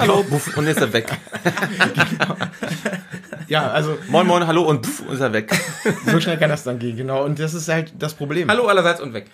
[0.00, 1.06] Hallo, puff, und ist er weg.
[3.46, 5.52] ja, also Moin, moin, hallo und puff, ist er weg.
[6.06, 7.24] so schnell kann das dann gehen, genau.
[7.24, 8.50] Und das ist halt das Problem.
[8.50, 9.26] Hallo allerseits und weg.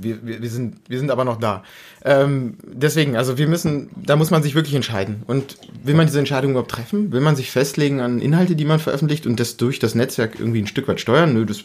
[0.00, 1.64] Wir, wir, wir, sind, wir sind aber noch da.
[2.04, 5.22] Ähm, deswegen, also wir müssen, da muss man sich wirklich entscheiden.
[5.26, 7.12] Und will man diese Entscheidung überhaupt treffen?
[7.12, 10.62] Will man sich festlegen an Inhalte, die man veröffentlicht und das durch das Netzwerk irgendwie
[10.62, 11.34] ein Stück weit steuern?
[11.34, 11.64] Nö, das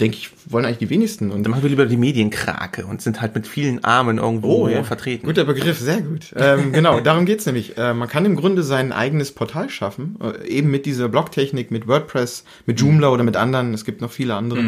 [0.00, 1.30] denke ich, wollen eigentlich die wenigsten.
[1.30, 5.26] Und Dann machen wir lieber die Medienkrake und sind halt mit vielen Armen irgendwo vertreten.
[5.26, 6.32] Guter Begriff, sehr gut.
[6.36, 7.76] Ähm, genau, darum geht's nämlich.
[7.78, 11.88] Äh, man kann im Grunde sein eigenes Portal schaffen, äh, eben mit dieser Blogtechnik, mit
[11.88, 13.74] WordPress, mit Joomla oder mit anderen.
[13.74, 14.60] Es gibt noch viele andere.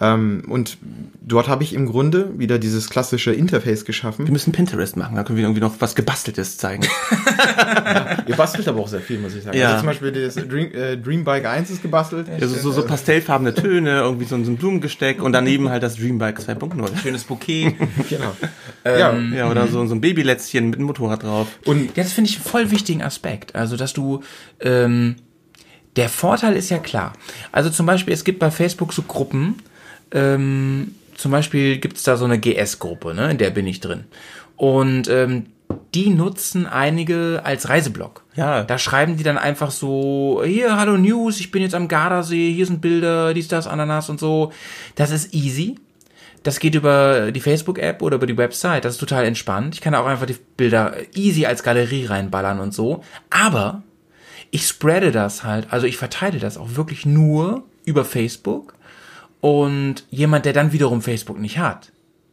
[0.00, 0.78] Ähm, und
[1.20, 4.26] dort habe ich im Grunde wieder dieses klassische Interface geschaffen.
[4.26, 6.84] Wir müssen Pinterest machen, da können wir irgendwie noch was Gebasteltes zeigen.
[8.26, 9.56] Ihr bastelt aber auch sehr viel, muss ich sagen.
[9.56, 9.68] Ja.
[9.68, 12.28] Also zum Beispiel das Dream, äh, Dreambike 1 ist gebastelt.
[12.28, 16.40] Also so, so pastellfarbene Töne, irgendwie so, so ein Blumengesteck und daneben halt das Dreambike
[16.40, 16.96] 2.0.
[17.02, 17.74] Schönes Bouquet.
[18.08, 18.36] Genau.
[18.84, 21.48] ja, Ja, oder so, so ein Babylätzchen mit einem Motorrad drauf.
[21.66, 23.56] und Das finde ich einen voll wichtigen Aspekt.
[23.56, 24.22] Also, dass du,
[24.60, 25.16] ähm,
[25.96, 27.12] der Vorteil ist ja klar.
[27.50, 29.56] Also zum Beispiel, es gibt bei Facebook so Gruppen,
[30.12, 34.04] ähm, zum Beispiel gibt es da so eine GS-Gruppe, ne, in der bin ich drin.
[34.56, 35.46] Und ähm,
[35.94, 38.24] die nutzen einige als Reiseblog.
[38.34, 38.64] Ja.
[38.64, 42.66] Da schreiben die dann einfach so, hier, hallo News, ich bin jetzt am Gardasee, hier
[42.66, 44.52] sind Bilder, dies, das, Ananas und so.
[44.94, 45.76] Das ist easy.
[46.42, 48.84] Das geht über die Facebook-App oder über die Website.
[48.84, 49.74] Das ist total entspannt.
[49.74, 53.04] Ich kann auch einfach die Bilder easy als Galerie reinballern und so.
[53.30, 53.82] Aber
[54.50, 58.74] ich spreade das halt, also ich verteile das auch wirklich nur über Facebook.
[59.40, 61.92] Und jemand, der dann wiederum Facebook nicht hat,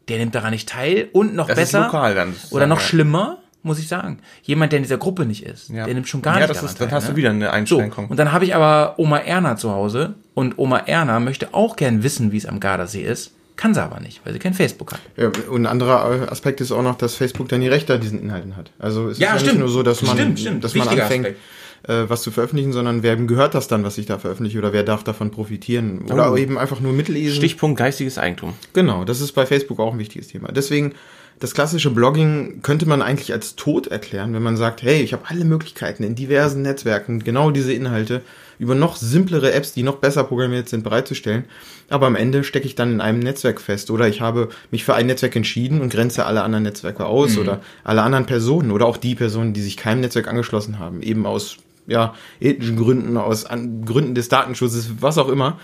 [0.09, 2.85] der nimmt daran nicht teil und noch Das ist besser lokal dann, oder noch ja.
[2.85, 4.19] schlimmer, muss ich sagen.
[4.43, 5.85] Jemand, der in dieser Gruppe nicht ist, Ja.
[5.85, 7.09] der nimmt schon gar ja, nicht das daran ist, dann teil, hast ne?
[7.11, 8.07] du wieder eine So, Einschränkung.
[8.07, 12.03] und dann habe ich aber Oma Erna zu Hause und Oma Erna möchte auch gern
[12.03, 15.01] wissen, wie es am Gardasee ist, kann sie aber nicht, weil sie kein Facebook hat.
[15.17, 18.21] Ja, und ein anderer Aspekt ist auch noch, dass Facebook dann die Rechte an diesen
[18.21, 18.71] Inhalten hat.
[18.79, 19.53] Also es Ja, ist ja stimmt.
[19.55, 20.63] nicht nur so, dass man, Stimmt, stimmt.
[20.63, 24.17] Dass man anfängt, äh, was zu veröffentlichen, sondern wem gehört das dann, was ich da
[24.17, 26.37] veröffentliche oder wer darf davon profitieren oder Oh.
[26.37, 27.35] eben einfach nur mitlesen.
[27.35, 28.53] Stichpunkt geistiges Eigentum.
[28.71, 30.49] Genau, das ist bei Facebook auch ein wichtiges Thema.
[30.53, 30.93] Deswegen,
[31.39, 35.23] das klassische Blogging könnte man eigentlich als tot erklären, wenn man sagt, hey, ich habe
[35.27, 38.21] alle Möglichkeiten in diversen Netzwerken, genau diese Inhalte
[38.59, 41.45] über noch simplere Apps, die noch besser programmiert sind, bereitzustellen.
[41.89, 44.95] Aber am Ende stecke ich dann in einem Netzwerk fest oder ich habe mich für
[44.95, 48.97] ein Netzwerk entschieden und grenze alle anderen Netzwerke aus oder alle anderen Personen oder auch
[48.97, 53.85] die Personen, die sich keinem Netzwerk angeschlossen haben, eben aus ja, ethnischen Gründen, aus an,
[53.85, 55.57] Gründen des Datenschutzes, was auch immer.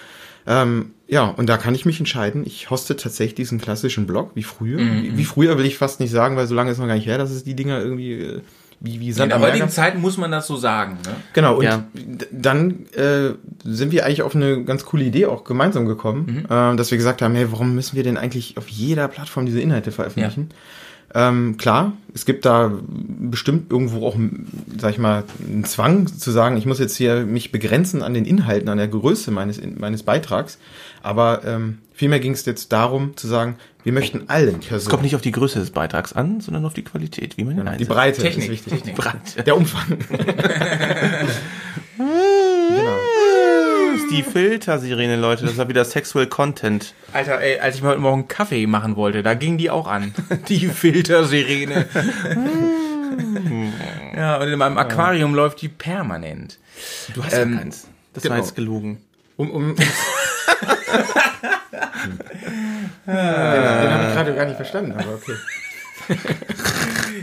[0.47, 2.43] Ähm, ja, und da kann ich mich entscheiden.
[2.45, 4.79] Ich hoste tatsächlich diesen klassischen Blog, wie früher.
[4.79, 7.07] Wie, wie früher will ich fast nicht sagen, weil so lange ist noch gar nicht
[7.07, 8.41] her, dass es die Dinger irgendwie äh,
[8.81, 9.69] wie, wie In Sand der am Meer heutigen.
[9.69, 10.97] Zeit muss man das so sagen.
[11.05, 11.15] Ne?
[11.33, 11.83] Genau, und Ja.
[12.31, 13.31] dann äh,
[13.63, 17.21] sind wir eigentlich auf eine ganz coole Idee auch gemeinsam gekommen, äh, dass wir gesagt
[17.21, 20.49] haben, hey, warum müssen wir denn eigentlich auf jeder Plattform diese Inhalte veröffentlichen?
[21.15, 24.17] Ähm, klar, es gibt da bestimmt irgendwo auch,
[24.77, 28.25] sag ich mal, einen Zwang zu sagen, ich muss jetzt hier mich begrenzen an den
[28.25, 30.59] Inhalten, an der Größe meines, meines Beitrags.
[31.01, 35.03] Aber ähm, vielmehr ging es jetzt darum zu sagen, wir möchten allen Es Personen kommt
[35.03, 37.69] nicht auf die Größe des Beitrags an, sondern auf die Qualität, wie man ihn die
[37.69, 37.89] einsetzt.
[37.89, 38.73] Breite Technik, ist wichtig.
[38.73, 38.95] Technik.
[38.95, 39.43] Breite.
[39.43, 39.97] Der Umfang.
[44.17, 44.27] genau.
[44.27, 46.93] Die Filtersirene, Leute, das war wieder Sexual Content.
[47.13, 50.13] Alter, ey, als ich mir heute Morgen Kaffee machen wollte, da ging die auch an.
[50.47, 51.85] Die Filtersirene.
[54.15, 56.57] ja, und in meinem Aquarium läuft die permanent.
[57.13, 57.87] Du hast Ähm, ja keins.
[58.13, 58.35] Das genau.
[58.35, 58.97] war jetzt gelogen.
[59.37, 59.85] Um, um, den
[63.05, 65.33] den habe ich gerade gar nicht verstanden, aber okay.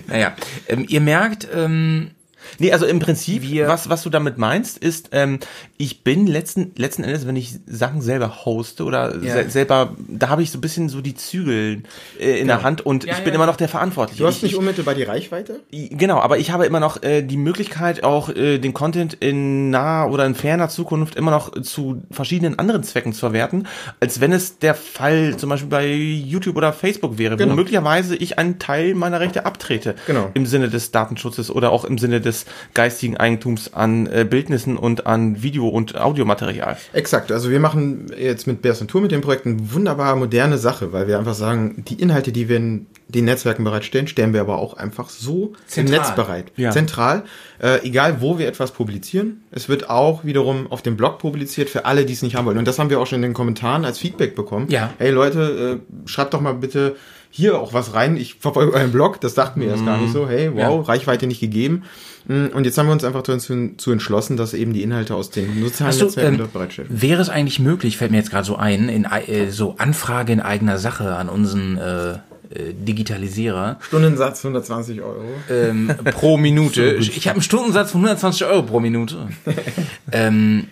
[0.09, 0.35] Naja,
[0.69, 2.11] ähm, ihr merkt, ähm,
[2.59, 5.39] Nee, also im Prinzip, Wir- was, was du damit meinst, ist, ähm,
[5.79, 9.43] ich bin letzten, letzten Endes, wenn ich Sachen selber hoste oder Ja.
[9.45, 11.83] se selber, da habe ich so ein bisschen so die Zügel
[12.21, 13.37] äh, in der Hand und Ja, ich ja, bin ja.
[13.37, 14.23] immer noch der Verantwortliche.
[14.23, 15.61] Du hast ich, nicht ich, unmittelbar die Reichweite?
[15.71, 20.11] Genau, aber ich habe immer noch äh, die Möglichkeit, auch äh, den Content in naher
[20.11, 23.67] oder in ferner Zukunft immer noch zu verschiedenen anderen Zwecken zu verwerten,
[24.01, 27.53] als wenn es der Fall zum Beispiel bei YouTube oder Facebook wäre, Genau.
[27.53, 29.95] wo möglicherweise ich einen Teil meiner Rechte abtrete.
[30.07, 30.31] Genau.
[30.35, 32.42] Im Sinne des Datenschutzes oder auch im Sinne des
[32.75, 36.77] geistigen Eigentums an äh, Bildnissen und an Video- und Audiomaterial.
[36.93, 40.59] Exakt, also wir machen jetzt mit Bears und Tour mit dem Projekt eine wunderbar moderne
[40.59, 44.41] Sache, weil wir einfach sagen, die Inhalte, die wir in den Netzwerken bereitstellen, stellen wir
[44.41, 45.97] aber auch einfach so Zentral.
[45.97, 46.53] im Netz bereit.
[46.57, 46.71] Ja.
[46.71, 47.25] Zentral,
[47.61, 49.43] äh, egal wo wir etwas publizieren.
[49.51, 52.59] Es wird auch wiederum auf dem Blog publiziert für alle, die es nicht haben wollen.
[52.59, 54.67] Und das haben wir auch schon in den Kommentaren als Feedback bekommen.
[54.71, 54.93] Ja.
[54.99, 56.97] Hey Leute, äh, schreibt doch mal bitte
[57.35, 58.17] hier auch was rein.
[58.17, 60.29] Ich verfolge euren Blog, das dachten wir erst gar nicht so.
[60.29, 60.93] Hey, wow, Ja.
[60.93, 61.83] Reichweite nicht gegeben.
[62.27, 65.31] Mm, Und jetzt haben wir uns einfach dazu zu entschlossen, dass eben die Inhalte aus
[65.31, 66.89] den sozialen du, Netzwerken ähm, dort bereitstellen.
[66.93, 70.41] wäre es eigentlich möglich, fällt mir jetzt gerade so ein, in äh, so Anfrage in
[70.41, 75.25] eigener Sache an unseren äh, äh, Digitalisierer Stundensatz 120 Euro.
[75.51, 76.97] ähm, pro Minute.
[77.01, 79.29] Ich habe einen Stundensatz von 120 Euro pro Minute.
[80.13, 80.67] ähm,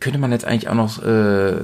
[0.00, 1.54] könnte man jetzt eigentlich auch noch äh,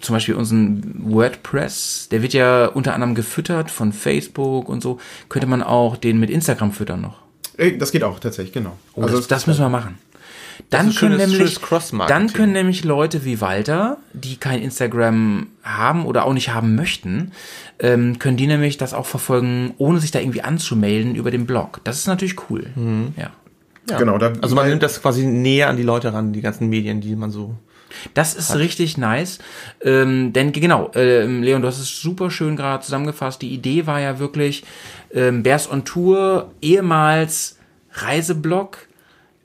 [0.00, 4.98] zum Beispiel unseren WordPress, der wird ja unter anderem gefüttert von Facebook und so,
[5.28, 7.18] könnte man auch den mit Instagram füttern noch.
[7.56, 8.76] Ey, Das geht auch tatsächlich, genau.
[8.94, 9.98] Oh, das, das müssen wir machen.
[10.68, 11.58] Dann können, schönes- nämlich,
[12.08, 17.32] dann können nämlich Leute wie Walter, die kein Instagram haben oder auch nicht haben möchten,
[17.78, 21.80] ähm, können die nämlich das auch verfolgen, ohne sich da irgendwie anzumelden über den Blog.
[21.84, 22.66] Das ist natürlich cool.
[23.16, 23.30] Ja.
[23.98, 27.00] Genau, da, Also man nimmt das quasi näher an die Leute ran, die ganzen Medien,
[27.00, 27.54] die man so.
[28.14, 29.38] Das ist richtig nice.
[29.82, 33.42] Ähm, denn genau, ähm, Leon, du hast es super schön gerade zusammengefasst.
[33.42, 34.64] Die Idee war ja wirklich,
[35.12, 37.58] ähm, Bears on Tour, ehemals
[37.92, 38.78] Reiseblog,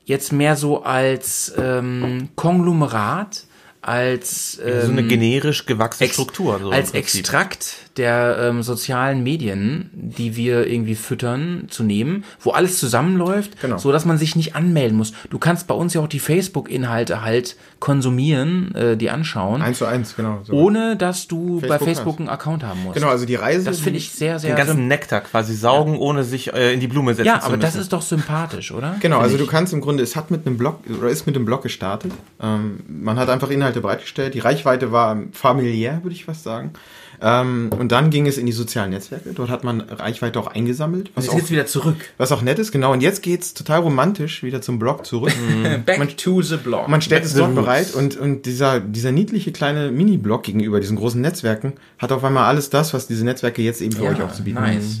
[0.04, 3.44] jetzt mehr so als ähm, Konglomerat,
[3.82, 6.60] als ähm, so eine generisch gewachsene Struktur.
[6.60, 7.20] So als Prinzip.
[7.20, 13.78] Extrakt der ähm, sozialen Medien, die wir irgendwie füttern, zu nehmen, wo alles zusammenläuft, Genau.
[13.78, 15.12] so dass man sich nicht anmelden muss.
[15.30, 19.86] Du kannst bei uns ja auch die Facebook-Inhalte halt konsumieren, äh, die anschauen, eins zu
[19.86, 20.40] eins, genau.
[20.44, 20.52] So.
[20.54, 22.94] ohne dass du bei Facebook Facebook einen Account haben musst.
[22.96, 23.64] Genau, also die Reise.
[23.64, 26.88] das finde ich sehr, sehr Den ganzen Nektar quasi saugen, ohne sich äh, in die
[26.88, 27.60] Blume setzen Ja, zu aber müssen.
[27.62, 28.96] das ist doch sympathisch, oder?
[29.00, 29.40] Genau, also ich.
[29.42, 32.12] du kannst im Grunde, es hat mit einem Blog oder ist mit einem Blog gestartet.
[32.42, 34.34] Ähm, man hat einfach Inhalte bereitgestellt.
[34.34, 36.72] Die Reichweite war familiär, würde ich fast sagen.
[37.20, 39.30] Ähm, und dann ging es in die sozialen Netzwerke.
[39.34, 41.96] Dort hat man Reichweite auch eingesammelt, was Jetzt auch, geht's wieder zurück.
[42.18, 42.72] was auch nett ist.
[42.72, 42.92] Genau.
[42.92, 45.32] Und jetzt geht's total romantisch wieder zum Blog zurück.
[45.86, 46.88] Back to the blog.
[46.88, 47.60] Man stellt Back es dort roots.
[47.60, 52.44] bereit und, und dieser, dieser niedliche kleine Mini-Blog gegenüber diesen großen Netzwerken hat auf einmal
[52.44, 54.74] alles das, was diese Netzwerke jetzt eben für euch auch zu bieten haben.
[54.74, 55.00] nice.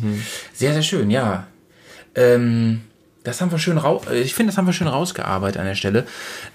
[0.52, 1.46] Sehr, sehr schön, ja.
[2.14, 2.80] Ähm,
[3.24, 6.06] das haben wir schön raus, ich finde, das haben wir schön rausgearbeitet an der Stelle.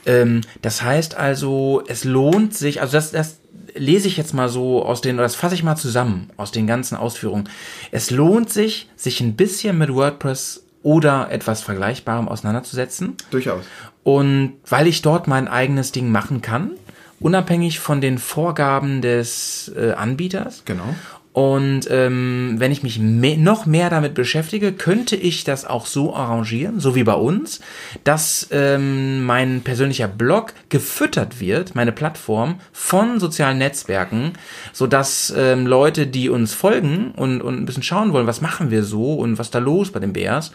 [0.05, 3.40] Ähm, das heißt also, es lohnt sich, also das, das
[3.75, 6.67] lese ich jetzt mal so aus den, oder das fasse ich mal zusammen aus den
[6.67, 7.49] ganzen Ausführungen.
[7.91, 13.15] Es lohnt sich, sich ein bisschen mit WordPress oder etwas Vergleichbarem auseinanderzusetzen.
[13.29, 13.63] Durchaus.
[14.03, 16.71] Und weil ich dort mein eigenes Ding machen kann,
[17.19, 20.63] unabhängig von den Vorgaben des äh, Anbieters.
[20.65, 20.95] Genau.
[21.33, 26.13] Und ähm, wenn ich mich me noch mehr damit beschäftige, könnte ich das auch so
[26.13, 27.61] arrangieren, so wie bei uns,
[28.03, 34.33] dass ähm, mein persönlicher Blog gefüttert wird, meine Plattform, von sozialen Netzwerken,
[34.73, 38.83] sodass ähm, Leute, die uns folgen und, und ein bisschen schauen wollen, was machen wir
[38.83, 40.51] so und was da los bei den Bears,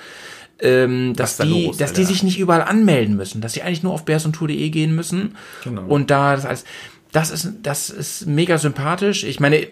[0.61, 3.83] ähm, dass da die, los, dass die sich nicht überall anmelden müssen, dass sie eigentlich
[3.83, 5.87] nur auf bearsontour.de gehen müssen Genau.
[5.87, 6.65] und da das alles,
[7.13, 9.25] das ist, das ist mega sympathisch.
[9.25, 9.67] Ich meine,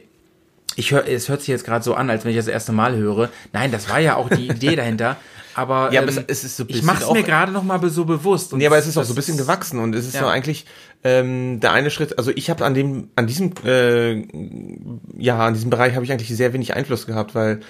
[0.76, 2.96] ich höre, es hört sich jetzt gerade so an, als wenn ich das erste Mal
[2.96, 3.28] höre.
[3.52, 5.16] Nein, das war ja auch die Idee dahinter.
[5.56, 7.62] Aber, Ja, aber ähm, es- es ist so ich bisschen mache es mir gerade noch
[7.62, 8.52] mal so bewusst.
[8.52, 10.20] Und Nee, aber es ist auch so ein bisschen gewachsen und es ist Ja.
[10.22, 10.66] so eigentlich
[11.04, 14.26] ähm, der eine Schritt, also ich habe an dem, an diesem, äh,
[15.18, 17.60] ja, an diesem Bereich habe ich eigentlich sehr wenig Einfluss gehabt, weil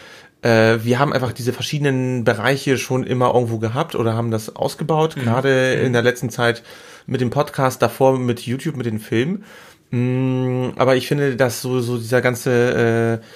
[0.42, 5.16] äh, wir haben einfach diese verschiedenen Bereiche schon immer irgendwo gehabt oder haben das ausgebaut,
[5.16, 6.62] gerade in der letzten Zeit
[7.06, 9.44] mit dem Podcast, davor mit YouTube, mit den Filmen.
[9.98, 13.26] Mm, aber ich finde, dass so, so dieser ganze äh,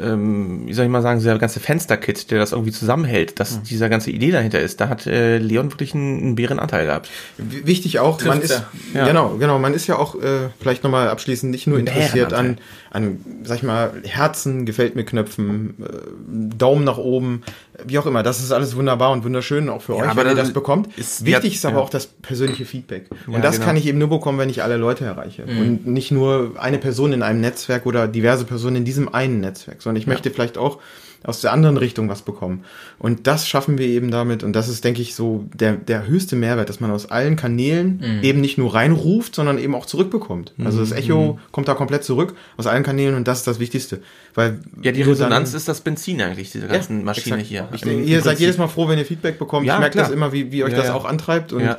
[0.00, 3.88] ähm, wie soll ich mal sagen, dieser ganze Fensterkit, der das irgendwie zusammenhält, dass dieser
[3.88, 7.08] ganze Idee dahinter ist, da hat äh, Leon wirklich einen, einen Bärenanteil gehabt.
[7.38, 8.62] W- Wichtig auch, man ist,
[8.94, 9.06] Ja.
[9.08, 12.58] genau, genau, man ist ja auch, äh, vielleicht nochmal abschließend, nicht nur interessiert an,
[12.90, 17.42] an, sag ich mal, Herzen, gefällt mir Knöpfen, äh, Daumen nach oben,
[17.86, 18.22] wie auch immer.
[18.22, 20.88] Das ist alles wunderbar und wunderschön, auch für euch, aber wenn ihr das bekommt.
[20.98, 21.82] ist- Wichtig ja, ist aber ja.
[21.82, 23.06] auch das persönliche Feedback.
[23.26, 23.66] Und Ja, das genau.
[23.66, 25.44] kann ich eben nur bekommen, wenn ich alle Leute erreiche.
[25.44, 29.82] Und nicht nur eine Person in einem Netzwerk oder diverse Personen in diesem einen Netzwerk,
[29.82, 30.78] sondern ich möchte vielleicht auch
[31.24, 32.64] aus der anderen Richtung was bekommen.
[32.98, 34.42] Und das schaffen wir eben damit.
[34.44, 38.20] Und das ist, denke ich, so der, der höchste Mehrwert, dass man aus allen Kanälen
[38.22, 40.52] eben nicht nur reinruft, sondern eben auch zurückbekommt.
[40.64, 44.00] Also das Echo kommt da komplett zurück aus allen Kanälen und das ist das Wichtigste.
[44.34, 47.48] Weil Ja, die Resonanz ist das Benzin eigentlich, diese ganzen Maschine exakt.
[47.48, 47.68] hier.
[47.72, 48.40] Ich Im- denke, im ihr seid Prinzip.
[48.40, 49.66] jedes Mal froh, wenn ihr Feedback bekommt.
[49.66, 50.04] Ja, ich merke klar.
[50.06, 50.94] das immer, wie, wie euch Ja, das ja.
[50.94, 51.78] auch antreibt und Ja.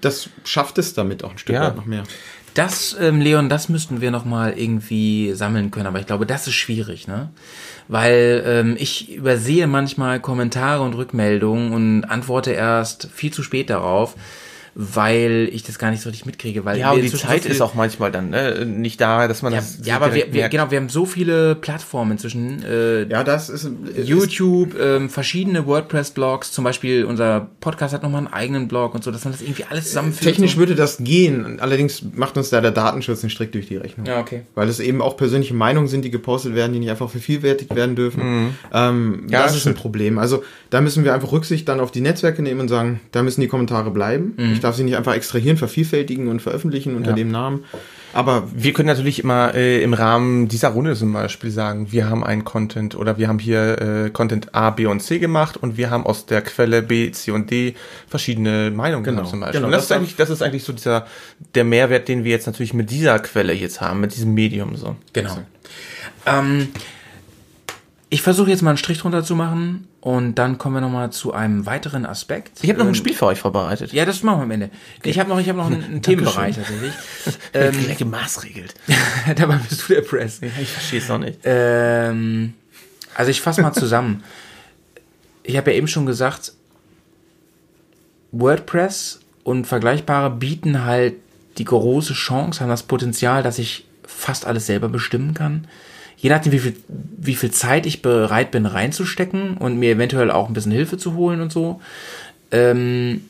[0.00, 1.62] das schafft es damit auch ein Stück Ja.
[1.66, 2.04] weit noch mehr.
[2.54, 6.46] Das, ähm, Leon, das müssten wir noch mal irgendwie sammeln können, aber ich glaube, das
[6.46, 7.30] ist schwierig, ne?
[7.88, 14.14] Weil ähm, ich übersehe manchmal Kommentare und Rückmeldungen und antworte erst viel zu spät darauf,
[14.74, 16.64] weil ich das gar nicht so richtig mitkriege.
[16.64, 19.52] Weil Ja, und die Zeit so ist auch manchmal dann ne, nicht da, dass man
[19.52, 19.78] Ja, das.
[19.84, 20.50] ja aber wir, wir, merkt.
[20.50, 22.62] genau, wir haben so viele Plattformen inzwischen.
[22.64, 28.18] Äh, Ja, das ist, ist YouTube, ähm, verschiedene WordPress-Blogs, zum Beispiel unser Podcast hat nochmal
[28.24, 30.24] einen eigenen Blog und so, dass man das irgendwie alles zusammenführt.
[30.24, 30.58] Technisch so.
[30.58, 34.06] würde das gehen, allerdings macht uns da der Datenschutz einen Strick durch die Rechnung.
[34.06, 34.42] Ja, okay.
[34.54, 37.94] Weil es eben auch persönliche Meinungen sind, die gepostet werden, die nicht einfach vervielfältigt werden
[37.94, 38.56] dürfen.
[38.72, 39.74] Ähm, Ja, das ist ein.
[39.74, 40.18] Problem.
[40.18, 43.40] Also da müssen wir einfach Rücksicht dann auf die Netzwerke nehmen und sagen, da müssen
[43.42, 44.34] die Kommentare bleiben.
[44.52, 47.64] Ich darf sie nicht einfach extrahieren, vervielfältigen und veröffentlichen unter dem Namen.
[48.12, 52.22] Aber Wir können natürlich immer äh, im Rahmen dieser Runde zum Beispiel sagen, wir haben
[52.24, 55.90] einen Content oder wir haben hier äh, Content A, B und C gemacht und wir
[55.90, 57.74] haben aus der Quelle B, C und D
[58.08, 59.60] verschiedene Meinungen Genau, gehabt zum Beispiel.
[59.60, 61.06] genau, und das, das ist eigentlich, das ist eigentlich so dieser
[61.56, 64.94] der Mehrwert, den wir jetzt natürlich mit dieser Quelle jetzt haben, mit diesem Medium so.
[65.12, 65.38] Genau.
[66.26, 66.68] Ähm,
[68.10, 71.32] ich versuche jetzt mal einen Strich drunter zu machen und dann kommen wir nochmal zu
[71.32, 72.58] einem weiteren Aspekt.
[72.60, 73.90] Ich habe noch ein Spiel für euch vorbereitet.
[73.94, 74.68] Ja, das machen wir am Ende.
[75.02, 76.92] Ich habe noch, ich habe noch einen, einen Themenbereich tatsächlich.
[77.54, 78.74] ähm, gleich gemaßregelt.
[79.36, 80.42] Dabei bist du der Press.
[80.42, 81.38] Ich verstehe es noch nicht.
[81.44, 82.52] Ähm,
[83.14, 84.22] also ich fasse mal zusammen.
[85.42, 86.52] Ich habe ja eben schon gesagt,
[88.32, 91.14] WordPress und Vergleichbare bieten halt
[91.56, 95.66] die große Chance, haben das Potenzial, dass ich fast alles selber bestimmen kann.
[96.24, 100.48] Je nachdem, wie viel, wie viel Zeit ich bereit bin reinzustecken und mir eventuell auch
[100.48, 101.82] ein bisschen Hilfe zu holen und so.
[102.50, 103.20] Ähm,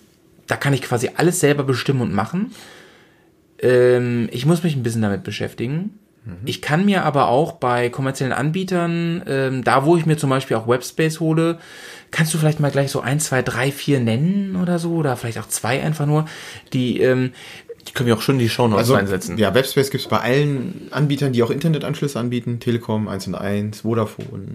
[0.46, 2.52] da kann ich quasi alles selber bestimmen und machen.
[3.58, 5.98] Ähm, ich muss mich ein bisschen damit beschäftigen.
[6.46, 10.56] Ich kann mir aber auch bei kommerziellen Anbietern, ähm, da wo ich mir zum Beispiel
[10.56, 11.58] auch Webspace hole,
[12.12, 15.38] kannst du vielleicht mal gleich so ein, zwei, drei, vier nennen oder so, oder vielleicht
[15.38, 16.24] auch zwei einfach nur,
[16.72, 17.32] die, ähm,
[17.89, 19.36] Die können wir auch schon in die Shownotes also, reinsetzen.
[19.39, 22.59] ja, Webspace gibt es bei allen Anbietern, die auch Internetanschlüsse anbieten.
[22.61, 24.47] Telekom, 1&1, Vodafone.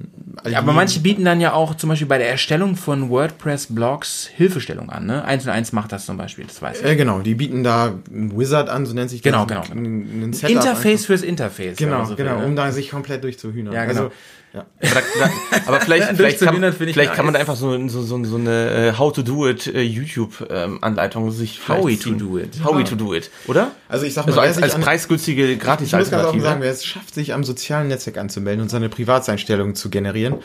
[0.43, 4.29] all ja, aber manche bieten dann ja auch zum Beispiel bei der Erstellung von WordPress-Blogs
[4.33, 5.23] Hilfestellung an, ne?
[5.23, 6.85] 1 und 1 macht das zum Beispiel, das weiß ich.
[6.85, 9.69] Äh, genau, die bieten da ein Wizard an, so nennt sich Genau, das.
[9.69, 9.79] genau.
[9.79, 11.77] Ein, ein Setup Interface fürs Interface.
[11.77, 12.45] Genau, so will, genau, ne?
[12.45, 13.73] um da sich komplett durchzuhühnern.
[13.73, 14.03] Ja, genau.
[14.03, 14.11] Also,
[14.53, 14.65] ja.
[14.81, 17.49] Aber, da, da, aber vielleicht, vielleicht, kann, vielleicht kann man da nice.
[17.49, 21.83] einfach so, so, so, so eine äh, How to do it äh, YouTube-Anleitung sich vielleicht
[21.83, 22.17] Howie to ziehen.
[22.17, 22.63] do it.
[22.63, 23.71] Howie to do it, oder?
[23.87, 26.61] Also ich sag mal, Also wer als, als an- preisgünstige Ich muss ganz offen sagen,
[26.61, 30.35] wer es schafft, sich am sozialen Netzwerk anzumelden und seine Privatseinstellungen zu generieren,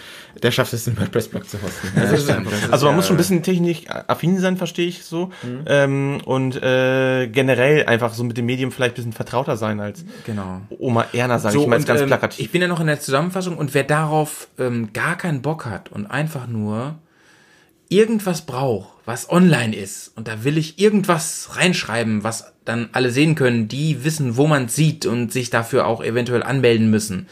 [0.43, 1.89] der schafft es, den WordPress-Blog zu hosten.
[1.98, 4.89] Also, ist das ist Also man ja- muss schon ein bisschen technisch affin sein, verstehe
[4.89, 5.31] ich so.
[5.66, 10.05] Ähm, und äh, generell einfach so mit dem Medium vielleicht ein bisschen vertrauter sein als
[10.26, 10.60] Genau.
[10.78, 12.40] Oma Erna, sage ich mal, jetzt ganz ähm, plakativ.
[12.44, 15.92] Ich bin ja noch in der Zusammenfassung und wer darauf ähm, gar keinen Bock hat
[15.92, 16.98] und einfach nur
[17.88, 23.36] irgendwas braucht, was online ist und da will ich irgendwas reinschreiben, was dann alle sehen
[23.36, 27.28] können, die wissen, wo man sieht und sich dafür auch eventuell anmelden müssen.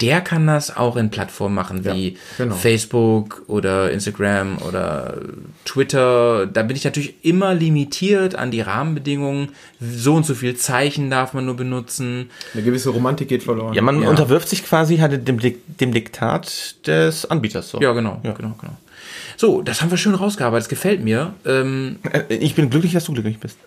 [0.00, 2.54] Der kann das auch in Plattformen machen wie genau.
[2.56, 5.18] Facebook oder Instagram oder
[5.64, 6.46] Twitter.
[6.46, 9.50] Da bin ich natürlich immer limitiert an die Rahmenbedingungen.
[9.80, 12.30] So und so viel Zeichen darf man nur benutzen.
[12.54, 13.74] Eine gewisse Romantik geht verloren.
[13.74, 14.08] ja, man ja.
[14.10, 15.38] unterwirft sich quasi halt dem,
[15.80, 17.70] dem Diktat des Anbieters.
[17.70, 17.80] So.
[17.80, 18.76] Ja, genau, genau, genau.
[19.36, 20.64] So, das haben wir schön rausgearbeitet.
[20.64, 21.34] Das gefällt mir.
[21.46, 23.58] Ähm, Äh, Ich bin glücklich, dass du glücklich bist.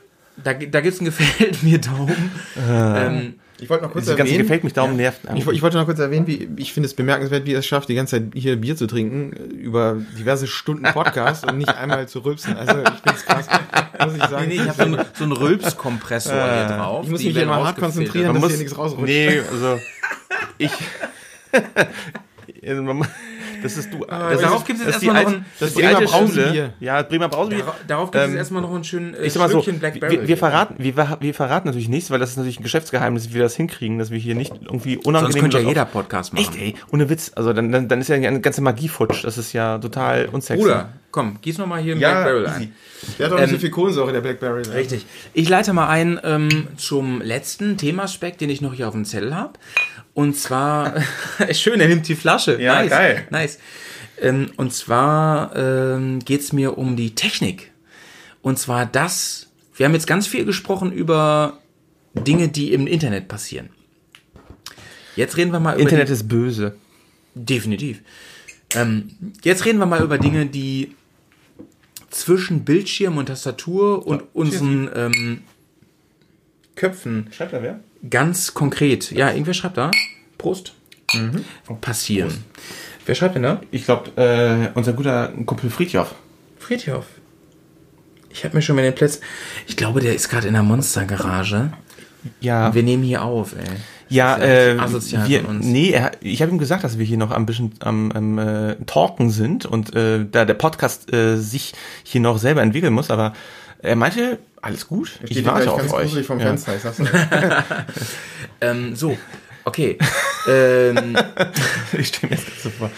[0.43, 2.31] da da gibt es einen Gefällt mir Daumen.
[2.69, 5.21] ähm, Ich wollte noch kurz ganze erwähnen, gefällt mich Daumen nervt.
[5.35, 7.89] ich, ich wollte noch kurz erwähnen, wie ich finde es bemerkenswert, wie er es schafft,
[7.89, 12.07] die ganze Zeit hier Bier zu trinken, äh, über diverse Stunden Podcast und nicht einmal
[12.07, 12.55] zu rülpsen.
[12.55, 13.47] Also ich finde es krass,
[14.05, 14.47] muss ich sagen.
[14.47, 17.05] nee, nee, ich habe so einen, so einen Rülpskompressor hier drauf.
[17.05, 19.05] ich muss mich hier mal hart konzentrieren, Man dass muss- hier nichts rausrutscht.
[19.07, 19.79] Nee, also
[20.59, 20.71] ich.
[23.63, 24.05] Das ist du.
[24.05, 26.01] Das darauf ist- gibt es das ist erstmal die noch ein- das ist die Bremer.
[26.01, 26.73] Brausebier.
[26.79, 27.59] Ja, Bremer Brausebier.
[27.59, 29.93] Darauf, darauf gibt es Ähm, erstmal noch einen schönen äh, Ich sag mal so, Black
[29.95, 30.27] wir, Barrel.
[30.27, 33.41] wir, verraten, wir, wir verraten natürlich nichts, weil das ist natürlich ein Geschäftsgeheimnis, wie wir
[33.43, 35.31] das hinkriegen, dass wir hier nicht irgendwie unangenehm...
[35.31, 36.43] Sonst könnte ja das jeder Podcast machen.
[36.43, 37.31] Echt, ey, ohne Witz.
[37.35, 39.23] Also dann, dann, dann ist ja eine ganze Magie futsch.
[39.23, 40.61] Das ist ja total unsexy.
[40.63, 42.55] Bruder, komm, gieß noch mal hier einen Ja, Black Barrel easy.
[42.63, 42.73] ein.
[43.19, 44.61] Der hat doch nicht Ähm, so viel Kohlensäure, der Blackberry.
[44.67, 44.73] ne?
[44.75, 45.05] Richtig.
[45.33, 49.35] Ich leite mal ein ähm, zum letzten Themaspekt, den ich noch hier auf dem Zettel
[49.35, 49.53] habe.
[50.17, 50.95] Und zwar,
[51.51, 52.59] schön, er nimmt die Flasche.
[52.59, 53.27] Ja, nice, geil.
[53.29, 53.59] Nice.
[54.19, 57.71] Ähm, und zwar ähm, geht es mir um die Technik.
[58.41, 59.45] Und zwar das,
[59.75, 61.59] wir haben jetzt ganz viel gesprochen über
[62.15, 63.69] Dinge, die im Internet passieren.
[65.15, 66.75] Jetzt reden wir mal über Internet ist böse.
[67.35, 68.01] definitiv.
[68.73, 69.11] Ähm,
[69.43, 70.95] jetzt reden wir mal über Dinge, die
[72.09, 75.43] zwischen Bildschirm und Tastatur und unseren ähm,
[76.73, 77.81] Köpfen Schreibt da wer?
[78.09, 79.91] Ganz konkret, ja, irgendwer schreibt da,
[80.37, 80.73] Prost,
[81.81, 82.43] passieren.
[83.05, 83.61] Wer schreibt denn da?
[83.71, 86.13] Ich glaube, äh, unser guter Kumpel Friedhoff.
[86.59, 87.05] Friedhof.
[88.29, 89.21] Ich habe mir schon mal den Platz.
[89.65, 91.71] Ich glaube, der ist gerade in der Monstergarage.
[92.41, 92.73] Ja.
[92.73, 93.63] Wir nehmen hier auf, ey.
[94.09, 97.73] Ja, äh, wir, nee, er, ich habe ihm gesagt, dass wir hier noch ein bisschen
[97.79, 102.61] am, am äh, Talken sind und äh, da der Podcast äh, sich hier noch selber
[102.61, 103.33] entwickeln muss, aber
[103.81, 106.03] Er meinte, alles gut, ich Steht warte auf ganz euch.
[106.03, 106.47] gruselig vom Ja.
[106.47, 106.97] Fenster, ich sag's.
[108.61, 109.17] Ähm, so,
[109.65, 109.97] okay.
[110.49, 111.15] ähm,
[111.97, 112.89] Ich stelle mir das so vor.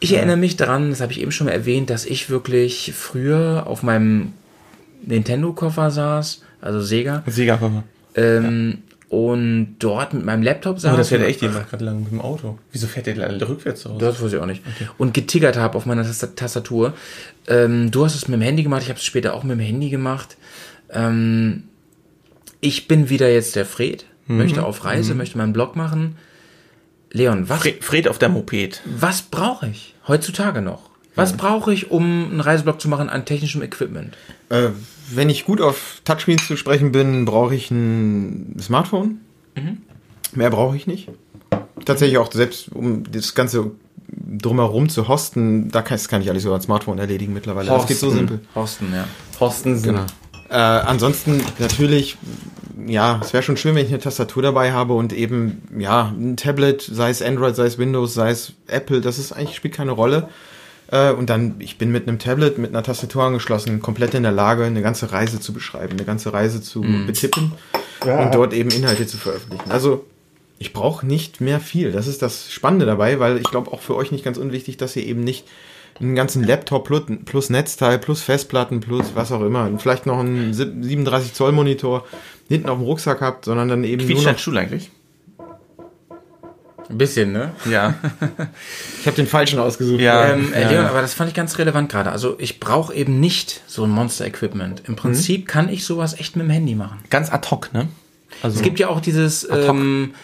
[0.00, 3.64] ich erinnere mich daran, das habe ich eben schon mal erwähnt, dass ich wirklich früher
[3.66, 4.32] auf meinem
[5.04, 7.82] Nintendo-Koffer saß, also Sega, Siegerkoffer.
[8.14, 8.78] ähm,
[9.08, 10.92] und dort mit meinem Laptop saß.
[10.92, 12.58] Oh, das fährt echt jemand gerade lang mit dem Auto.
[12.72, 13.96] Wieso fährt der rückwärts raus?
[13.98, 14.62] Das weiß ich auch nicht.
[14.98, 16.92] Und getiggert habe auf meiner Tasta- Tastatur.
[17.48, 19.64] Ähm, du hast es mit dem Handy gemacht, ich habe es später auch mit dem
[19.64, 20.36] Handy gemacht.
[20.90, 21.64] Ähm,
[22.60, 26.16] ich bin wieder jetzt der Fred, möchte auf Reise, möchte meinen Blog machen.
[27.10, 28.82] Leon, was, Fred, Fred auf der Moped.
[28.84, 30.90] was brauche ich heutzutage noch?
[31.14, 34.16] Was brauche ich, um einen Reiseblog zu machen an technischem Equipment?
[34.50, 34.68] Äh,
[35.10, 39.20] wenn ich gut auf Touchscreens zu sprechen bin, brauche ich ein Smartphone.
[40.32, 41.08] Mehr brauche ich nicht.
[41.84, 43.72] Tatsächlich auch selbst, um das Ganze
[44.26, 47.68] drumherum zu hosten, da kann, das kann ich alles über ein Smartphone erledigen mittlerweile.
[47.68, 48.40] Das geht so simpel.
[48.54, 49.04] Horsten, ja.
[49.38, 50.04] Horsten Genau.
[50.50, 52.16] Äh, ansonsten natürlich,
[52.86, 56.36] ja, es wäre schon schön, wenn ich eine Tastatur dabei habe und eben, ja, ein
[56.36, 59.90] Tablet, sei es Android, sei es Windows, sei es Apple, das ist eigentlich, spielt keine
[59.90, 60.28] Rolle.
[60.90, 64.32] Äh, und dann, ich bin mit einem Tablet, mit einer Tastatur angeschlossen, komplett in der
[64.32, 67.52] Lage, eine ganze Reise zu beschreiben, eine ganze Reise zu betippen
[68.00, 69.70] und dort eben Inhalte zu veröffentlichen.
[69.70, 70.06] Also,
[70.58, 71.92] ich brauche nicht mehr viel.
[71.92, 74.96] Das ist das Spannende dabei, weil ich glaube auch für euch nicht ganz unwichtig, dass
[74.96, 75.46] ihr eben nicht
[76.00, 76.88] einen ganzen Laptop
[77.24, 82.06] plus, Netzteil plus Festplatten plus was auch immer und vielleicht noch einen 37 Zoll Monitor
[82.48, 84.40] hinten auf dem Rucksack habt, sondern dann eben Quietscht nur dein noch.
[84.40, 84.90] Stuhl eigentlich?
[86.88, 87.52] Ein bisschen, ne?
[87.70, 87.94] Ja.
[89.00, 90.00] Ich habe den falschen ausgesucht.
[90.00, 90.28] Ja.
[90.32, 90.90] Ähm, äh, ja, Leon, ja.
[90.90, 92.10] aber das fand ich ganz relevant gerade.
[92.10, 94.82] Also ich brauche eben nicht so ein Monster-Equipment.
[94.86, 96.98] Im Prinzip kann ich sowas echt mit dem Handy machen.
[97.08, 97.88] Ganz ad hoc, ne?
[98.42, 99.76] Also, Es gibt ja auch dieses Ad hoc.
[99.76, 100.14] ähm,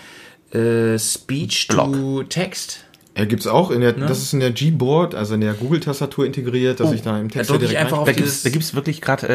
[0.54, 2.80] äh, Speech to Text.
[3.16, 6.80] Ja, gibt's auch in der, das ist in der Gboard, also in der Google-Tastatur integriert,
[6.80, 9.28] dass ich da im Text da ich einfach auf da gibt's, da gibt's wirklich gerade,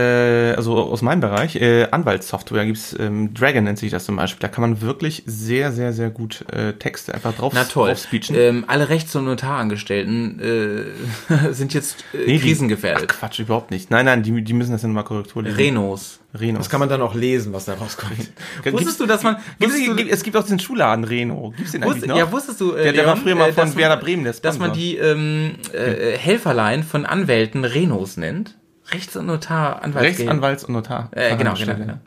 [0.51, 4.41] äh, also aus meinem Bereich, äh, Anwaltssoftware, gibt's ähm, Dragon nennt sich das zum Beispiel.
[4.41, 7.87] Da kann man wirklich sehr, sehr, sehr gut äh, Texte einfach drauf, Na toll.
[7.91, 8.35] drauf speechen.
[8.35, 13.07] Ähm, alle Rechts- und Notarangestellten äh, sind jetzt äh, Nee, die- krisengefährdet.
[13.13, 13.89] Ach Quatsch, überhaupt nicht.
[13.91, 15.55] Nein, nein, die, die müssen das ja nochmal Korrektur lesen.
[15.55, 16.19] Renos.
[16.33, 16.59] Renos.
[16.59, 18.31] Das kann man dann auch lesen, was da rauskommt.
[18.71, 19.37] Wusstest du, dass man...
[19.59, 21.53] Gibt's, Wusstest du, es gibt auch den Schuhladen Reno.
[21.57, 22.17] Gibt's den eigentlich wusst, noch?
[22.17, 23.97] ja, wusstest du, äh, Der, der war Leon, früher mal äh, von dass man- Werder
[23.97, 24.75] Bremen, der dass man Sponsor.
[24.75, 28.55] die ähm, äh, Helferlein von Anwälten Renos nennt?
[28.91, 30.05] Rechts- und Notar, Anwalt.
[30.05, 31.09] Rechtsanwalts- und Notar.
[31.11, 31.99] Äh, genau, genau, genau.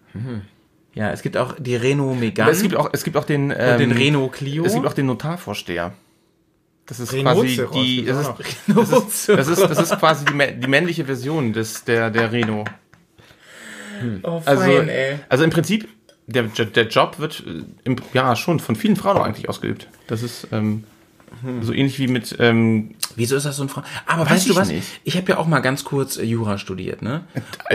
[0.94, 3.78] Ja, es gibt auch die Renault Megane es gibt auch, es gibt auch den, ähm,
[3.78, 4.64] den Renault Clio.
[4.64, 5.92] Es gibt auch den Notarvorsteher.
[6.86, 8.32] Das ist quasi die, das ist,
[8.68, 12.32] das ist, das ist, das ist quasi die, die männliche Version des, der, der
[14.00, 14.20] Renault.
[14.24, 15.18] oh, Also, fein, ey.
[15.28, 15.88] also im Prinzip,
[16.26, 19.88] der, der Job wird, äh, im, ja, schon von vielen Frauen eigentlich ausgeübt.
[20.06, 20.84] Das ist, ähm,
[21.62, 23.82] so ähnlich wie mit, ähm, Wieso ist das so ein Frau?
[24.06, 24.68] Aber Weiß weißt du was?
[24.68, 24.86] nicht.
[25.04, 27.22] Ich habe ja auch mal ganz kurz äh, Jura studiert, ne?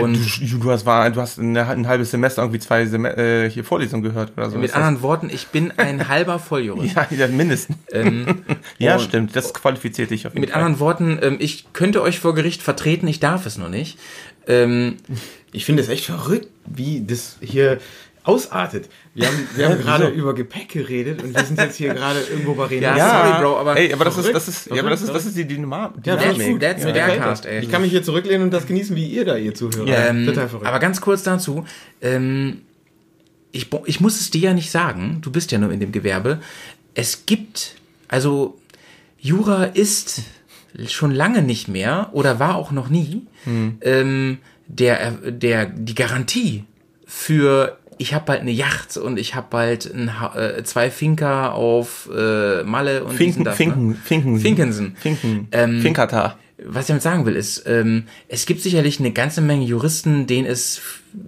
[0.00, 3.04] und Und du, du hast, war, du hast ein, ein halbes Semester irgendwie zwei Sem
[3.04, 4.56] äh, hier Vorlesungen gehört oder so.
[4.56, 6.96] mit Ist das- anderen Worten, ich bin ein halber Volljurist.
[7.10, 7.76] ja, mindestens.
[7.92, 8.42] Ähm,
[8.78, 9.36] Ja, stimmt.
[9.36, 10.62] Das qualifiziert dich auf jeden Mit Fall.
[10.62, 13.98] anderen Worten, ähm, ich könnte euch vor Gericht vertreten, ich darf es nur nicht.
[14.46, 14.96] Ähm,
[15.52, 17.78] Ich finde es echt verrückt, wie das hier
[18.24, 18.90] ausartet.
[19.14, 22.52] Wir haben, wir haben gerade über Gepäck geredet und wir sind jetzt hier gerade irgendwo
[22.54, 22.82] bei Reden.
[22.82, 25.24] Ja, sorry, Bro, aber- ey, aber das ist, das ist, ja, aber das ist, das
[25.24, 26.60] ist die Dynama Ja, That's- Dynamik.
[26.60, 27.60] that's Mir der Cast, ey.
[27.62, 30.10] Ich kann mich hier zurücklehnen und das genießen, wie ihr da, ihr Zuhörer.
[30.10, 30.66] Ähm, Total verrückt.
[30.66, 31.64] aber ganz kurz dazu,
[32.02, 32.58] ähm,
[33.50, 36.40] ich, ich muss es dir ja nicht sagen, du bist ja nur in dem Gewerbe.
[36.92, 37.76] Es gibt,
[38.08, 38.58] also
[39.18, 40.20] Jura ist
[40.86, 43.22] schon lange nicht mehr oder war auch noch nie
[43.80, 44.38] ähm,
[44.68, 46.64] der, der, die Garantie
[47.06, 51.54] für ich habe bald eine Yacht und ich habe bald ein, Ha- äh, zwei Finker
[51.54, 53.94] auf äh, Malle und Finken, das, Finken, Ne?
[54.04, 54.96] Finken, Finkensen.
[54.96, 56.38] Finken, Ähm, Finkata.
[56.66, 60.44] Was ich damit sagen will, ist, ähm, es gibt sicherlich eine ganze Menge Juristen, denen
[60.46, 60.80] es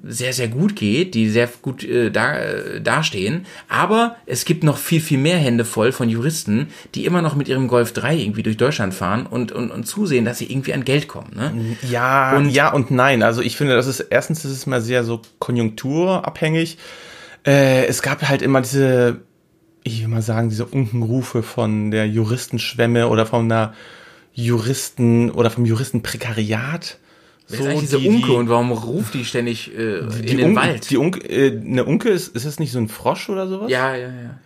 [0.03, 3.47] sehr, sehr gut geht, die sehr gut äh, da, äh, dastehen.
[3.69, 6.67] Aber es gibt noch viel, viel mehr Hände voll von Juristen,
[6.97, 10.25] die immer noch mit ihrem Golf 3 irgendwie durch Deutschland fahren und, und, und zusehen,
[10.25, 11.31] dass sie irgendwie an Geld kommen.
[11.37, 11.77] Ne?
[11.89, 13.23] Ja, Und- ja und nein.
[13.23, 15.23] Also ich finde, das ist erstens ist es mal sehr so
[15.85, 16.77] konjunkturabhängig.
[17.47, 19.21] Äh, es gab halt immer diese,
[19.85, 23.75] ich will mal sagen, diese Unkenrufe von der Juristenschwemme oder von einer
[24.33, 26.99] Juristen oder vom Juristenprekariat.
[27.49, 30.61] Wer ist eigentlich diese Unke und warum ruft die ständig äh, in die den Unke,
[30.61, 30.91] Wald?
[30.91, 33.71] Die Unke, äh, eine Unke ist, ist das nicht so ein Frosch oder sowas?
[33.71, 34.39] ja, ja, ja.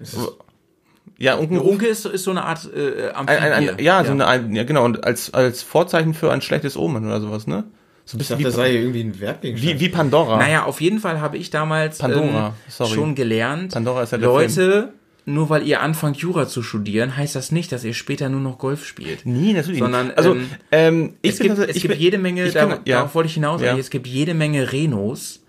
[1.19, 3.71] ja Unken, Eine Unke ist, ist so eine Art äh, ein, ein, Amphibie.
[3.71, 7.05] ein, ja, so eine, ein, ja genau und als als Vorzeichen für ein schlechtes Omen
[7.05, 7.65] oder sowas, ne?
[8.07, 9.81] So ein ich bisschen dachte, das wie, sei irgendwie ein Wertgegenstand.
[9.81, 10.39] wie, wie Pandora.
[10.39, 12.95] Naja, auf jeden Fall habe ich damals Pandora, ähm, sorry.
[12.95, 14.93] schon gelernt, Pandora ist ja der Leute,
[15.27, 18.59] nur weil ihr anfangt Jura zu studieren, heißt das nicht, dass ihr später nur noch
[18.59, 19.25] Golf spielt.
[19.25, 20.19] Nee, natürlich Sondern, nicht.
[20.19, 22.53] Also, ähm, ähm, ich es bin gibt, also- es ich gibt bin- jede Menge, ich
[22.55, 22.97] da, ja.
[22.97, 23.77] darauf wollte ich hinaus, Ja.
[23.77, 25.43] es gibt jede Menge Renos,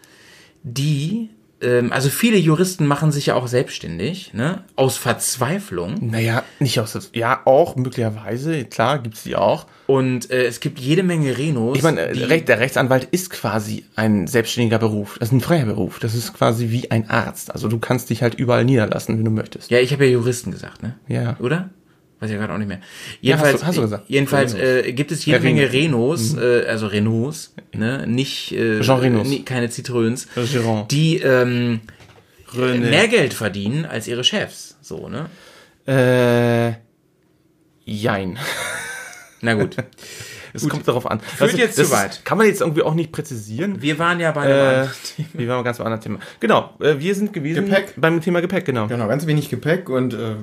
[0.64, 1.30] die,
[1.66, 5.96] ähm, also viele Juristen machen sich ja auch selbstständig, ne, aus Verzweiflung.
[6.00, 9.66] Naja, nicht aus, ja, auch möglicherweise, klar, gibt's die auch.
[9.88, 11.78] Und äh, es gibt jede Menge Renos.
[11.78, 15.18] Ich meine, der Rechtsanwalt ist quasi ein selbstständiger Beruf.
[15.20, 16.00] Das ist ein freier Beruf.
[16.00, 17.52] Das ist quasi wie ein Arzt.
[17.52, 19.70] Also du kannst dich halt überall niederlassen, wenn du möchtest.
[19.70, 20.96] Ja, ich habe ja Juristen gesagt, ne?
[21.08, 21.38] Ja.
[21.40, 21.70] Oder?
[22.20, 22.80] Weiß ich gerade auch nicht mehr.
[22.80, 24.04] hast Jedenfalls, du- hast du gesagt.
[24.08, 26.36] jedenfalls äh, gibt es jede Ja, Menge Renos.
[26.38, 28.06] Renos, äh, also Renaults, ne?
[28.08, 29.28] Nicht äh, Jean Renault.
[29.28, 30.28] nie- keine Citroëns,
[30.90, 31.82] die ähm,
[32.54, 32.90] René.
[32.90, 34.78] mehr Geld verdienen als ihre Chefs.
[34.82, 35.26] So, ne?
[35.88, 36.76] Äh,
[37.84, 38.38] jein.
[39.42, 39.76] Na gut.
[40.54, 41.20] Es kommt darauf an.
[41.20, 42.24] Führt Das- jetzt das zu weit.
[42.24, 43.82] Kann man jetzt irgendwie auch nicht präzisieren.
[43.82, 45.28] Wir waren ja bei einem Äh, anderen Thema.
[45.34, 46.20] wir waren ganz bei einem anderen Thema.
[46.40, 47.94] Genau, äh, wir sind gewesen Gepäck.
[47.98, 48.88] beim Thema Gepäck, genau.
[48.88, 50.36] Genau, ganz wenig Gepäck und äh,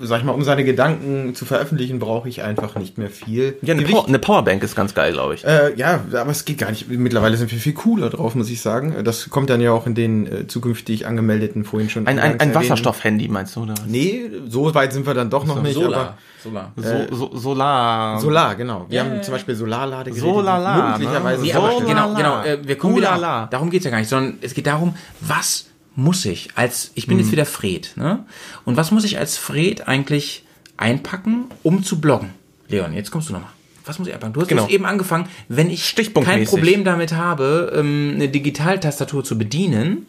[0.00, 3.56] sag ich mal, um seine Gedanken zu veröffentlichen, brauche ich einfach nicht mehr viel.
[3.62, 5.44] Ja, eine, Power, eine Powerbank ist ganz geil, glaube ich.
[5.44, 6.88] Äh, ja, aber es geht gar nicht.
[6.88, 8.94] Mittlerweile sind wir viel cooler drauf, muss ich sagen.
[9.04, 12.06] Das kommt dann ja auch in den äh, zukünftig angemeldeten vorhin schon.
[12.06, 13.86] Ein, ein, ein Wasserstoff-Handy meinst du, oder was?
[13.86, 15.74] Nee, so weit sind wir dann doch noch nicht.
[15.74, 16.18] Solar.
[16.42, 16.72] Solar.
[16.76, 18.12] Äh, So, so, Solar.
[18.12, 18.86] Aber Solar, genau.
[18.88, 20.20] Wir Ja, haben zum Beispiel Solarladegeräte.
[20.26, 21.46] Solala, die möglicherweise ne?
[21.46, 21.84] Nee, So aber lala.
[21.86, 24.94] genau, genau, äh, wir kommen wieder, darum geht's ja gar nicht, sondern es geht darum,
[25.20, 25.66] was
[25.96, 28.24] muss ich als, ich bin jetzt wieder Fred, ne?
[28.64, 30.44] Und was muss ich als Fred eigentlich
[30.76, 32.30] einpacken, um zu bloggen?
[32.68, 33.50] Leon, jetzt kommst du nochmal.
[33.86, 34.32] Was muss ich einpacken?
[34.32, 34.64] Du hast Genau.
[34.64, 36.44] es eben angefangen, wenn ich kein.
[36.46, 40.06] Problem damit habe, ähm, eine Digitaltastatur zu bedienen,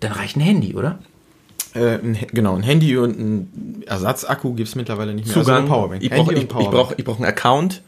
[0.00, 0.98] dann reicht ein Handy, oder?
[1.74, 5.34] Äh, ein, genau, ein Handy und ein Ersatzakku gibt's mittlerweile nicht mehr.
[5.34, 5.62] Zugang.
[5.62, 6.02] Also Powerbank.
[6.02, 7.82] Ich brauche ich, ich brauch, ich brauch einen Account.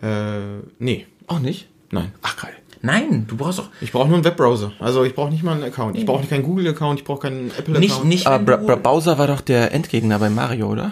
[0.00, 1.68] Äh, nee, Auch nicht?
[1.90, 2.12] nein.
[2.22, 2.52] Ach, geil.
[2.84, 4.72] Nein, du brauchst doch Ich brauche nur einen Webbrowser.
[4.80, 5.96] Also ich brauche nicht mal einen Account.
[5.96, 7.78] Ich brauche keinen Google-Account, ich brauche keinen Apple-Account.
[7.78, 8.26] nicht, nicht.
[8.26, 10.90] Aber wenn Bra Bra Bowser war doch der Endgegner bei Mario, oder?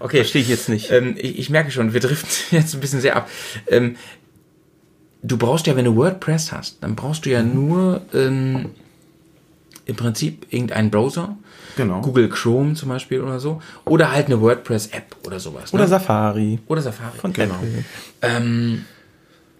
[0.00, 0.90] Okay, Verstehe ich jetzt nicht.
[0.90, 2.28] Ähm, ich, ich merke schon, wir driften
[2.58, 3.28] jetzt ein bisschen sehr ab.
[3.68, 3.96] Ähm,
[5.22, 8.70] du brauchst ja, wenn du WordPress hast, dann brauchst du ja nur ähm,
[9.84, 11.36] im Prinzip irgendeinen Browser.
[11.76, 12.00] Genau.
[12.00, 13.60] Google Chrome zum Beispiel oder so.
[13.84, 15.74] Oder halt eine WordPress-App oder sowas.
[15.74, 15.88] Oder ne?
[15.90, 16.58] Safari.
[16.66, 17.18] oder Safari.
[17.18, 17.54] Von Genau.
[18.22, 18.78] Apple.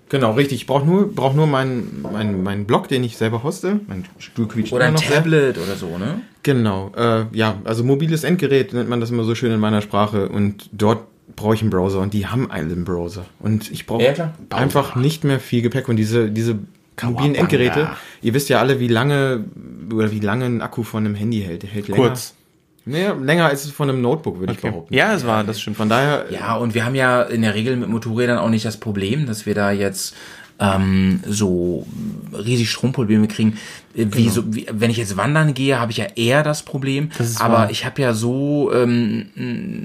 [0.08, 0.60] Genau, richtig.
[0.60, 3.80] Ich brauche nur, brauch nur meinen mein, mein Blog, den ich selber hoste.
[3.88, 5.16] Mein Stuhl quietscht oder ein immer noch sehr.
[5.16, 6.20] Tablet oder so, ne?
[6.42, 10.28] Genau, äh, ja, also mobiles Endgerät nennt man das immer so schön in meiner Sprache
[10.28, 11.00] und dort
[11.34, 15.24] brauche ich einen Browser und die haben einen Browser und ich brauche Ja, einfach nicht
[15.24, 16.58] mehr viel Gepäck und diese diese
[17.02, 17.90] mobilen Endgeräte,
[18.22, 19.44] ihr wisst ja alle, wie lange
[19.92, 22.08] oder wie lange ein Akku von einem Handy hält, der hält länger.
[22.08, 22.34] Kurz.
[22.86, 24.94] Naja, länger als es von einem Notebook, würde ich behaupten.
[24.94, 25.76] Ja, es war, das stimmt.
[25.76, 28.76] Von daher, Ja, und wir haben ja in der Regel mit Motorrädern auch nicht das
[28.78, 30.14] Problem, dass wir da jetzt
[30.58, 31.86] ähm, so
[32.32, 33.58] riesig Stromprobleme kriegen.
[33.94, 37.10] Äh, Wie so, wie, wenn ich jetzt wandern gehe, habe ich ja eher das Problem.
[37.18, 37.70] ist aber wahr.
[37.70, 39.26] ich habe ja so ähm,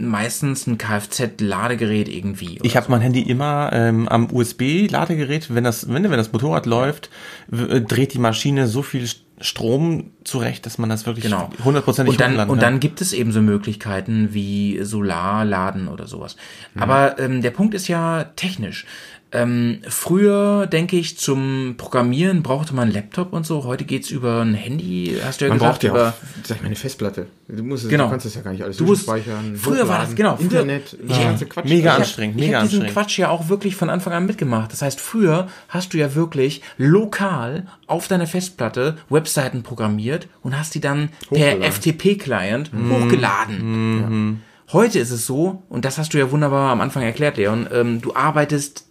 [0.10, 2.60] meistens ein Kfz-Ladegerät irgendwie.
[2.62, 5.54] Ich habe mein Handy immer ähm, am USB-Ladegerät.
[5.54, 7.10] Wenn das, wenn, wenn das Motorrad läuft,
[7.50, 9.08] dreht die Maschine so viel
[9.42, 11.50] Strom zurecht, dass man das wirklich Genau.
[11.64, 12.74] hundertprozentig und dann, hochladen und kann.
[12.74, 16.36] dann gibt es eben so Möglichkeiten wie Solarladen oder sowas.
[16.74, 16.82] Mhm.
[16.84, 18.86] Aber ähm, der Punkt ist ja technisch.
[19.34, 23.64] Ähm, früher, denke ich, zum Programmieren brauchte man einen Laptop und so.
[23.64, 25.74] Heute geht's über ein Handy, hast du ja man gesagt.
[25.74, 26.14] braucht ja über, auch,
[26.44, 27.28] sag ich mal, eine Festplatte.
[27.48, 28.06] Du, musst es, Genau.
[28.06, 30.98] du kannst das ja gar nicht alles Du musst- zwischenspeichern, früher war das- genau, Internet,
[31.02, 31.64] ich- das ganze Quatsch.
[31.66, 33.08] Mega Ich hab- anstrengend, Ich mega habe diesen anstrengend.
[33.08, 34.72] Quatsch ja auch wirklich von Anfang an mitgemacht.
[34.74, 40.76] Das heißt, früher hast du ja wirklich lokal auf deiner Festplatte Webseiten programmiert und hast
[40.76, 41.62] die dann per.
[41.62, 44.40] FTP-Client hochgeladen.
[44.40, 44.74] Ja.
[44.74, 48.02] Heute ist es so, und das hast du ja wunderbar am Anfang erklärt, Leon, ähm,
[48.02, 48.86] du arbeitest,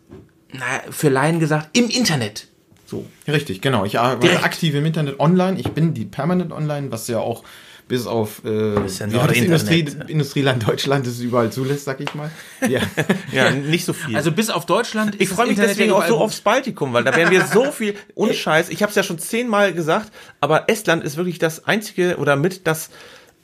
[0.53, 2.49] naja, für Laien gesagt, im Internet.
[2.87, 3.07] So.
[3.29, 3.85] Richtig, genau.
[3.85, 4.45] Ich arbeite Direkt.
[4.45, 5.59] aktiv im Internet online.
[5.61, 7.45] Ich bin die permanent online, was ja auch
[7.91, 9.37] bis auf äh, ja das Internet.
[9.37, 12.31] Industrie, Industrieland Deutschland es überall zulässt, sag ich mal.
[12.69, 12.81] Ja.
[13.33, 14.17] ja, nicht so viel.
[14.17, 17.03] Also bis auf Deutschland ich ist freue mich Internet deswegen auch so aufs Baltikum, weil
[17.03, 20.69] da werden wir so viel, ohne Scheiß, ich habe es ja schon zehnmal gesagt, aber
[20.69, 22.91] Estland ist wirklich das einzige oder mit das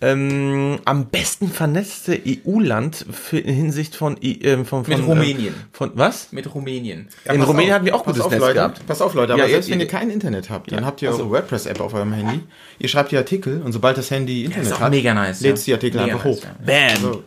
[0.03, 5.55] ähm, am besten vernetzte EU-Land für- in Hinsicht von, ähm, von, von Mit ähm, Rumänien.
[5.73, 6.33] Von was?
[6.33, 7.09] mit Rumänien.
[7.25, 8.87] in pass Rumänien auf, hatten wir auch gutes auf, Netz Leute, gehabt.
[8.87, 11.01] Pass auf, Leute, aber Ja, selbst ihr- wenn ihr kein Internet habt, dann Ja, habt
[11.01, 12.41] ihr also- eure WordPress-App auf eurem Handy.
[12.79, 15.65] Ihr schreibt die Artikel und sobald das Handy Internet hat, mega nice, lädt ja.
[15.65, 16.45] die Artikel Mega einfach nice, hoch.
[16.45, 16.57] ja.
[16.67, 16.91] Bam!
[16.91, 17.25] Also,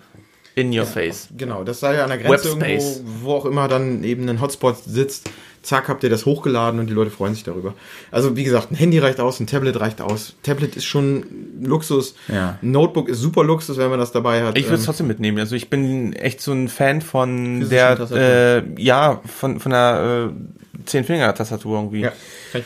[0.55, 1.27] in your face.
[1.37, 2.97] Genau, das sei ja an der Grenze Webspace.
[2.97, 5.29] irgendwo, wo auch immer dann eben ein Hotspot sitzt.
[5.61, 7.73] Zack, habt ihr das hochgeladen und die Leute freuen sich darüber.
[8.11, 10.35] Also wie gesagt, ein Handy reicht aus, ein Tablet reicht aus.
[10.41, 11.25] Tablet ist schon
[11.61, 12.15] Luxus.
[12.29, 12.57] Ja.
[12.61, 14.57] Ein Notebook ist super Luxus, wenn man das dabei hat.
[14.57, 15.37] Ich würde es Ähm, trotzdem mitnehmen.
[15.37, 20.85] Also ich bin echt so ein Fan von der, äh, ja, von, von der äh,
[20.85, 22.01] Zehn-Finger-Tastatur irgendwie.
[22.01, 22.11] ja.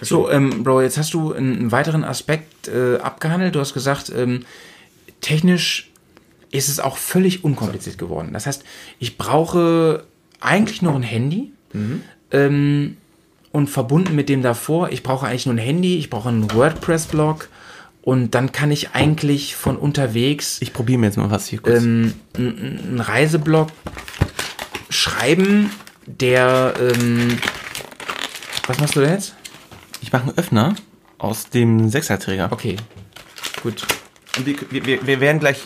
[0.02, 3.56] So, ähm, Bro, jetzt hast du einen, einen weiteren Aspekt äh, abgehandelt.
[3.56, 4.46] Du hast gesagt, ähm,
[5.22, 5.90] technisch
[6.54, 8.30] ist es auch völlig unkompliziert geworden.
[8.32, 8.64] Das heißt,
[9.00, 10.06] ich brauche
[10.40, 11.52] eigentlich nur ein Handy
[12.32, 12.98] ähm,
[13.52, 17.50] und verbunden mit dem davor, ich brauche eigentlich nur ein Handy, ich brauche einen WordPress-Blog
[18.04, 21.82] und dann kann ich eigentlich von unterwegs Ich probiere mir jetzt mal was hier kurz.
[21.82, 23.70] ähm, einen einen Reiseblog
[24.90, 25.72] schreiben,
[26.06, 27.40] der ähm,
[28.68, 29.34] was machst du denn jetzt?
[30.02, 30.76] ich mache einen Öffner
[31.18, 32.52] aus dem Sechserträger.
[32.52, 32.76] Okay,
[33.64, 33.86] gut.
[34.38, 35.62] Und wir, wir, wir werden gleich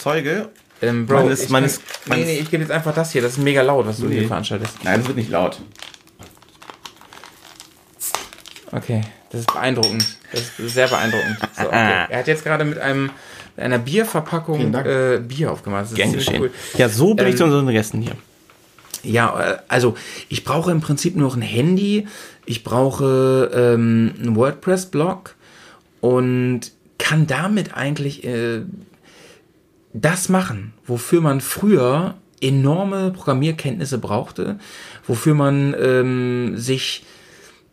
[0.00, 0.48] Zeuge.
[0.82, 3.20] Ähm, Bro, Meines- ich, meines- kann, nee, meines- nee, ich gebe jetzt einfach das hier.
[3.22, 4.20] Das ist mega laut, was du Nee.
[4.20, 4.82] hier veranstaltest.
[4.82, 5.60] Nein, das wird nicht laut.
[8.72, 10.06] Okay, das ist beeindruckend.
[10.32, 11.38] Das ist sehr beeindruckend.
[11.56, 12.06] So, okay.
[12.08, 13.10] Er hat jetzt gerade mit einem
[13.56, 15.82] mit einer Bierverpackung äh, Bier aufgemacht.
[15.82, 16.42] Das ist Gern ziemlich geschehen.
[16.42, 16.50] cool.
[16.78, 18.12] Ja, so berichten Ähm, unseren Gästen hier.
[19.02, 19.96] Ja, äh, also
[20.28, 22.06] ich brauche im Prinzip nur ein Handy,
[22.46, 25.34] ich brauche ähm, einen WordPress-Blog
[26.00, 26.60] und
[26.98, 28.60] kann damit eigentlich äh,
[29.92, 34.58] das machen, wofür man früher enorme Programmierkenntnisse brauchte,
[35.06, 37.04] wofür man ähm, sich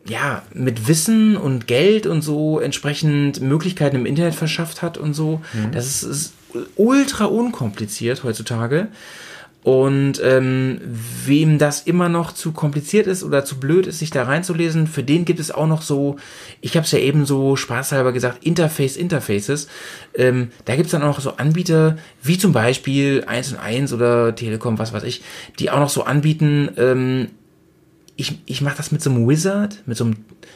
[0.10, 5.42] ja, mit Wissen und Geld und so entsprechend Möglichkeiten im Internet verschafft hat und so.
[5.72, 6.34] Das ist, ist
[6.76, 8.88] ultra unkompliziert heutzutage.
[9.64, 10.80] Und ähm,
[11.26, 15.04] wem das immer noch zu kompliziert ist oder zu blöd ist, sich da reinzulesen, für
[15.04, 16.16] den gibt es auch noch so,
[16.62, 19.68] ich habe es ja eben so spaßhalber gesagt, Interface-Interfaces.
[20.16, 23.92] Ähm, da gibt es dann auch noch so Anbieter, wie zum Beispiel 1 und 1
[23.92, 25.22] oder Telekom, was weiß ich,
[25.60, 27.28] die auch noch so anbieten, ähm,
[28.20, 30.16] ich, ich mache das mit so einem Wizard, mit so einem,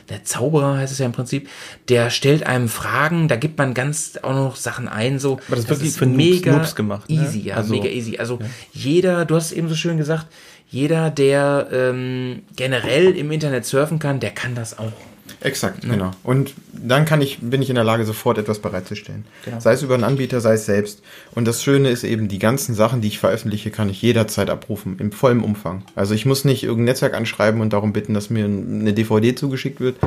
[0.10, 1.48] der Zauberer heißt es ja im Prinzip,
[1.90, 5.34] der stellt einem Fragen, da gibt man ganz auch noch Sachen ein, so.
[5.48, 7.22] Aber das ist wirklich für Noobs- Noobs gemacht, ne?
[7.24, 8.18] Easy, ja, Also- mega easy.
[8.18, 8.40] Also
[8.74, 10.26] jeder, du hast es eben so schön gesagt,
[10.70, 14.92] jeder, der ähm, generell im Internet surfen kann, der kann das auch.
[15.40, 16.12] Exakt, genau.
[16.24, 19.26] Und dann kann ich, bin ich in der Lage, sofort etwas bereitzustellen.
[19.46, 19.60] Genau.
[19.60, 21.02] Sei es über einen Anbieter, sei es selbst.
[21.34, 24.98] Und das Schöne ist eben, die ganzen Sachen, die ich veröffentliche, kann ich jederzeit abrufen,
[25.00, 25.84] im vollen Umfang.
[25.96, 29.80] Also ich muss nicht irgendein Netzwerk anschreiben und darum bitten, dass mir eine DVD zugeschickt
[29.80, 29.98] wird,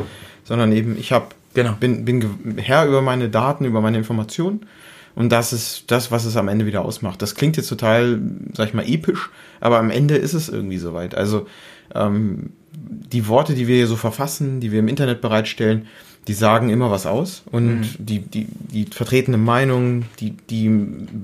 [0.44, 1.72] sondern eben, ich hab, Genau.
[1.78, 4.66] bin, bin Herr über meine Daten, über meine Informationen.
[5.14, 7.22] Und das ist das, was es am Ende wieder ausmacht.
[7.22, 8.20] Das klingt jetzt total,
[8.52, 9.30] sag ich mal, episch,
[9.60, 11.14] aber am Ende ist es irgendwie soweit.
[11.14, 11.46] Also
[11.94, 15.86] ähm, die Worte, die wir hier so verfassen, die wir im Internet bereitstellen,
[16.26, 20.70] die sagen immer was aus und die, die, die vertretene Meinung, die, die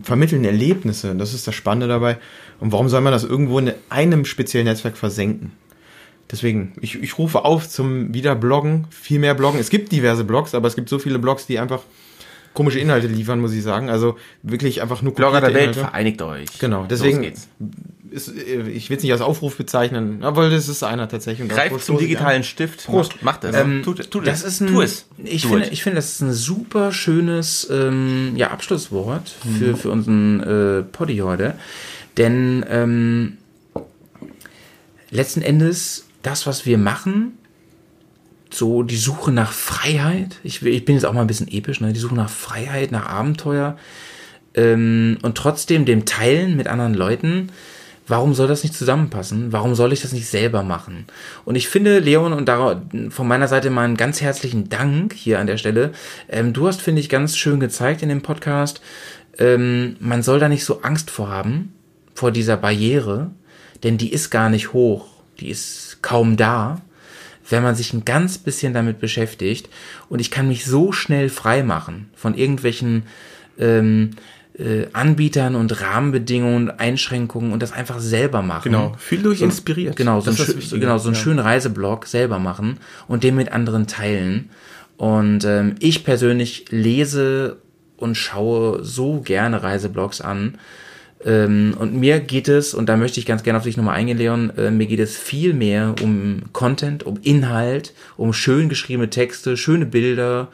[0.02, 1.14] vermitteln Erlebnisse.
[1.14, 2.18] Das ist das Spannende dabei.
[2.60, 5.52] Und warum soll man das irgendwo in einem speziellen Netzwerk versenken?
[6.31, 9.59] Deswegen, ich, ich rufe auf zum wieder Bloggen, viel mehr Bloggen.
[9.59, 11.82] Es gibt diverse Blogs, aber es gibt so viele Blogs, die einfach
[12.52, 13.89] komische Inhalte liefern, muss ich sagen.
[13.89, 15.81] Also wirklich einfach nur Blogger der Welt, Inhalte.
[15.81, 16.59] vereinigt euch.
[16.59, 17.32] Genau, deswegen.
[18.11, 21.49] Ist, äh, ich will es nicht als Aufruf bezeichnen, aber das ist einer tatsächlich.
[21.49, 22.45] Greift zum digitalen an.
[22.45, 22.87] Stift.
[22.87, 23.23] Prost.
[23.23, 23.57] Macht es.
[23.57, 24.55] Ähm, tut, tut das es.
[24.55, 25.07] ist ein, tu es.
[25.24, 30.41] Ich finde, ich finde, das ist ein super schönes ähm, ja, Abschlusswort für, für unseren
[30.41, 31.55] äh, Poddy heute.
[32.16, 33.39] Denn ähm,
[35.11, 37.39] letzten Endes, das, was wir machen,
[38.53, 41.93] so die Suche nach Freiheit, ich, ich bin jetzt auch mal ein bisschen episch, ne?
[41.93, 43.77] die Suche nach Freiheit, nach Abenteuer
[44.55, 47.51] ähm, und trotzdem dem Teilen mit anderen Leuten,
[48.11, 49.53] warum soll das nicht zusammenpassen?
[49.53, 51.07] Warum soll ich das nicht selber machen?
[51.45, 55.39] Und ich finde, Leon, und da von meiner Seite mal einen ganz herzlichen Dank hier
[55.39, 55.93] an der Stelle.
[56.28, 58.81] Ähm, du hast, finde ich, ganz schön gezeigt in dem Podcast,
[59.39, 61.73] ähm, man soll da nicht so Angst vor haben,
[62.15, 63.31] vor dieser Barriere,
[63.82, 65.07] denn die ist gar nicht hoch,
[65.39, 66.82] die ist kaum da,
[67.49, 69.69] wenn man sich ein ganz bisschen damit beschäftigt.
[70.09, 73.05] Und ich kann mich so schnell frei machen von irgendwelchen
[73.59, 74.11] ähm,
[74.61, 78.70] äh, Anbietern und Rahmenbedingungen, Einschränkungen und das einfach selber machen.
[78.70, 78.97] Genau.
[79.11, 79.97] So ein- inspiriert.
[79.97, 80.81] Genau, so, ein, Das ist das schö- Wichtige.
[80.81, 81.20] genau, so einen Ja.
[81.23, 82.78] schönen Reiseblog selber machen
[83.09, 84.51] und den mit anderen teilen.
[84.97, 87.57] Und ähm, ich persönlich lese
[87.97, 90.59] und schaue so gerne Reiseblogs an.
[91.24, 94.16] Ähm, und mir geht es, und da möchte ich ganz gerne auf dich nochmal eingehen,
[94.19, 99.57] Leon, äh, mir geht es viel mehr um Content, um Inhalt, um schön geschriebene Texte,
[99.59, 100.49] schöne Bilder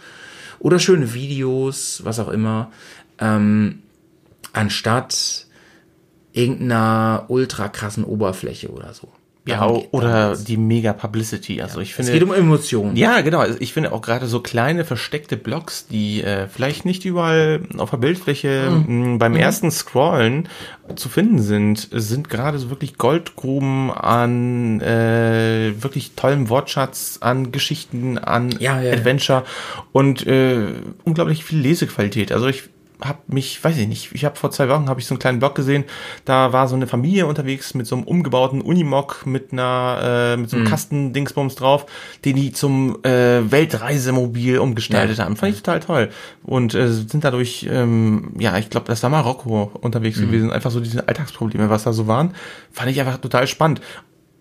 [0.58, 2.72] oder schöne Videos, was auch immer,
[3.20, 3.80] ähm,
[4.56, 5.46] anstatt
[6.32, 9.08] irgendeiner ultra krassen Oberfläche oder so.
[9.48, 11.62] Ja, Darum oder die mega Publicity.
[11.62, 12.10] Also ich Es finde.
[12.10, 12.96] geht um Emotionen.
[12.96, 13.38] Ja, genau.
[13.38, 17.90] Also ich finde auch gerade so kleine versteckte Blogs, die äh, vielleicht nicht überall auf
[17.90, 19.12] der Bildfläche Mhm.
[19.12, 20.48] mh, beim ersten Scrollen
[20.96, 28.18] zu finden sind, sind gerade so wirklich Goldgruben an äh, wirklich tollem Wortschatz, an Geschichten,
[28.18, 28.92] an Ja, ja, ja.
[28.94, 29.44] Adventure
[29.92, 30.66] und äh,
[31.04, 32.32] unglaublich viel Lesequalität.
[32.32, 32.64] Also ich
[33.02, 35.38] habe mich, weiß ich nicht, ich habe vor zwei Wochen habe ich so einen kleinen
[35.38, 35.84] Blog gesehen,
[36.24, 39.98] da war so eine Familie unterwegs mit so einem umgebauten Unimog mit einer
[40.34, 41.86] äh, mit so einem Kasten Dingsbums drauf,
[42.24, 45.24] den die zum äh, Weltreisemobil umgestaltet Ja.
[45.24, 45.36] haben.
[45.36, 46.08] Fand ich total toll
[46.42, 50.80] und äh, sind dadurch ähm, ja, ich glaube, das war Marokko unterwegs gewesen, einfach so
[50.80, 52.34] diese Alltagsprobleme, was da so waren,
[52.72, 53.80] fand ich einfach total spannend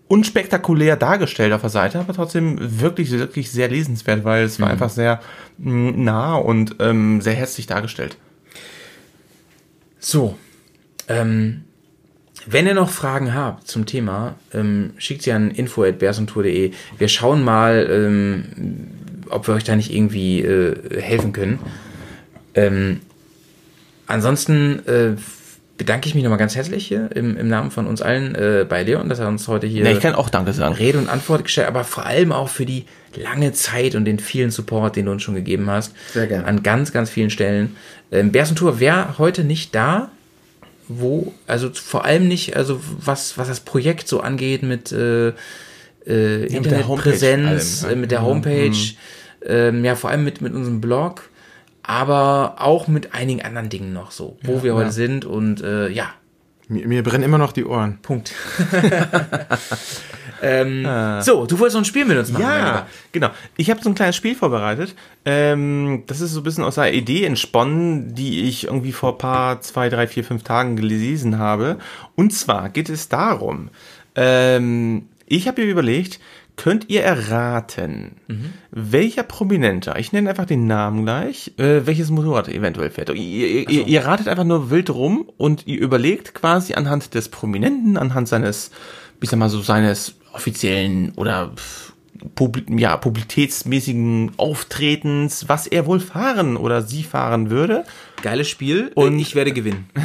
[0.08, 4.88] unspektakulär dargestellt auf der Seite, aber trotzdem wirklich, wirklich sehr lesenswert, weil es war einfach
[4.90, 5.20] sehr
[5.58, 8.16] mh, nah und ähm, sehr herzlich dargestellt.
[10.08, 10.38] So,
[11.08, 11.64] ähm,
[12.46, 16.70] wenn ihr noch Fragen habt zum Thema, ähm, schickt sie an info.bersontour.de.
[16.96, 18.44] Wir schauen mal, ähm,
[19.30, 21.58] ob wir euch da nicht irgendwie äh, helfen können.
[22.54, 23.00] Ähm,
[24.06, 25.16] ansonsten äh,
[25.76, 28.82] bedanke ich mich nochmal ganz herzlich hier im, im Namen von uns allen äh, bei
[28.82, 30.74] Leon, dass er uns heute hier Ja, ich kann auch Danke sagen.
[30.74, 34.50] Rede und Antwort gestellt, aber vor allem auch für die lange Zeit und den vielen
[34.50, 35.94] Support, den du uns schon gegeben hast.
[36.12, 36.46] Sehr gerne.
[36.46, 37.76] An ganz, ganz vielen Stellen.
[38.10, 40.10] Ähm, Bärsentour wäre heute nicht da,
[40.88, 45.32] wo, also vor allem nicht, also was, was das Projekt so angeht mit äh, äh,
[46.38, 48.76] mit der Internetpräsenz, Homepage allem, äh, mit der Homepage,
[49.44, 51.28] ähm, ja, vor allem mit, mit unserem Blog,
[51.86, 56.06] aber auch mit einigen anderen Dingen noch so, wo wir heute sind und äh, ja,
[56.68, 57.98] Mir, mir brennen immer noch die Ohren.
[58.02, 58.32] Punkt.
[60.42, 60.86] ähm,
[61.22, 62.42] So, du wolltest noch ein Spiel mit uns machen.
[62.42, 63.30] Ja, genau.
[63.56, 64.94] Ich habe so ein kleines Spiel vorbereitet.
[65.24, 69.60] Ähm, das ist so ein bisschen aus einer Idee entsponnen, die ich irgendwie vor paar,
[69.60, 71.78] zwei, drei, vier, fünf Tagen gelesen habe.
[72.14, 73.70] Und zwar geht es darum,
[74.14, 76.20] ähm, ich habe mir überlegt,
[76.56, 78.16] könnt ihr erraten,
[78.70, 83.10] welcher Prominenter, ich nenne einfach den Namen gleich, äh, welches Motorrad eventuell fährt.
[83.10, 87.28] Ihr, ihr, ihr, ihr ratet einfach nur wild rum und ihr überlegt quasi anhand des
[87.28, 88.70] Prominenten, anhand seines,
[89.20, 91.92] ich sag mal so, seines offiziellen oder pff,
[92.34, 97.84] Publi ja, publizitätsmäßigen Auftretens, was er wohl fahren oder sie fahren würde.
[98.22, 99.88] Geiles Spiel Und- und ich werde gewinnen.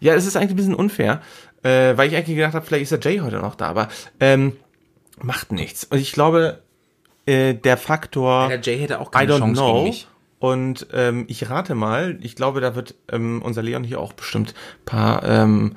[0.00, 1.20] Ja, es ist eigentlich ein bisschen unfair,
[1.62, 3.86] äh, weil ich eigentlich gedacht habe, vielleicht ist der Jay heute noch da, aber
[4.18, 4.54] ähm,
[5.20, 5.84] macht nichts.
[5.84, 6.62] Und ich glaube,
[7.26, 9.82] äh, der Faktor Der Jay hätte auch I keine don't Chance gegen know.
[9.84, 10.08] mich.
[10.38, 14.54] Und ähm, ich rate mal, ich glaube, da wird ähm, unser Leon hier auch bestimmt
[14.84, 15.76] paar ähm,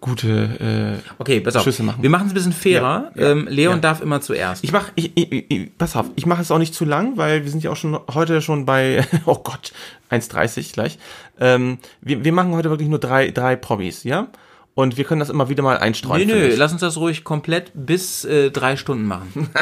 [0.00, 1.62] gute äh, Okay, pass auf.
[1.62, 2.02] Schüsse machen.
[2.02, 3.12] Wir machen es ein bisschen fairer.
[3.14, 3.80] Ja, ja, ähm, Leon ja.
[3.80, 4.64] darf immer zuerst.
[4.64, 7.44] Ich mach, ich, ich, ich, pass auf, ich mache es auch nicht zu lang, weil
[7.44, 9.72] wir sind ja auch schon heute schon bei, oh Gott,
[10.10, 10.98] 1,30 gleich.
[11.38, 14.28] Ähm, wir, wir machen heute wirklich nur drei, drei Promis, ja?
[14.76, 16.28] Und wir können das immer wieder mal einstreuen.
[16.28, 19.48] nö, nö, lass uns das ruhig komplett bis äh, drei Stunden machen.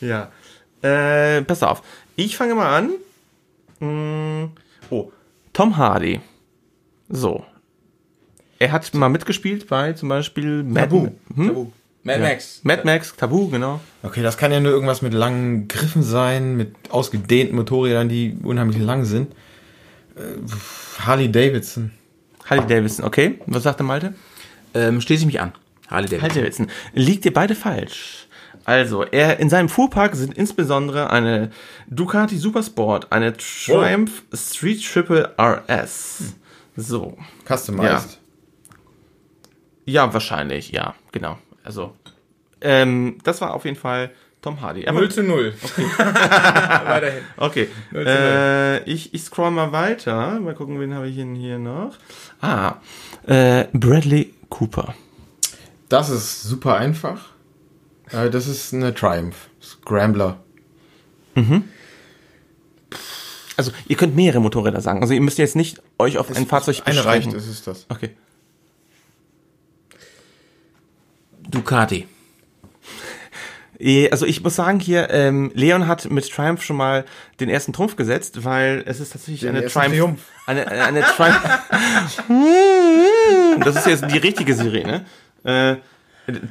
[0.00, 0.30] Ja.
[0.80, 1.82] Äh, pass auf.
[2.16, 2.90] Ich fange mal an.
[3.80, 4.52] Hm,
[4.88, 5.12] oh,
[5.52, 6.20] Tom Hardy.
[7.10, 7.44] So.
[8.58, 11.08] Er hat mal mitgespielt bei zum Beispiel Mad, Tabu.
[11.34, 11.72] Hm?
[12.02, 12.60] Mad Max.
[12.62, 13.80] Mad Max, Tabu, genau.
[14.02, 18.78] Okay, das kann ja nur irgendwas mit langen Griffen sein, mit ausgedehnten Motorrädern, die unheimlich
[18.78, 19.32] lang sind.
[20.16, 21.90] Äh, Harley Davidson.
[22.50, 23.38] Harley Davidson, okay.
[23.46, 24.14] Was sagt der Malte?
[24.74, 25.52] Ähm, schließe ich mich an.
[25.88, 26.28] Harley Davidson.
[26.28, 26.70] Harley Davidson.
[26.92, 28.26] Liegt ihr beide falsch.
[28.64, 31.50] Also, er in seinem Fuhrpark sind insbesondere eine
[31.88, 36.34] Ducati Supersport, eine Triumph Street Triple RS.
[36.76, 37.16] So.
[37.46, 38.18] Customized.
[39.86, 41.38] Ja, wahrscheinlich, ja, genau.
[41.64, 41.94] Also,
[42.60, 44.10] ähm, das war auf jeden Fall
[44.42, 44.86] Tom Hardy.
[44.86, 45.52] Aber, 0 zu 0.
[45.98, 47.22] Weiterhin.
[47.36, 50.40] okay, äh, ich, ich scroll mal weiter.
[50.40, 51.94] Mal gucken, wen habe ich denn hier noch.
[52.40, 52.76] Ah,
[53.26, 54.94] äh, Bradley Cooper.
[55.90, 57.26] Das ist super einfach.
[58.10, 59.48] Äh, Das ist eine Triumph.
[59.62, 60.40] Scrambler.
[63.56, 65.00] Also, ihr könnt mehrere Motorräder sagen.
[65.02, 67.38] Also, ihr müsst jetzt nicht euch auf ein Fahrzeug Eine reicht, beschränken.
[67.38, 67.86] ist es das.
[67.90, 68.10] Okay.
[71.50, 72.06] Ducati.
[73.80, 77.04] Eh, Also ich muss sagen hier, ähm, Leon hat mit Triumph schon mal
[77.40, 80.20] den ersten Trumpf gesetzt, weil es ist tatsächlich eine ersten Triumph, Triumph.
[80.46, 81.40] eine, eine, eine Triumph.
[83.64, 85.04] das ist jetzt die richtige Sirene.
[85.44, 85.76] Äh,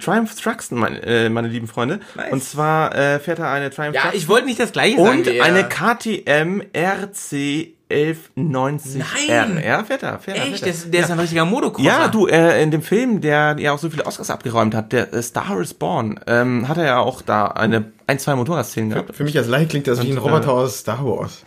[0.01, 1.99] Triumph Truxton, meine, äh, meine lieben Freunde.
[2.15, 2.31] Nice.
[2.33, 5.19] Und zwar äh, fährt er eine Triumph Ja, Truxton ich wollte nicht das gleiche sagen.
[5.19, 5.45] und wie er.
[5.45, 9.57] eine KTM RC 1190 Nein!
[9.57, 9.65] R.
[9.65, 10.43] Ja, fährt er, fährt er.
[10.43, 10.59] Echt?
[10.59, 10.65] fährt er.
[10.65, 11.87] Der, ist- der ist ein richtiger Motocrosser.
[11.87, 15.13] Ja, du, äh, in dem Film, der ja auch so viele Oscars abgeräumt hat, der
[15.13, 19.15] äh, Star is Born, ähm, hat er ja auch da eine, ein, zwei Motorradszenen gehabt.
[19.15, 21.43] Für mich als Laie klingt das wie ein Und, Roboter äh, aus Star Wars.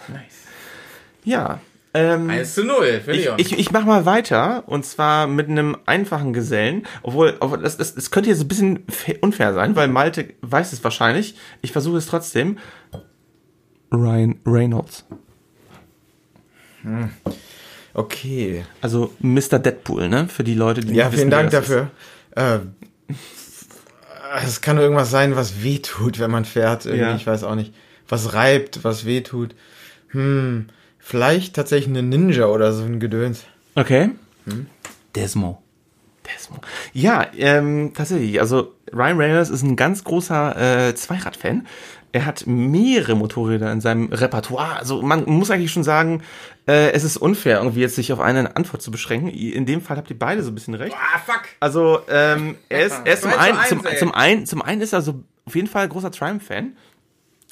[1.24, 1.60] Ja.
[1.94, 3.34] Ähm, 1 zu 0 für ich, Leon.
[3.38, 7.94] ich, ich mach mal weiter und zwar mit einem einfachen Gesellen, obwohl, obwohl das, das,
[7.94, 11.36] das könnte jetzt ein bisschen fa- unfair sein, weil Malte weiß es wahrscheinlich.
[11.60, 12.56] Ich versuche es trotzdem.
[13.92, 15.04] Ryan Reynolds.
[17.94, 18.64] Okay.
[18.80, 19.58] Also Mr.
[19.58, 20.28] Deadpool, ne?
[20.28, 21.90] Für die Leute, die Ja, vielen wissen, Dank dafür.
[22.34, 22.58] Äh,
[24.44, 26.86] es kann nur irgendwas sein, was wehtut, wenn man fährt.
[26.86, 27.16] Irgendwie, Ja.
[27.16, 27.74] Ich weiß auch nicht.
[28.08, 29.54] Was reibt, was wehtut.
[30.08, 30.68] Hm,
[31.04, 33.44] Vielleicht tatsächlich eine Ninja oder so ein Gedöns.
[33.74, 34.10] Okay.
[35.16, 35.60] Desmo.
[36.24, 36.56] Desmo.
[36.92, 38.40] Ja, ähm, tatsächlich.
[38.40, 41.66] Also Ryan Reynolds ist ein ganz großer äh, Zweiradfan.
[42.12, 44.76] Er hat mehrere Motorräder in seinem Repertoire.
[44.76, 46.22] Also man muss eigentlich schon sagen,
[46.66, 49.28] äh, es ist unfair, irgendwie jetzt sich auf eine Antwort zu beschränken.
[49.28, 50.94] In dem Fall habt ihr beide so ein bisschen recht.
[50.96, 51.42] Ah, fuck.
[51.60, 55.02] Also ähm, er ist, er ist zum, einen, zum, zum, einen, zum einen ist er
[55.02, 56.76] so auf jeden Fall großer Triumph-Fan.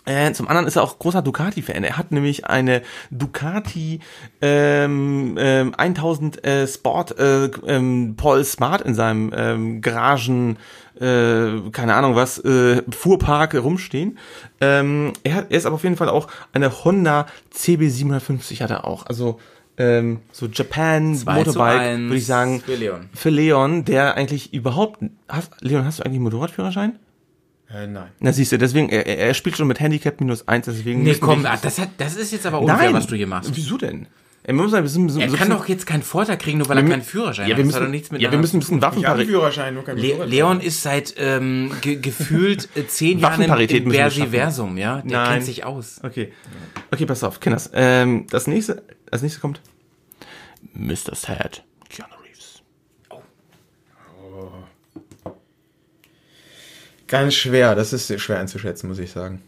[0.07, 1.85] Äh, zum anderen ist er auch großer Ducati-Fan.
[1.85, 4.01] Er hat nämlich eine Ducati
[4.41, 10.57] ähm, ähm, 1000 äh, Sport äh, ähm, Paul Smart in seinem ähm, Garagen,
[11.01, 14.19] äh, keine Ahnung was, äh, Fuhrpark rumstehen.
[14.61, 18.85] Ähm, er, hat, er ist aber auf jeden Fall auch eine Honda CB750 hat er
[18.85, 19.07] auch.
[19.07, 19.41] Also
[19.79, 22.61] ähm, so Japan Zwei Motorbike, würde ich sagen.
[22.61, 23.09] für Leon.
[23.15, 25.03] Für Leon, der eigentlich überhaupt.
[25.29, 26.99] Hast, Leon, hast du eigentlich einen Motorradführerschein?
[27.73, 28.09] Äh, nein.
[28.19, 31.03] Na siehst du, deswegen, er, er spielt schon mit Handicap minus eins, deswegen.
[31.03, 33.51] Nee, komm, ah, das, hat, das ist jetzt aber unfair, Nein, was du hier machst.
[33.55, 34.07] Wieso denn?
[34.43, 36.79] Er, muss ein bisschen, so, Er kann bisschen- doch jetzt keinen Vorteil kriegen, nur weil
[36.79, 37.59] er keinen Führerschein ja, hat.
[37.59, 39.29] wir Das müssen, hat doch nichts mit ja, wir müssen ein bisschen Waffenparität.
[39.29, 40.25] Führerschein, nur kein Le.
[40.25, 43.93] Leon ist seit ähm, ge gefühlt äh, zehn Jahren im.
[43.93, 45.03] Versiversum, ja?
[45.03, 45.33] Der Nein.
[45.35, 46.01] kennt sich aus.
[46.03, 46.33] Okay.
[46.91, 47.71] Okay, pass auf, Kinders.
[47.75, 49.61] Ähm, das nächste, als nächstes kommt
[50.73, 51.15] Mr.
[51.15, 52.63] Sad, Keanu Reeves.
[57.09, 59.43] Ganz schwer, das ist schwer einzuschätzen, muss ich sagen.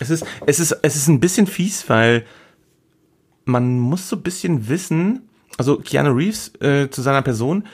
[0.00, 2.24] Es ist, es ist, es ist ein bisschen fies, weil
[3.44, 7.66] man muss so ein bisschen wissen, also Keanu Reeves äh, zu seiner Person,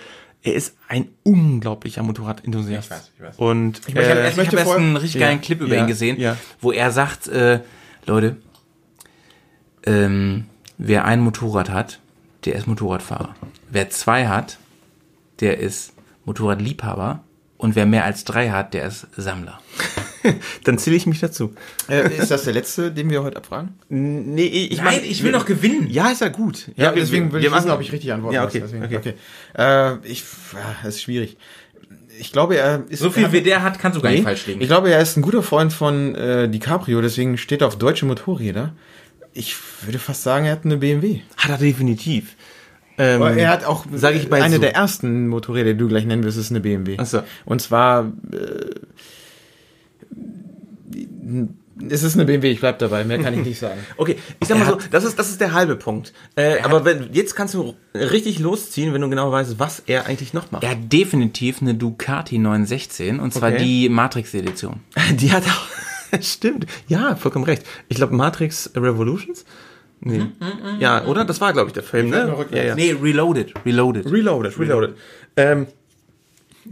[0.43, 2.87] er ist ein unglaublicher Motorradenthusiast.
[2.87, 3.37] Ich weiß, ich weiß.
[3.39, 5.61] Und Ich habe äh, erst, ich möchte hab erst vor- einen richtig Ja, geilen Clip
[5.61, 6.37] über ja, ihn gesehen, ja.
[6.61, 7.61] wo er sagt, äh,
[8.07, 8.37] Leute,
[9.85, 10.47] ähm,
[10.79, 12.01] wer ein Motorrad hat,
[12.45, 13.35] der ist Motorradfahrer.
[13.71, 14.59] Wer zwei hat,
[15.41, 15.93] der ist
[16.25, 17.23] Motorradliebhaber.
[17.59, 19.61] Und wer mehr als drei hat, der ist Sammler.
[20.65, 21.53] dann zähle ich mich dazu.
[21.89, 23.75] Äh, ist das der letzte, den wir heute abfragen?
[23.89, 25.89] Nee, ich Nein, ich will noch gewinnen.
[25.91, 26.69] Ja, ist ja gut.
[26.77, 28.35] Ja, wir- deswegen wir- will wir ich wissen, machen- ob ich richtig antworte.
[28.35, 28.97] Ja, okay, Deswegen, okay.
[28.99, 29.15] okay.
[29.57, 30.25] Äh, ich,
[30.55, 31.37] ah, das ist schwierig.
[32.19, 33.01] Ich glaube, er ist.
[33.01, 34.61] So viel er- wie der hat, kannst du gar nicht Nee, falsch liegen.
[34.61, 38.05] Ich glaube, er ist ein guter Freund von äh, DiCaprio, deswegen steht er auf deutsche
[38.07, 38.75] Motorräder.
[39.33, 39.55] Ich
[39.87, 41.21] würde fast sagen, er hat eine BMW.
[41.37, 42.35] Hat er definitiv.
[42.99, 44.61] Ähm, Aber er hat auch sag ich mal eine so.
[44.61, 46.97] der ersten Motorräder, die du gleich nennen wirst, ist eine BMW.
[46.99, 47.23] Ach so.
[47.47, 48.37] Und zwar äh,
[51.89, 53.81] es ist eine BMW, ich bleib dabei, mehr kann ich nicht sagen.
[53.97, 56.13] Okay, ich sag mal so, das ist, das ist der halbe Punkt.
[56.37, 60.35] Äh, aber wenn, jetzt kannst du richtig losziehen, wenn du genau weißt, was er eigentlich
[60.35, 60.63] noch macht.
[60.63, 63.65] Er hat definitiv eine Ducati 916 und zwar Okay.
[63.65, 64.81] die Matrix-Edition.
[65.15, 67.65] Die hat auch, stimmt, ja, vollkommen recht.
[67.89, 69.45] Ich glaube Matrix Revolutions?
[70.03, 70.27] Nee.
[70.79, 71.25] Ja, oder?
[71.27, 72.35] Das war, glaube ich, der Film, ne?
[72.53, 72.75] Ja, ja.
[72.75, 73.53] Nee, Reloaded.
[73.67, 74.11] Reloaded.
[74.11, 74.95] Reloaded, Reloaded.
[75.37, 75.67] Ähm,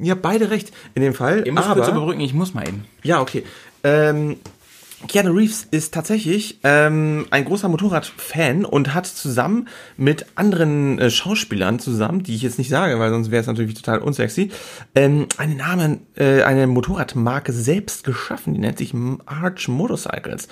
[0.07, 1.43] habt beide recht in dem Fall.
[1.47, 2.85] Ihr müsst aber, kurz überbrücken, ich muss mal eben.
[3.03, 3.45] Ja, okay.
[3.85, 4.37] Ähm,
[5.07, 11.79] Keanu Reeves ist tatsächlich ähm, ein großer Motorradfan und hat zusammen mit anderen äh, Schauspielern
[11.79, 14.51] zusammen, die ich jetzt nicht sage, weil sonst wäre es natürlich total unsexy,
[14.97, 18.93] ähm, einen Namen, äh, eine Motorradmarke selbst geschaffen, die nennt sich
[19.27, 20.49] Arch Motorcycles.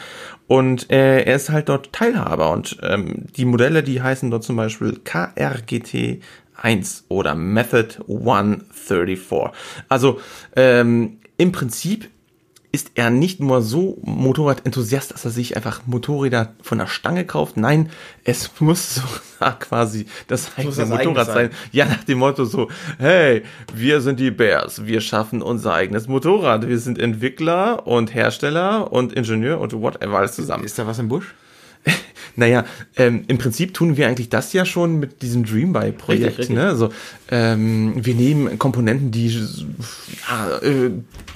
[0.47, 4.55] Und äh, er ist halt dort Teilhaber und ähm, die Modelle, die heißen dort zum
[4.55, 6.23] Beispiel KRGT
[6.55, 9.51] 1 oder Method 134.
[9.89, 10.21] Also
[10.55, 12.09] ähm, im Prinzip
[12.77, 17.57] ist er nicht nur so Motorrad-Enthusiast, dass er sich einfach Motorräder von der Stange kauft.
[17.57, 17.89] Nein,
[18.23, 19.01] es muss so
[19.41, 21.35] ja, quasi das eigene das Motorrad sein.
[21.35, 21.51] sein.
[21.73, 23.45] Ja, nach dem Motto so, hey,
[23.75, 26.69] wir sind die Bears, wir schaffen unser eigenes Motorrad.
[26.69, 30.65] Wir sind Entwickler und Hersteller und Ingenieur und whatever alles zusammen.
[30.65, 31.35] Ist da was im Busch?
[32.39, 35.47] Naja, ähm, im Prinzip tun wir eigentlich das ja schon mit diesem
[36.27, 36.51] richtig.
[36.51, 36.67] Ne?
[36.67, 36.91] Also,
[37.31, 39.29] ähm, wir nehmen Komponenten, die
[40.29, 40.91] ja, äh,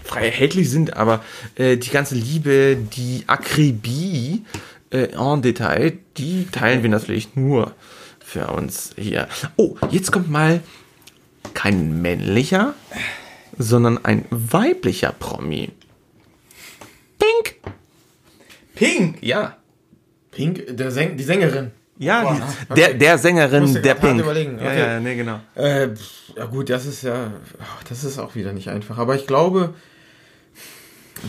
[0.04, 1.24] frei erhältlich sind, aber
[1.54, 4.44] äh, die ganze Liebe, die Akribie
[4.90, 7.74] äh, en Detail, die teilen wir natürlich nur
[8.18, 9.26] für uns hier.
[9.56, 10.60] Oh, jetzt kommt mal
[11.54, 12.74] kein männlicher,
[13.56, 15.70] sondern ein weiblicher Promi.
[17.18, 17.56] Pink!
[18.74, 19.18] Pink!
[19.22, 19.56] Ja.
[20.30, 21.70] Pink, der Säng die Sängerin.
[21.98, 22.80] Ja, Boah, die, okay.
[22.80, 24.20] der, der Sängerin, der Pink.
[24.20, 24.78] überlegen, Ja, okay.
[24.80, 25.40] ja, nee, genau.
[25.54, 25.88] Äh,
[26.36, 27.30] ja gut, das ist ja,
[27.88, 28.96] das ist auch wieder nicht einfach.
[28.98, 29.74] Aber ich glaube,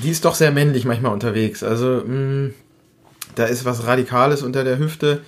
[0.01, 1.61] die ist doch sehr männlich manchmal unterwegs.
[1.63, 2.51] Also, mh,
[3.35, 5.21] da ist was Radikales unter der Hüfte.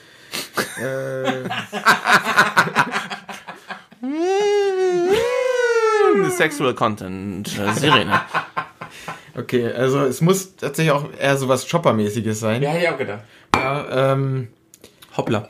[0.82, 1.50] Äh,
[6.30, 8.22] Sexual Content, äh, Sirene.
[9.36, 12.62] okay, also es muss tatsächlich auch eher so was Chopper-mäßiges sein.
[12.62, 13.22] Ja, hätte ich auch gedacht.
[13.56, 14.48] Ja, ähm,
[15.16, 15.48] Hoppla.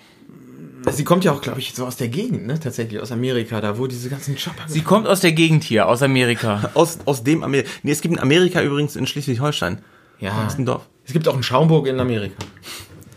[0.92, 2.60] sie kommt ja auch, glaube ich, so aus der Gegend, ne?
[2.60, 4.64] Tatsächlich aus Amerika, da wo diese ganzen Chopper.
[4.68, 6.70] Sie kommt aus der Gegend hier, aus Amerika.
[6.74, 7.70] Aus, aus dem Amerika.
[7.84, 9.80] Nee, es gibt in Amerika übrigens in Schleswig-Holstein.
[10.20, 10.44] ja.
[10.44, 10.88] Das ist ein Dorf.
[11.06, 12.36] Es gibt auch einen Schaumburg in Amerika.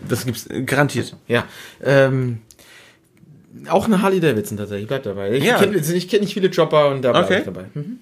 [0.09, 1.17] Das gibt's äh, garantiert.
[1.29, 1.45] Ja.
[1.83, 2.39] Ähm,
[3.69, 5.33] auch eine Harley Davidson tatsächlich, ich bleib dabei.
[5.33, 5.59] Ich Ja.
[5.59, 7.39] kenne ich kenn nicht viele Chopper und da bleib Okay.
[7.41, 7.65] ich dabei.
[7.75, 7.99] Hm?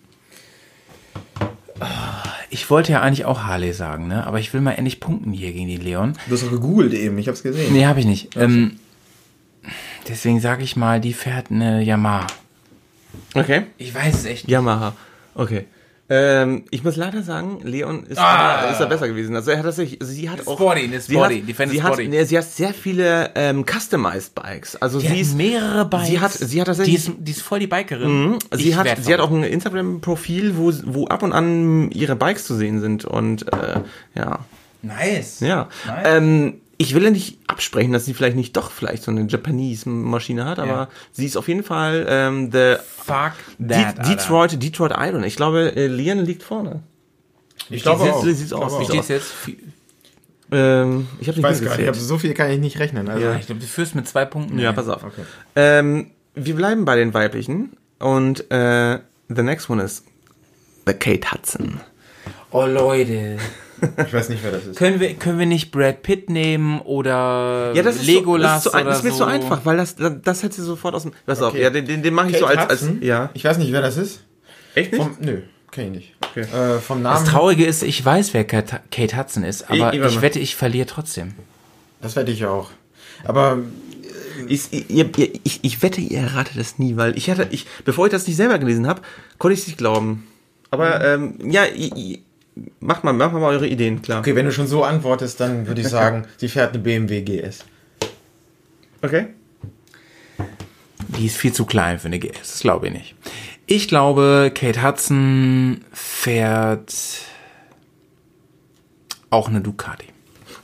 [2.51, 4.27] Ich wollte ja eigentlich auch Harley sagen, ne?
[4.27, 6.15] Aber ich will mal endlich punkten hier gegen die Leon.
[6.27, 7.73] Du hast doch gegoogelt eben, ich hab's gesehen.
[7.73, 8.37] Nee, habe ich nicht.
[8.37, 8.79] Ähm,
[10.09, 12.27] deswegen sage ich mal, die fährt eine Yamaha.
[13.35, 13.67] Okay.
[13.79, 14.53] Ich weiß es echt nicht.
[14.53, 14.95] Yamaha.
[15.35, 15.67] Okay.
[16.11, 19.35] Ähm, ich muss leider sagen, Leon ist, da, ist da besser gewesen.
[19.37, 20.57] Also er hat tatsächlich, sie hat auch.
[20.57, 22.09] Sporty, eine sie Sporty, hat, die ist sie, hat, Sporty.
[22.09, 24.77] nee, sie hat sehr viele ähm, customized Bikes.
[24.77, 26.09] Also Die sie hat ist mehrere Bikes.
[26.09, 26.95] Sie hat, sie hat die tatsächlich.
[27.09, 28.25] ist, die ist voll die Bikerin.
[28.33, 28.39] Mhm.
[28.53, 32.55] Sie hat, sie hat auch ein Instagram-Profil, wo, wo ab und an ihre Bikes zu
[32.55, 33.07] sehen sind.
[33.07, 33.81] Und äh,
[34.15, 34.41] ja,
[34.83, 35.41] Nice.
[35.41, 35.69] ja.
[35.87, 36.05] Nice.
[36.05, 40.45] Ähm, ich will ja nicht absprechen, dass sie vielleicht nicht doch vielleicht so eine Japanese-Maschine
[40.45, 40.89] hat, aber Ja.
[41.13, 44.11] sie ist auf jeden Fall ähm, the Fuck De that, Alter.
[44.17, 45.25] Detroit, Detroit Idol.
[45.25, 46.83] Ich glaube, äh, Leon liegt vorne.
[47.71, 48.25] Ich glaube Sieht- auch.
[48.25, 49.59] sieht's aus, Ich Wie sieht's glaube steht's jetzt?
[50.53, 53.09] Ähm, ich habe Ich nicht weiß gar nicht, so viel kann ich nicht rechnen.
[53.09, 54.59] Also, Ja, ich glaube, du führst mit zwei Punkten.
[54.59, 54.77] Ja, Nee.
[54.77, 55.03] pass auf.
[55.03, 55.23] Okay.
[55.57, 58.99] Ähm, wir bleiben bei den weiblichen und äh,
[59.29, 60.05] the next one is
[60.87, 61.81] the Kate Hudson.
[62.51, 63.39] Oh, Leute.
[64.07, 64.77] Ich weiß nicht, wer das ist.
[64.77, 68.75] Können wir, können wir nicht Brad Pitt nehmen oder Ja, das ist Legolas so, das
[68.81, 69.17] ist, oder das ist mir so?
[69.19, 71.13] zu einfach, weil das, das, das hätte sie sofort aus dem.
[71.27, 71.63] Pass auf, Okay.
[71.63, 72.89] ja, den, den, den mache ich so als, als.
[73.01, 73.31] Ja.
[73.35, 74.21] Ich weiß nicht, wer das ist.
[74.75, 75.03] Echt nicht?
[75.03, 75.39] Vom, nö,
[75.71, 76.15] kenn ich nicht.
[76.31, 76.41] Okay.
[76.43, 77.27] Äh, vom Das Namen.
[77.27, 80.57] Traurige ist, ich weiß, wer Kate Kate Hudson ist, aber Ich- ich, ich- wette, ich
[80.57, 81.35] verliere trotzdem.
[82.03, 82.71] Das werde ich auch.
[83.25, 83.59] Aber
[84.49, 88.07] Ich, ihr, ihr, ich, ich wette, ihr erratet das nie, weil ich hatte, ich, bevor
[88.07, 89.01] ich das nicht selber gelesen habe,
[89.39, 90.27] konnte ich es nicht glauben.
[90.71, 92.19] Aber ähm, ja, ihr,
[92.81, 94.21] macht mal, macht mal eure Ideen, klar.
[94.21, 97.65] okay, wenn du schon so antwortest, dann würde ich sagen, sie fährt eine BMW GS.
[99.03, 99.29] Okay.
[101.09, 103.15] Die ist viel zu klein für eine GS, das glaube ich nicht.
[103.67, 106.95] Ich glaube, Kate Hudson fährt
[109.31, 110.07] auch eine Ducati.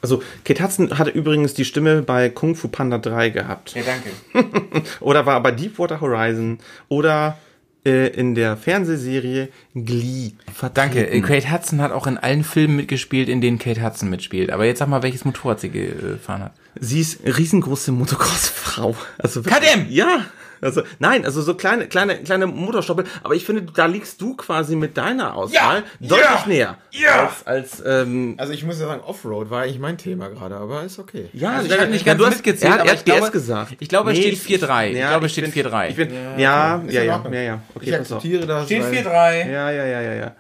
[0.03, 3.75] Also, Kate Hudson hatte übrigens die Stimme bei Kung Fu Panda 3 gehabt.
[3.75, 4.83] Ja, danke.
[5.01, 6.59] Oder war bei Deepwater Horizon
[6.89, 7.37] oder
[7.85, 10.33] äh, in der Fernsehserie Glee.
[10.75, 11.01] Danke.
[11.01, 11.13] vertreten.
[11.13, 14.51] Äh, Kate Hudson hat auch in allen Filmen mitgespielt, in denen Kate Hudson mitspielt.
[14.51, 16.53] Aber jetzt sag mal, welches Motorrad sie gefahren hat.
[16.79, 18.97] Sie ist riesengroße Motocross-Frau.
[19.19, 19.87] Also KTM!
[19.89, 20.27] Ja.
[20.63, 23.05] Also, nein, also so kleine, kleine, kleine Motorstoppel.
[23.23, 26.45] Aber ich finde, da liegst du quasi mit deiner Auswahl deutlich Ja!
[26.47, 26.79] näher.
[26.91, 27.33] Ja!
[27.45, 30.83] Als, als ähm, Also ich muss ja sagen, Offroad war eigentlich mein Thema gerade, aber
[30.83, 31.29] ist okay.
[31.33, 33.05] ja, Also ich habe nicht ja, ganz du hast, mitgezählt, er hat, aber ich hat
[33.07, 33.77] glaube- gesagt.
[33.81, 34.91] ich glaube, es steht 4-3.
[34.91, 35.89] Ich glaube, es steht bin- 4-3.
[35.91, 37.63] Ich bin, ja, ja, ja, ja, ja.
[37.75, 38.67] Okay, ich akzeptiere das.
[38.67, 39.51] Steht weil- 4-3.
[39.51, 40.35] Ja, ja, ja, ja, ja.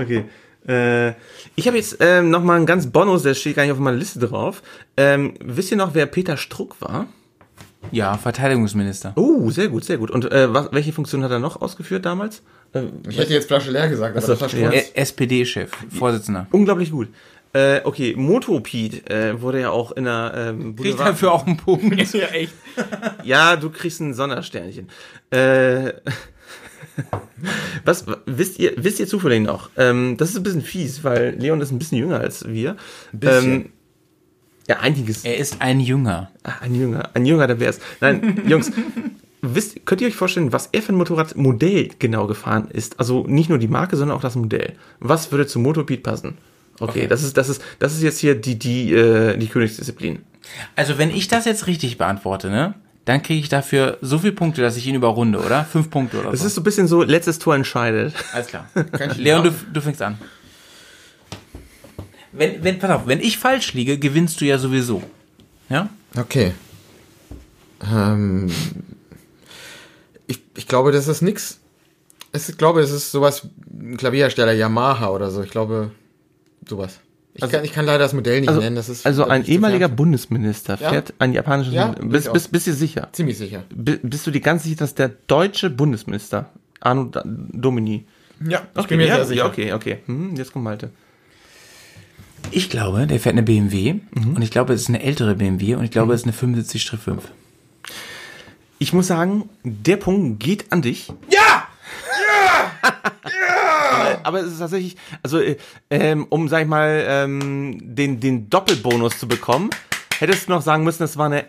[0.00, 0.24] okay.
[0.68, 1.10] Äh,
[1.54, 3.96] ich habe jetzt ähm, noch mal einen ganz Bonus, der steht gar nicht auf meiner
[3.96, 4.62] Liste drauf.
[4.96, 7.06] Ähm, wisst ihr noch, wer Peter Struck war?
[7.92, 9.12] Ja, Verteidigungsminister.
[9.16, 10.10] Oh, sehr gut, sehr gut.
[10.10, 12.42] Und äh, was, welche Funktion hat er noch ausgeführt damals?
[12.72, 14.70] Äh, Ich hätte jetzt Flasche leer gesagt, aber war ja.
[14.94, 16.46] SPD-Chef, Vorsitzender.
[16.50, 17.08] unglaublich gut.
[17.52, 22.12] Äh, okay, Motopete äh, wurde ja auch in der ähm, Kriegt dafür auch einen Punkt.
[22.12, 22.52] ja, echt.
[23.24, 24.88] Ja, du kriegst ein Sondersternchen.
[25.30, 25.92] Äh,
[27.84, 29.70] was wisst ihr, wisst ihr zufällig noch?
[29.76, 32.76] Ähm, das ist ein bisschen fies, weil Leon ist ein bisschen jünger als wir.
[33.12, 33.52] bisschen.
[33.52, 33.72] Ähm,
[34.68, 35.24] ja, einiges.
[35.24, 36.30] Er ist ein Jünger.
[36.42, 37.78] Ah, ein Jünger, ein Jünger, der wär's.
[38.00, 38.72] Nein, Jungs,
[39.42, 42.98] wisst, könnt ihr euch vorstellen, was er für ein Motorradmodell genau gefahren ist?
[42.98, 44.72] Also nicht nur die Marke, sondern auch das Modell.
[45.00, 46.38] Was würde zu Motopede passen?
[46.78, 50.18] Okay, das ist das ist das ist jetzt hier die die äh, die Königsdisziplin.
[50.74, 52.74] Also wenn ich das jetzt richtig beantworte, ne,
[53.06, 55.64] dann kriege ich dafür so viele Punkte, dass ich ihn überrunde, oder?
[55.64, 56.46] Fünf Punkte oder Das so.
[56.46, 58.12] ist so ein bisschen so letztes Tor entscheidet.
[58.32, 58.68] Alles klar.
[59.16, 60.18] Leon, du, du fängst an.
[62.36, 65.02] Wenn, wenn, pass auf, wenn ich falsch liege, gewinnst du ja sowieso.
[65.68, 65.88] Ja?
[66.16, 66.52] Okay.
[67.92, 68.50] Ähm,
[70.26, 71.60] ich, ich glaube, das ist nix.
[72.32, 75.42] Es, ich glaube, es ist sowas, ein Klavierhersteller, Yamaha oder so.
[75.42, 75.90] Ich glaube,
[76.68, 77.00] sowas.
[77.34, 78.76] Ich, kann, ich kann leider das Modell nicht Also, nennen.
[78.76, 79.88] Das ist also ein ehemaliger.
[79.88, 80.88] Bundesminister Ja?
[80.90, 81.74] fährt einen japanischen.
[81.74, 83.08] Ja, bist, bist, bist du sicher?
[83.12, 83.64] Ziemlich sicher.
[83.74, 86.50] Bi- Bist du dir ganz sicher, dass der deutsche Bundesminister
[86.80, 88.06] Arno Domini?
[88.46, 89.38] Ja, ich Okay, bin mir ja, sehr sicher.
[89.44, 89.98] Ja, okay, okay.
[90.06, 90.90] Hm, jetzt kommt Malte.
[92.50, 95.84] Ich glaube, der fährt eine BMW und ich glaube, es ist eine ältere BMW und
[95.84, 97.18] ich glaube, es ist eine 75-5.
[98.78, 101.12] Ich muss sagen, der Punkt geht an dich.
[101.30, 101.66] Ja!
[102.82, 105.56] Aber, aber es ist tatsächlich, also äh,
[105.90, 109.70] ähm, um, sag ich mal, ähm, den, den Doppelbonus zu bekommen,
[110.18, 111.44] hättest du noch sagen müssen, das war eine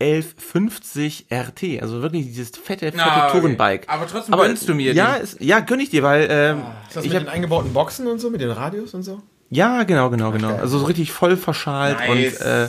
[0.00, 3.38] R1150 RT, also wirklich dieses fette, fette Ah, okay.
[3.40, 3.88] Tourenbike.
[3.88, 5.22] Aber trotzdem gönnst du mir Ja, die.
[5.22, 8.06] ist, ja, gönn ich dir, weil ähm, Ist das ich mit hab, den eingebauten Boxen
[8.06, 9.22] und so, mit den Radios und so?
[9.50, 10.56] Ja, genau, genau, genau.
[10.56, 12.40] Also so richtig voll verschalt Nice.
[12.40, 12.68] und äh,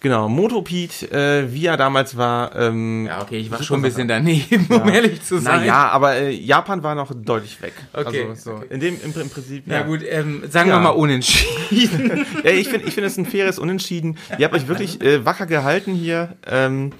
[0.00, 2.54] Genau, Motopete, äh, wie er damals war.
[2.54, 5.60] Ähm, Ja, okay, ich war schon ein bisschen daneben, um ehrlich zu sein.
[5.60, 7.72] Naja, aber äh, Japan war noch deutlich weg.
[7.94, 8.56] Okay, Also, so.
[8.58, 8.66] okay.
[8.70, 9.64] In dem im, im Prinzip.
[9.66, 10.76] Na gut, ähm, sagen Ja.
[10.76, 12.26] wir mal unentschieden.
[12.44, 14.18] Ja, ich finde, ich finde es ein faires Unentschieden.
[14.38, 16.36] Ihr habt euch wirklich äh, wacker gehalten hier.
[16.46, 16.92] Ähm,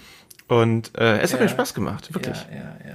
[0.49, 2.39] und äh, es hat mir Spaß gemacht, wirklich.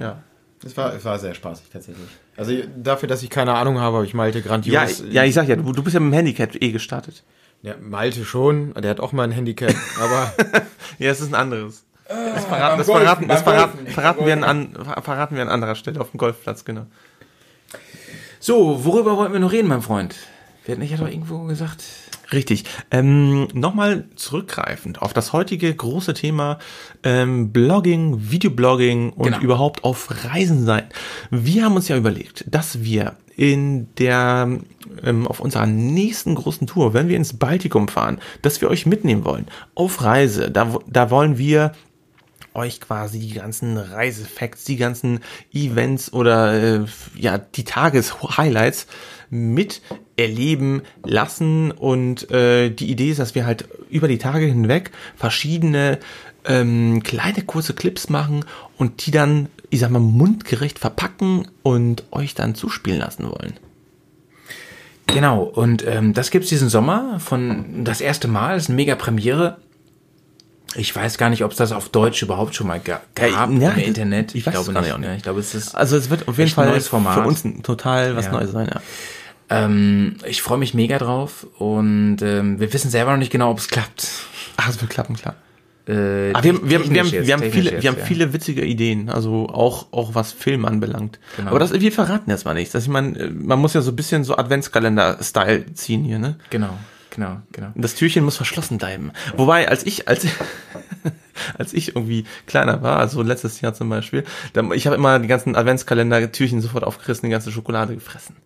[0.00, 0.22] Ja.
[0.64, 2.06] Es war, es war sehr spaßig tatsächlich.
[2.36, 5.02] Also dafür, dass ich keine Ahnung habe, habe ich Malte Ja, grandios.
[5.10, 7.24] ja, ich sag ja, du, du bist ja mit dem Handicap eh gestartet.
[7.62, 10.32] Ja, Malte schon, der hat auch mal ein Handicap, aber
[10.98, 11.84] Ja, es ist ein anderes.
[12.08, 16.00] Das beim verraten, das verraten, das verraten, verraten, wir an, verraten wir an anderer Stelle
[16.00, 16.86] auf dem Golfplatz, genau.
[18.40, 20.14] So, worüber wollten wir noch reden, mein Freund?
[20.64, 21.82] Wir hatten ja doch irgendwo gesagt.
[22.32, 22.64] Richtig.
[22.90, 26.58] Ähm, Nochmal zurückgreifend auf das heutige große Thema
[27.02, 29.40] ähm, Blogging, Videoblogging und Genau.
[29.40, 30.84] überhaupt auf Reisen sein.
[31.30, 34.58] Wir haben uns ja überlegt, dass wir in der
[35.04, 39.24] ähm, auf unserer nächsten großen Tour, wenn wir ins Baltikum fahren, dass wir euch mitnehmen
[39.24, 40.50] wollen auf Reise.
[40.50, 41.72] Da, da wollen wir
[42.54, 45.20] euch quasi die ganzen Reisefacts, die ganzen
[45.54, 46.52] Events oder
[46.82, 46.84] äh,
[47.16, 48.86] ja die Tageshighlights
[49.34, 49.80] mit
[50.18, 55.98] erleben lassen und äh, die Idee ist, dass wir halt über die Tage hinweg verschiedene
[56.44, 58.44] ähm, kleine kurze Clips machen
[58.76, 63.54] und die dann, ich sag mal, mundgerecht verpacken und euch dann zuspielen lassen wollen.
[65.06, 68.94] Genau, und ähm, das gibt's diesen Sommer von das erste Mal, das ist eine mega
[68.94, 69.58] Premiere.
[70.74, 73.44] Ich weiß gar nicht, ob es das auf Deutsch überhaupt schon mal ga gab Ja,
[73.44, 74.34] im das- Internet.
[74.34, 74.82] ich es glaube nicht.
[74.84, 74.98] nicht.
[75.00, 75.16] ne?
[75.16, 75.74] Ich glaube, es ist.
[75.74, 77.14] Also es wird auf jeden Fall neues Format.
[77.14, 78.32] für uns total was Ja.
[78.32, 78.68] Neues sein.
[78.72, 78.80] Ja.
[79.54, 83.58] Ähm, ich freue mich mega drauf und ähm, wir wissen selber noch nicht genau, ob
[83.58, 84.08] es klappt.
[84.56, 85.34] Ach, es wird klappen, klar.
[85.88, 87.00] Äh, Aber wir, haben- wir, haben- wir,
[87.34, 91.18] haben, wir viele, wir haben viele witzige Ideen, also auch, auch was Film anbelangt.
[91.36, 91.50] Genau.
[91.50, 92.72] Aber das, wir verraten jetzt mal nichts.
[92.72, 96.36] Das, ich meine, man muss ja so ein bisschen so Adventskalender-Style ziehen hier, ne?
[96.50, 96.78] Genau,
[97.10, 97.72] genau, genau.
[97.74, 99.10] Das Türchen muss verschlossen bleiben.
[99.36, 100.24] Wobei, als ich, als,
[101.58, 104.22] als ich irgendwie kleiner war, also letztes Jahr zum Beispiel,
[104.52, 108.36] da, ich habe immer die ganzen Adventskalender-Türchen sofort aufgerissen, die ganze Schokolade gefressen.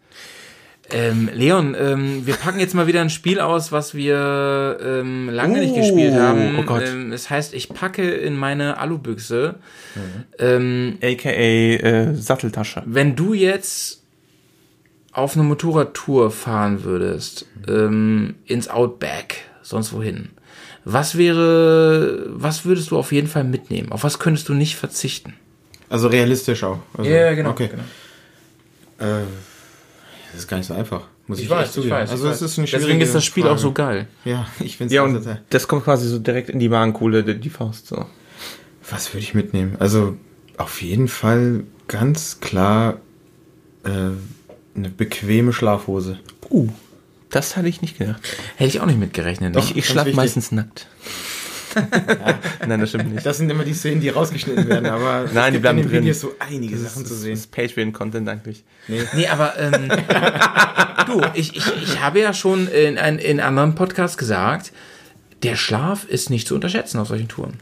[0.91, 5.59] Ähm, Leon, ähm, wir packen jetzt mal wieder ein Spiel aus, was wir ähm, lange
[5.59, 6.59] nicht Oh, gespielt haben.
[6.61, 6.85] oh Gott.
[6.87, 9.57] Ähm, es heißt, ich packe in meine Alubüchse.
[10.39, 12.83] Ähm, AKA äh, Satteltasche.
[12.87, 14.03] wenn du jetzt
[15.13, 20.29] auf eine Motorradtour fahren würdest, ähm, ins Outback, sonst wohin,
[20.85, 23.91] was wäre, was würdest du auf jeden Fall mitnehmen?
[23.91, 25.35] Auf was könntest du nicht verzichten?
[25.89, 26.79] also realistisch auch.
[26.99, 27.11] Also,
[27.49, 27.71] Okay.
[28.99, 29.23] Äh,
[30.37, 31.09] das ist gar nicht so einfach.
[31.27, 31.95] Muss ich, echt zugeben.
[31.95, 33.55] Also es ist eine Deswegen ist das Spiel Frage.
[33.55, 34.07] auch so geil.
[34.27, 35.41] Ja, ich finde es Ja, und total.
[35.49, 38.05] das kommt quasi so direkt in die Warenkohle, die, die Faust, so.
[38.91, 39.77] Was würde ich mitnehmen?
[39.79, 40.17] Also
[40.59, 43.01] auf jeden Fall ganz klar
[43.85, 43.89] äh,
[44.77, 46.19] eine bequeme Schlafhose.
[46.51, 46.69] Uh,
[47.31, 48.21] das hatte ich nicht gedacht.
[48.57, 49.57] Hätte ich auch nicht mitgerechnet.
[49.57, 50.87] Ich, ich ganz schlafe meistens nackt.
[52.67, 53.25] Nein, das stimmt nicht.
[53.27, 55.85] Das sind immer die Szenen, die rausgeschnitten werden, aber es Nein, die gibt bleiben in
[55.85, 56.03] den drin.
[56.03, 57.33] Videos so einige Das Sachen ist, zu das sehen.
[57.35, 58.65] ist Patreon-Content eigentlich.
[58.89, 59.89] Nee, aber ähm,
[61.07, 64.73] du, ich, ich, ich habe ja schon in, in, in anderen Podcasts gesagt,
[65.43, 67.55] der Schlaf ist nicht zu unterschätzen auf solchen Touren.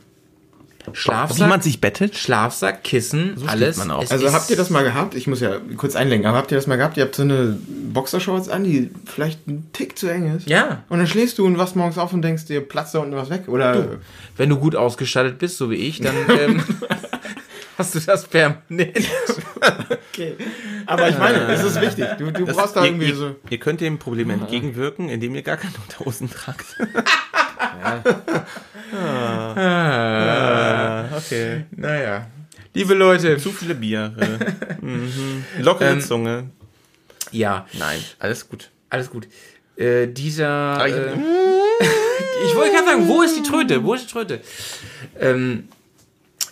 [0.92, 2.16] Schlafsack, Wie man sich bettet?
[2.16, 3.76] Schlafsack, Kissen, schläft alles.
[3.78, 4.02] man auch.
[4.02, 5.14] Es Also habt ihr das mal gehabt?
[5.14, 6.96] Ich muss ja kurz einlenken, aber habt ihr das mal gehabt?
[6.96, 7.58] Ihr habt so eine
[7.92, 10.48] Boxershorts an, die vielleicht ein Tick zu eng ist.
[10.48, 10.82] Ja.
[10.88, 13.30] Und dann schläfst du und wachst morgens auf und denkst dir, platzt da unten was
[13.30, 13.44] weg?
[13.48, 13.98] Oder
[14.36, 16.62] Wenn du gut ausgestattet bist, so wie ich, dann ähm,
[17.78, 18.98] hast du das permanent.
[20.12, 20.34] okay.
[20.86, 22.06] Aber ich meine, es ist wichtig.
[22.18, 23.36] Du, du Das, brauchst da ihr, irgendwie ihr, so.
[23.48, 26.66] ihr könnt dem Problem entgegenwirken, indem ihr gar keine Unterhosen tragt.
[28.92, 31.64] ah, okay.
[31.76, 32.26] Naja.
[32.74, 33.38] Liebe Leute.
[33.38, 34.38] Zu viele Biere.
[34.80, 35.44] mhm.
[35.60, 36.50] Lockere Ähm, Zunge.
[37.30, 38.70] Ja, Nein, alles gut.
[38.90, 39.28] alles gut.
[39.76, 40.48] Äh, dieser.
[40.48, 41.12] Ah, ich- äh,
[42.46, 43.82] ich wollte gerade sagen, wo ist die Tröte?
[43.82, 44.40] Wo ist die Tröte?
[45.20, 45.68] Ähm,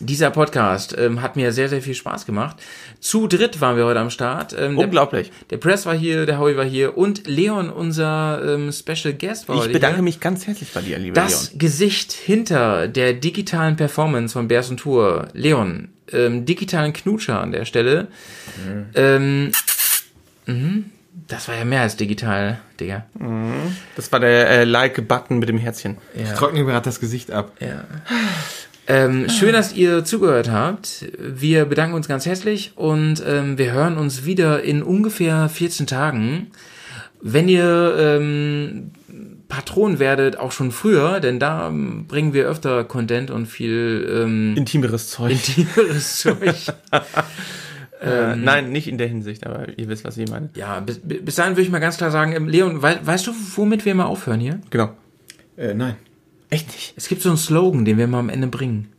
[0.07, 2.57] dieser Podcast ähm, hat mir sehr, sehr viel Spaß gemacht.
[3.01, 4.53] Zu dritt waren wir heute am Start.
[4.53, 5.31] Ähm, der, Unglaublich.
[5.51, 9.57] der Press war hier, der Howie war hier und Leon, unser ähm, Special Guest, war
[9.57, 10.03] Ich heute bedanke hier.
[10.05, 11.59] mich ganz herzlich bei dir, lieber Das Leon.
[11.59, 17.65] Gesicht hinter der digitalen Performance von Bears und Tour, Leon, ähm, digitalen Knutscher an der
[17.65, 18.09] Stelle.
[18.95, 19.53] Ähm,
[20.47, 20.87] mhm.
[21.29, 23.07] Das war ja mehr als digital, Digga.
[23.97, 25.97] Das war der äh, Like-Button mit dem Herzchen.
[26.15, 27.53] Ich trockne mir gerade das Gesicht ab.
[27.61, 27.85] Ja.
[28.89, 31.07] Ähm, schön, dass ihr zugehört habt.
[31.19, 36.49] Wir bedanken uns ganz herzlich und ähm, wir hören uns wieder in ungefähr 14 Tagen.
[37.21, 38.91] Wenn ihr ähm,
[39.49, 44.55] Patron werdet, auch schon früher, denn da ähm, bringen wir öfter Content und viel ähm,
[44.57, 45.31] Intimeres Zeug.
[45.31, 46.55] intimeres Zeug.
[48.01, 50.51] äh, nein, nicht in der Hinsicht, aber ihr wisst, was ich meine.
[50.57, 53.33] Ja, bis, bis dahin würde ich mal ganz klar sagen, ähm, Leon, wei weißt du,
[53.55, 54.61] womit wir mal aufhören hier?
[54.71, 54.91] Genau.
[55.57, 55.97] Äh, nein.
[56.53, 56.93] Echt nicht?
[56.97, 58.93] Es gibt so einen Slogan, den wir mal am Ende bringen.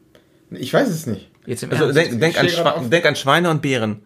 [0.49, 1.29] Ich weiß es nicht.
[1.45, 1.97] Jetzt im Also Ernst.
[1.99, 2.89] denk, denk, an Schwe auf.
[2.89, 4.01] denk an Schweine und Bären.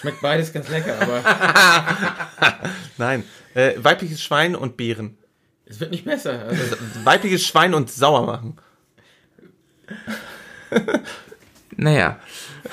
[0.00, 1.22] Schmeckt beides ganz lecker, aber
[2.98, 3.24] Nein.
[3.54, 5.16] Äh, weibliches Schwein und Bären.
[5.64, 6.44] es wird nicht besser.
[6.48, 8.56] Also, Weibliches Schwein und sauer machen.
[11.76, 12.20] Naja.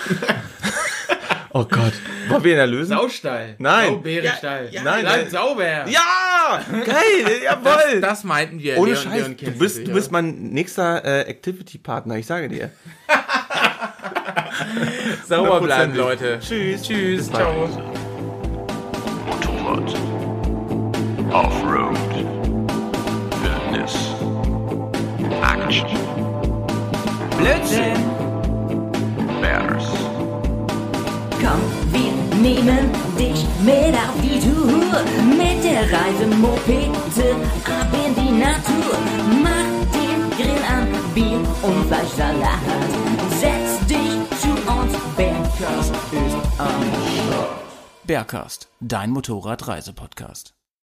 [1.55, 1.93] Oh Gott.
[2.29, 2.97] Wollen wir ihn erlösen?
[2.97, 3.53] Saustall.
[3.59, 3.93] Nein.
[3.93, 4.69] Saubärenstall.
[4.71, 5.29] Ja, ja, nein, nein.
[5.29, 5.87] Sauber.
[5.87, 6.59] Ja!
[6.83, 7.41] Geil!
[7.43, 8.01] Jawoll!
[8.01, 8.79] Das meinten wir.
[8.79, 12.49] Ohne Leon, Scheiß, Leon du bist, du natürlich bist mein nächster äh, Activity-Partner, ich sage
[12.49, 12.71] dir.
[15.27, 15.95] sauber bleiben, 100%.
[15.95, 16.39] Leute.
[16.39, 16.81] Tschüss.
[16.81, 17.29] Tschüss.
[17.29, 17.69] Ciao.
[19.27, 19.93] Motorrad.
[21.31, 21.95] Offroad.
[23.43, 23.95] Wildnis.
[25.43, 25.87] Action.
[27.37, 27.93] Blödsinn.
[29.39, 30.02] Bears.
[31.43, 31.59] Komm,
[31.91, 32.89] wir nehmen
[33.19, 35.03] dich mit auf die Tour.
[35.37, 38.97] Mit der Reisemopete ab in die Natur.
[39.43, 42.59] Mach den Grill an, Bier und Fleischsalat.
[43.41, 46.83] Setz dich zu uns, Bergkast ist am
[48.05, 50.53] Bergcast, dein Motorradreisepodcast.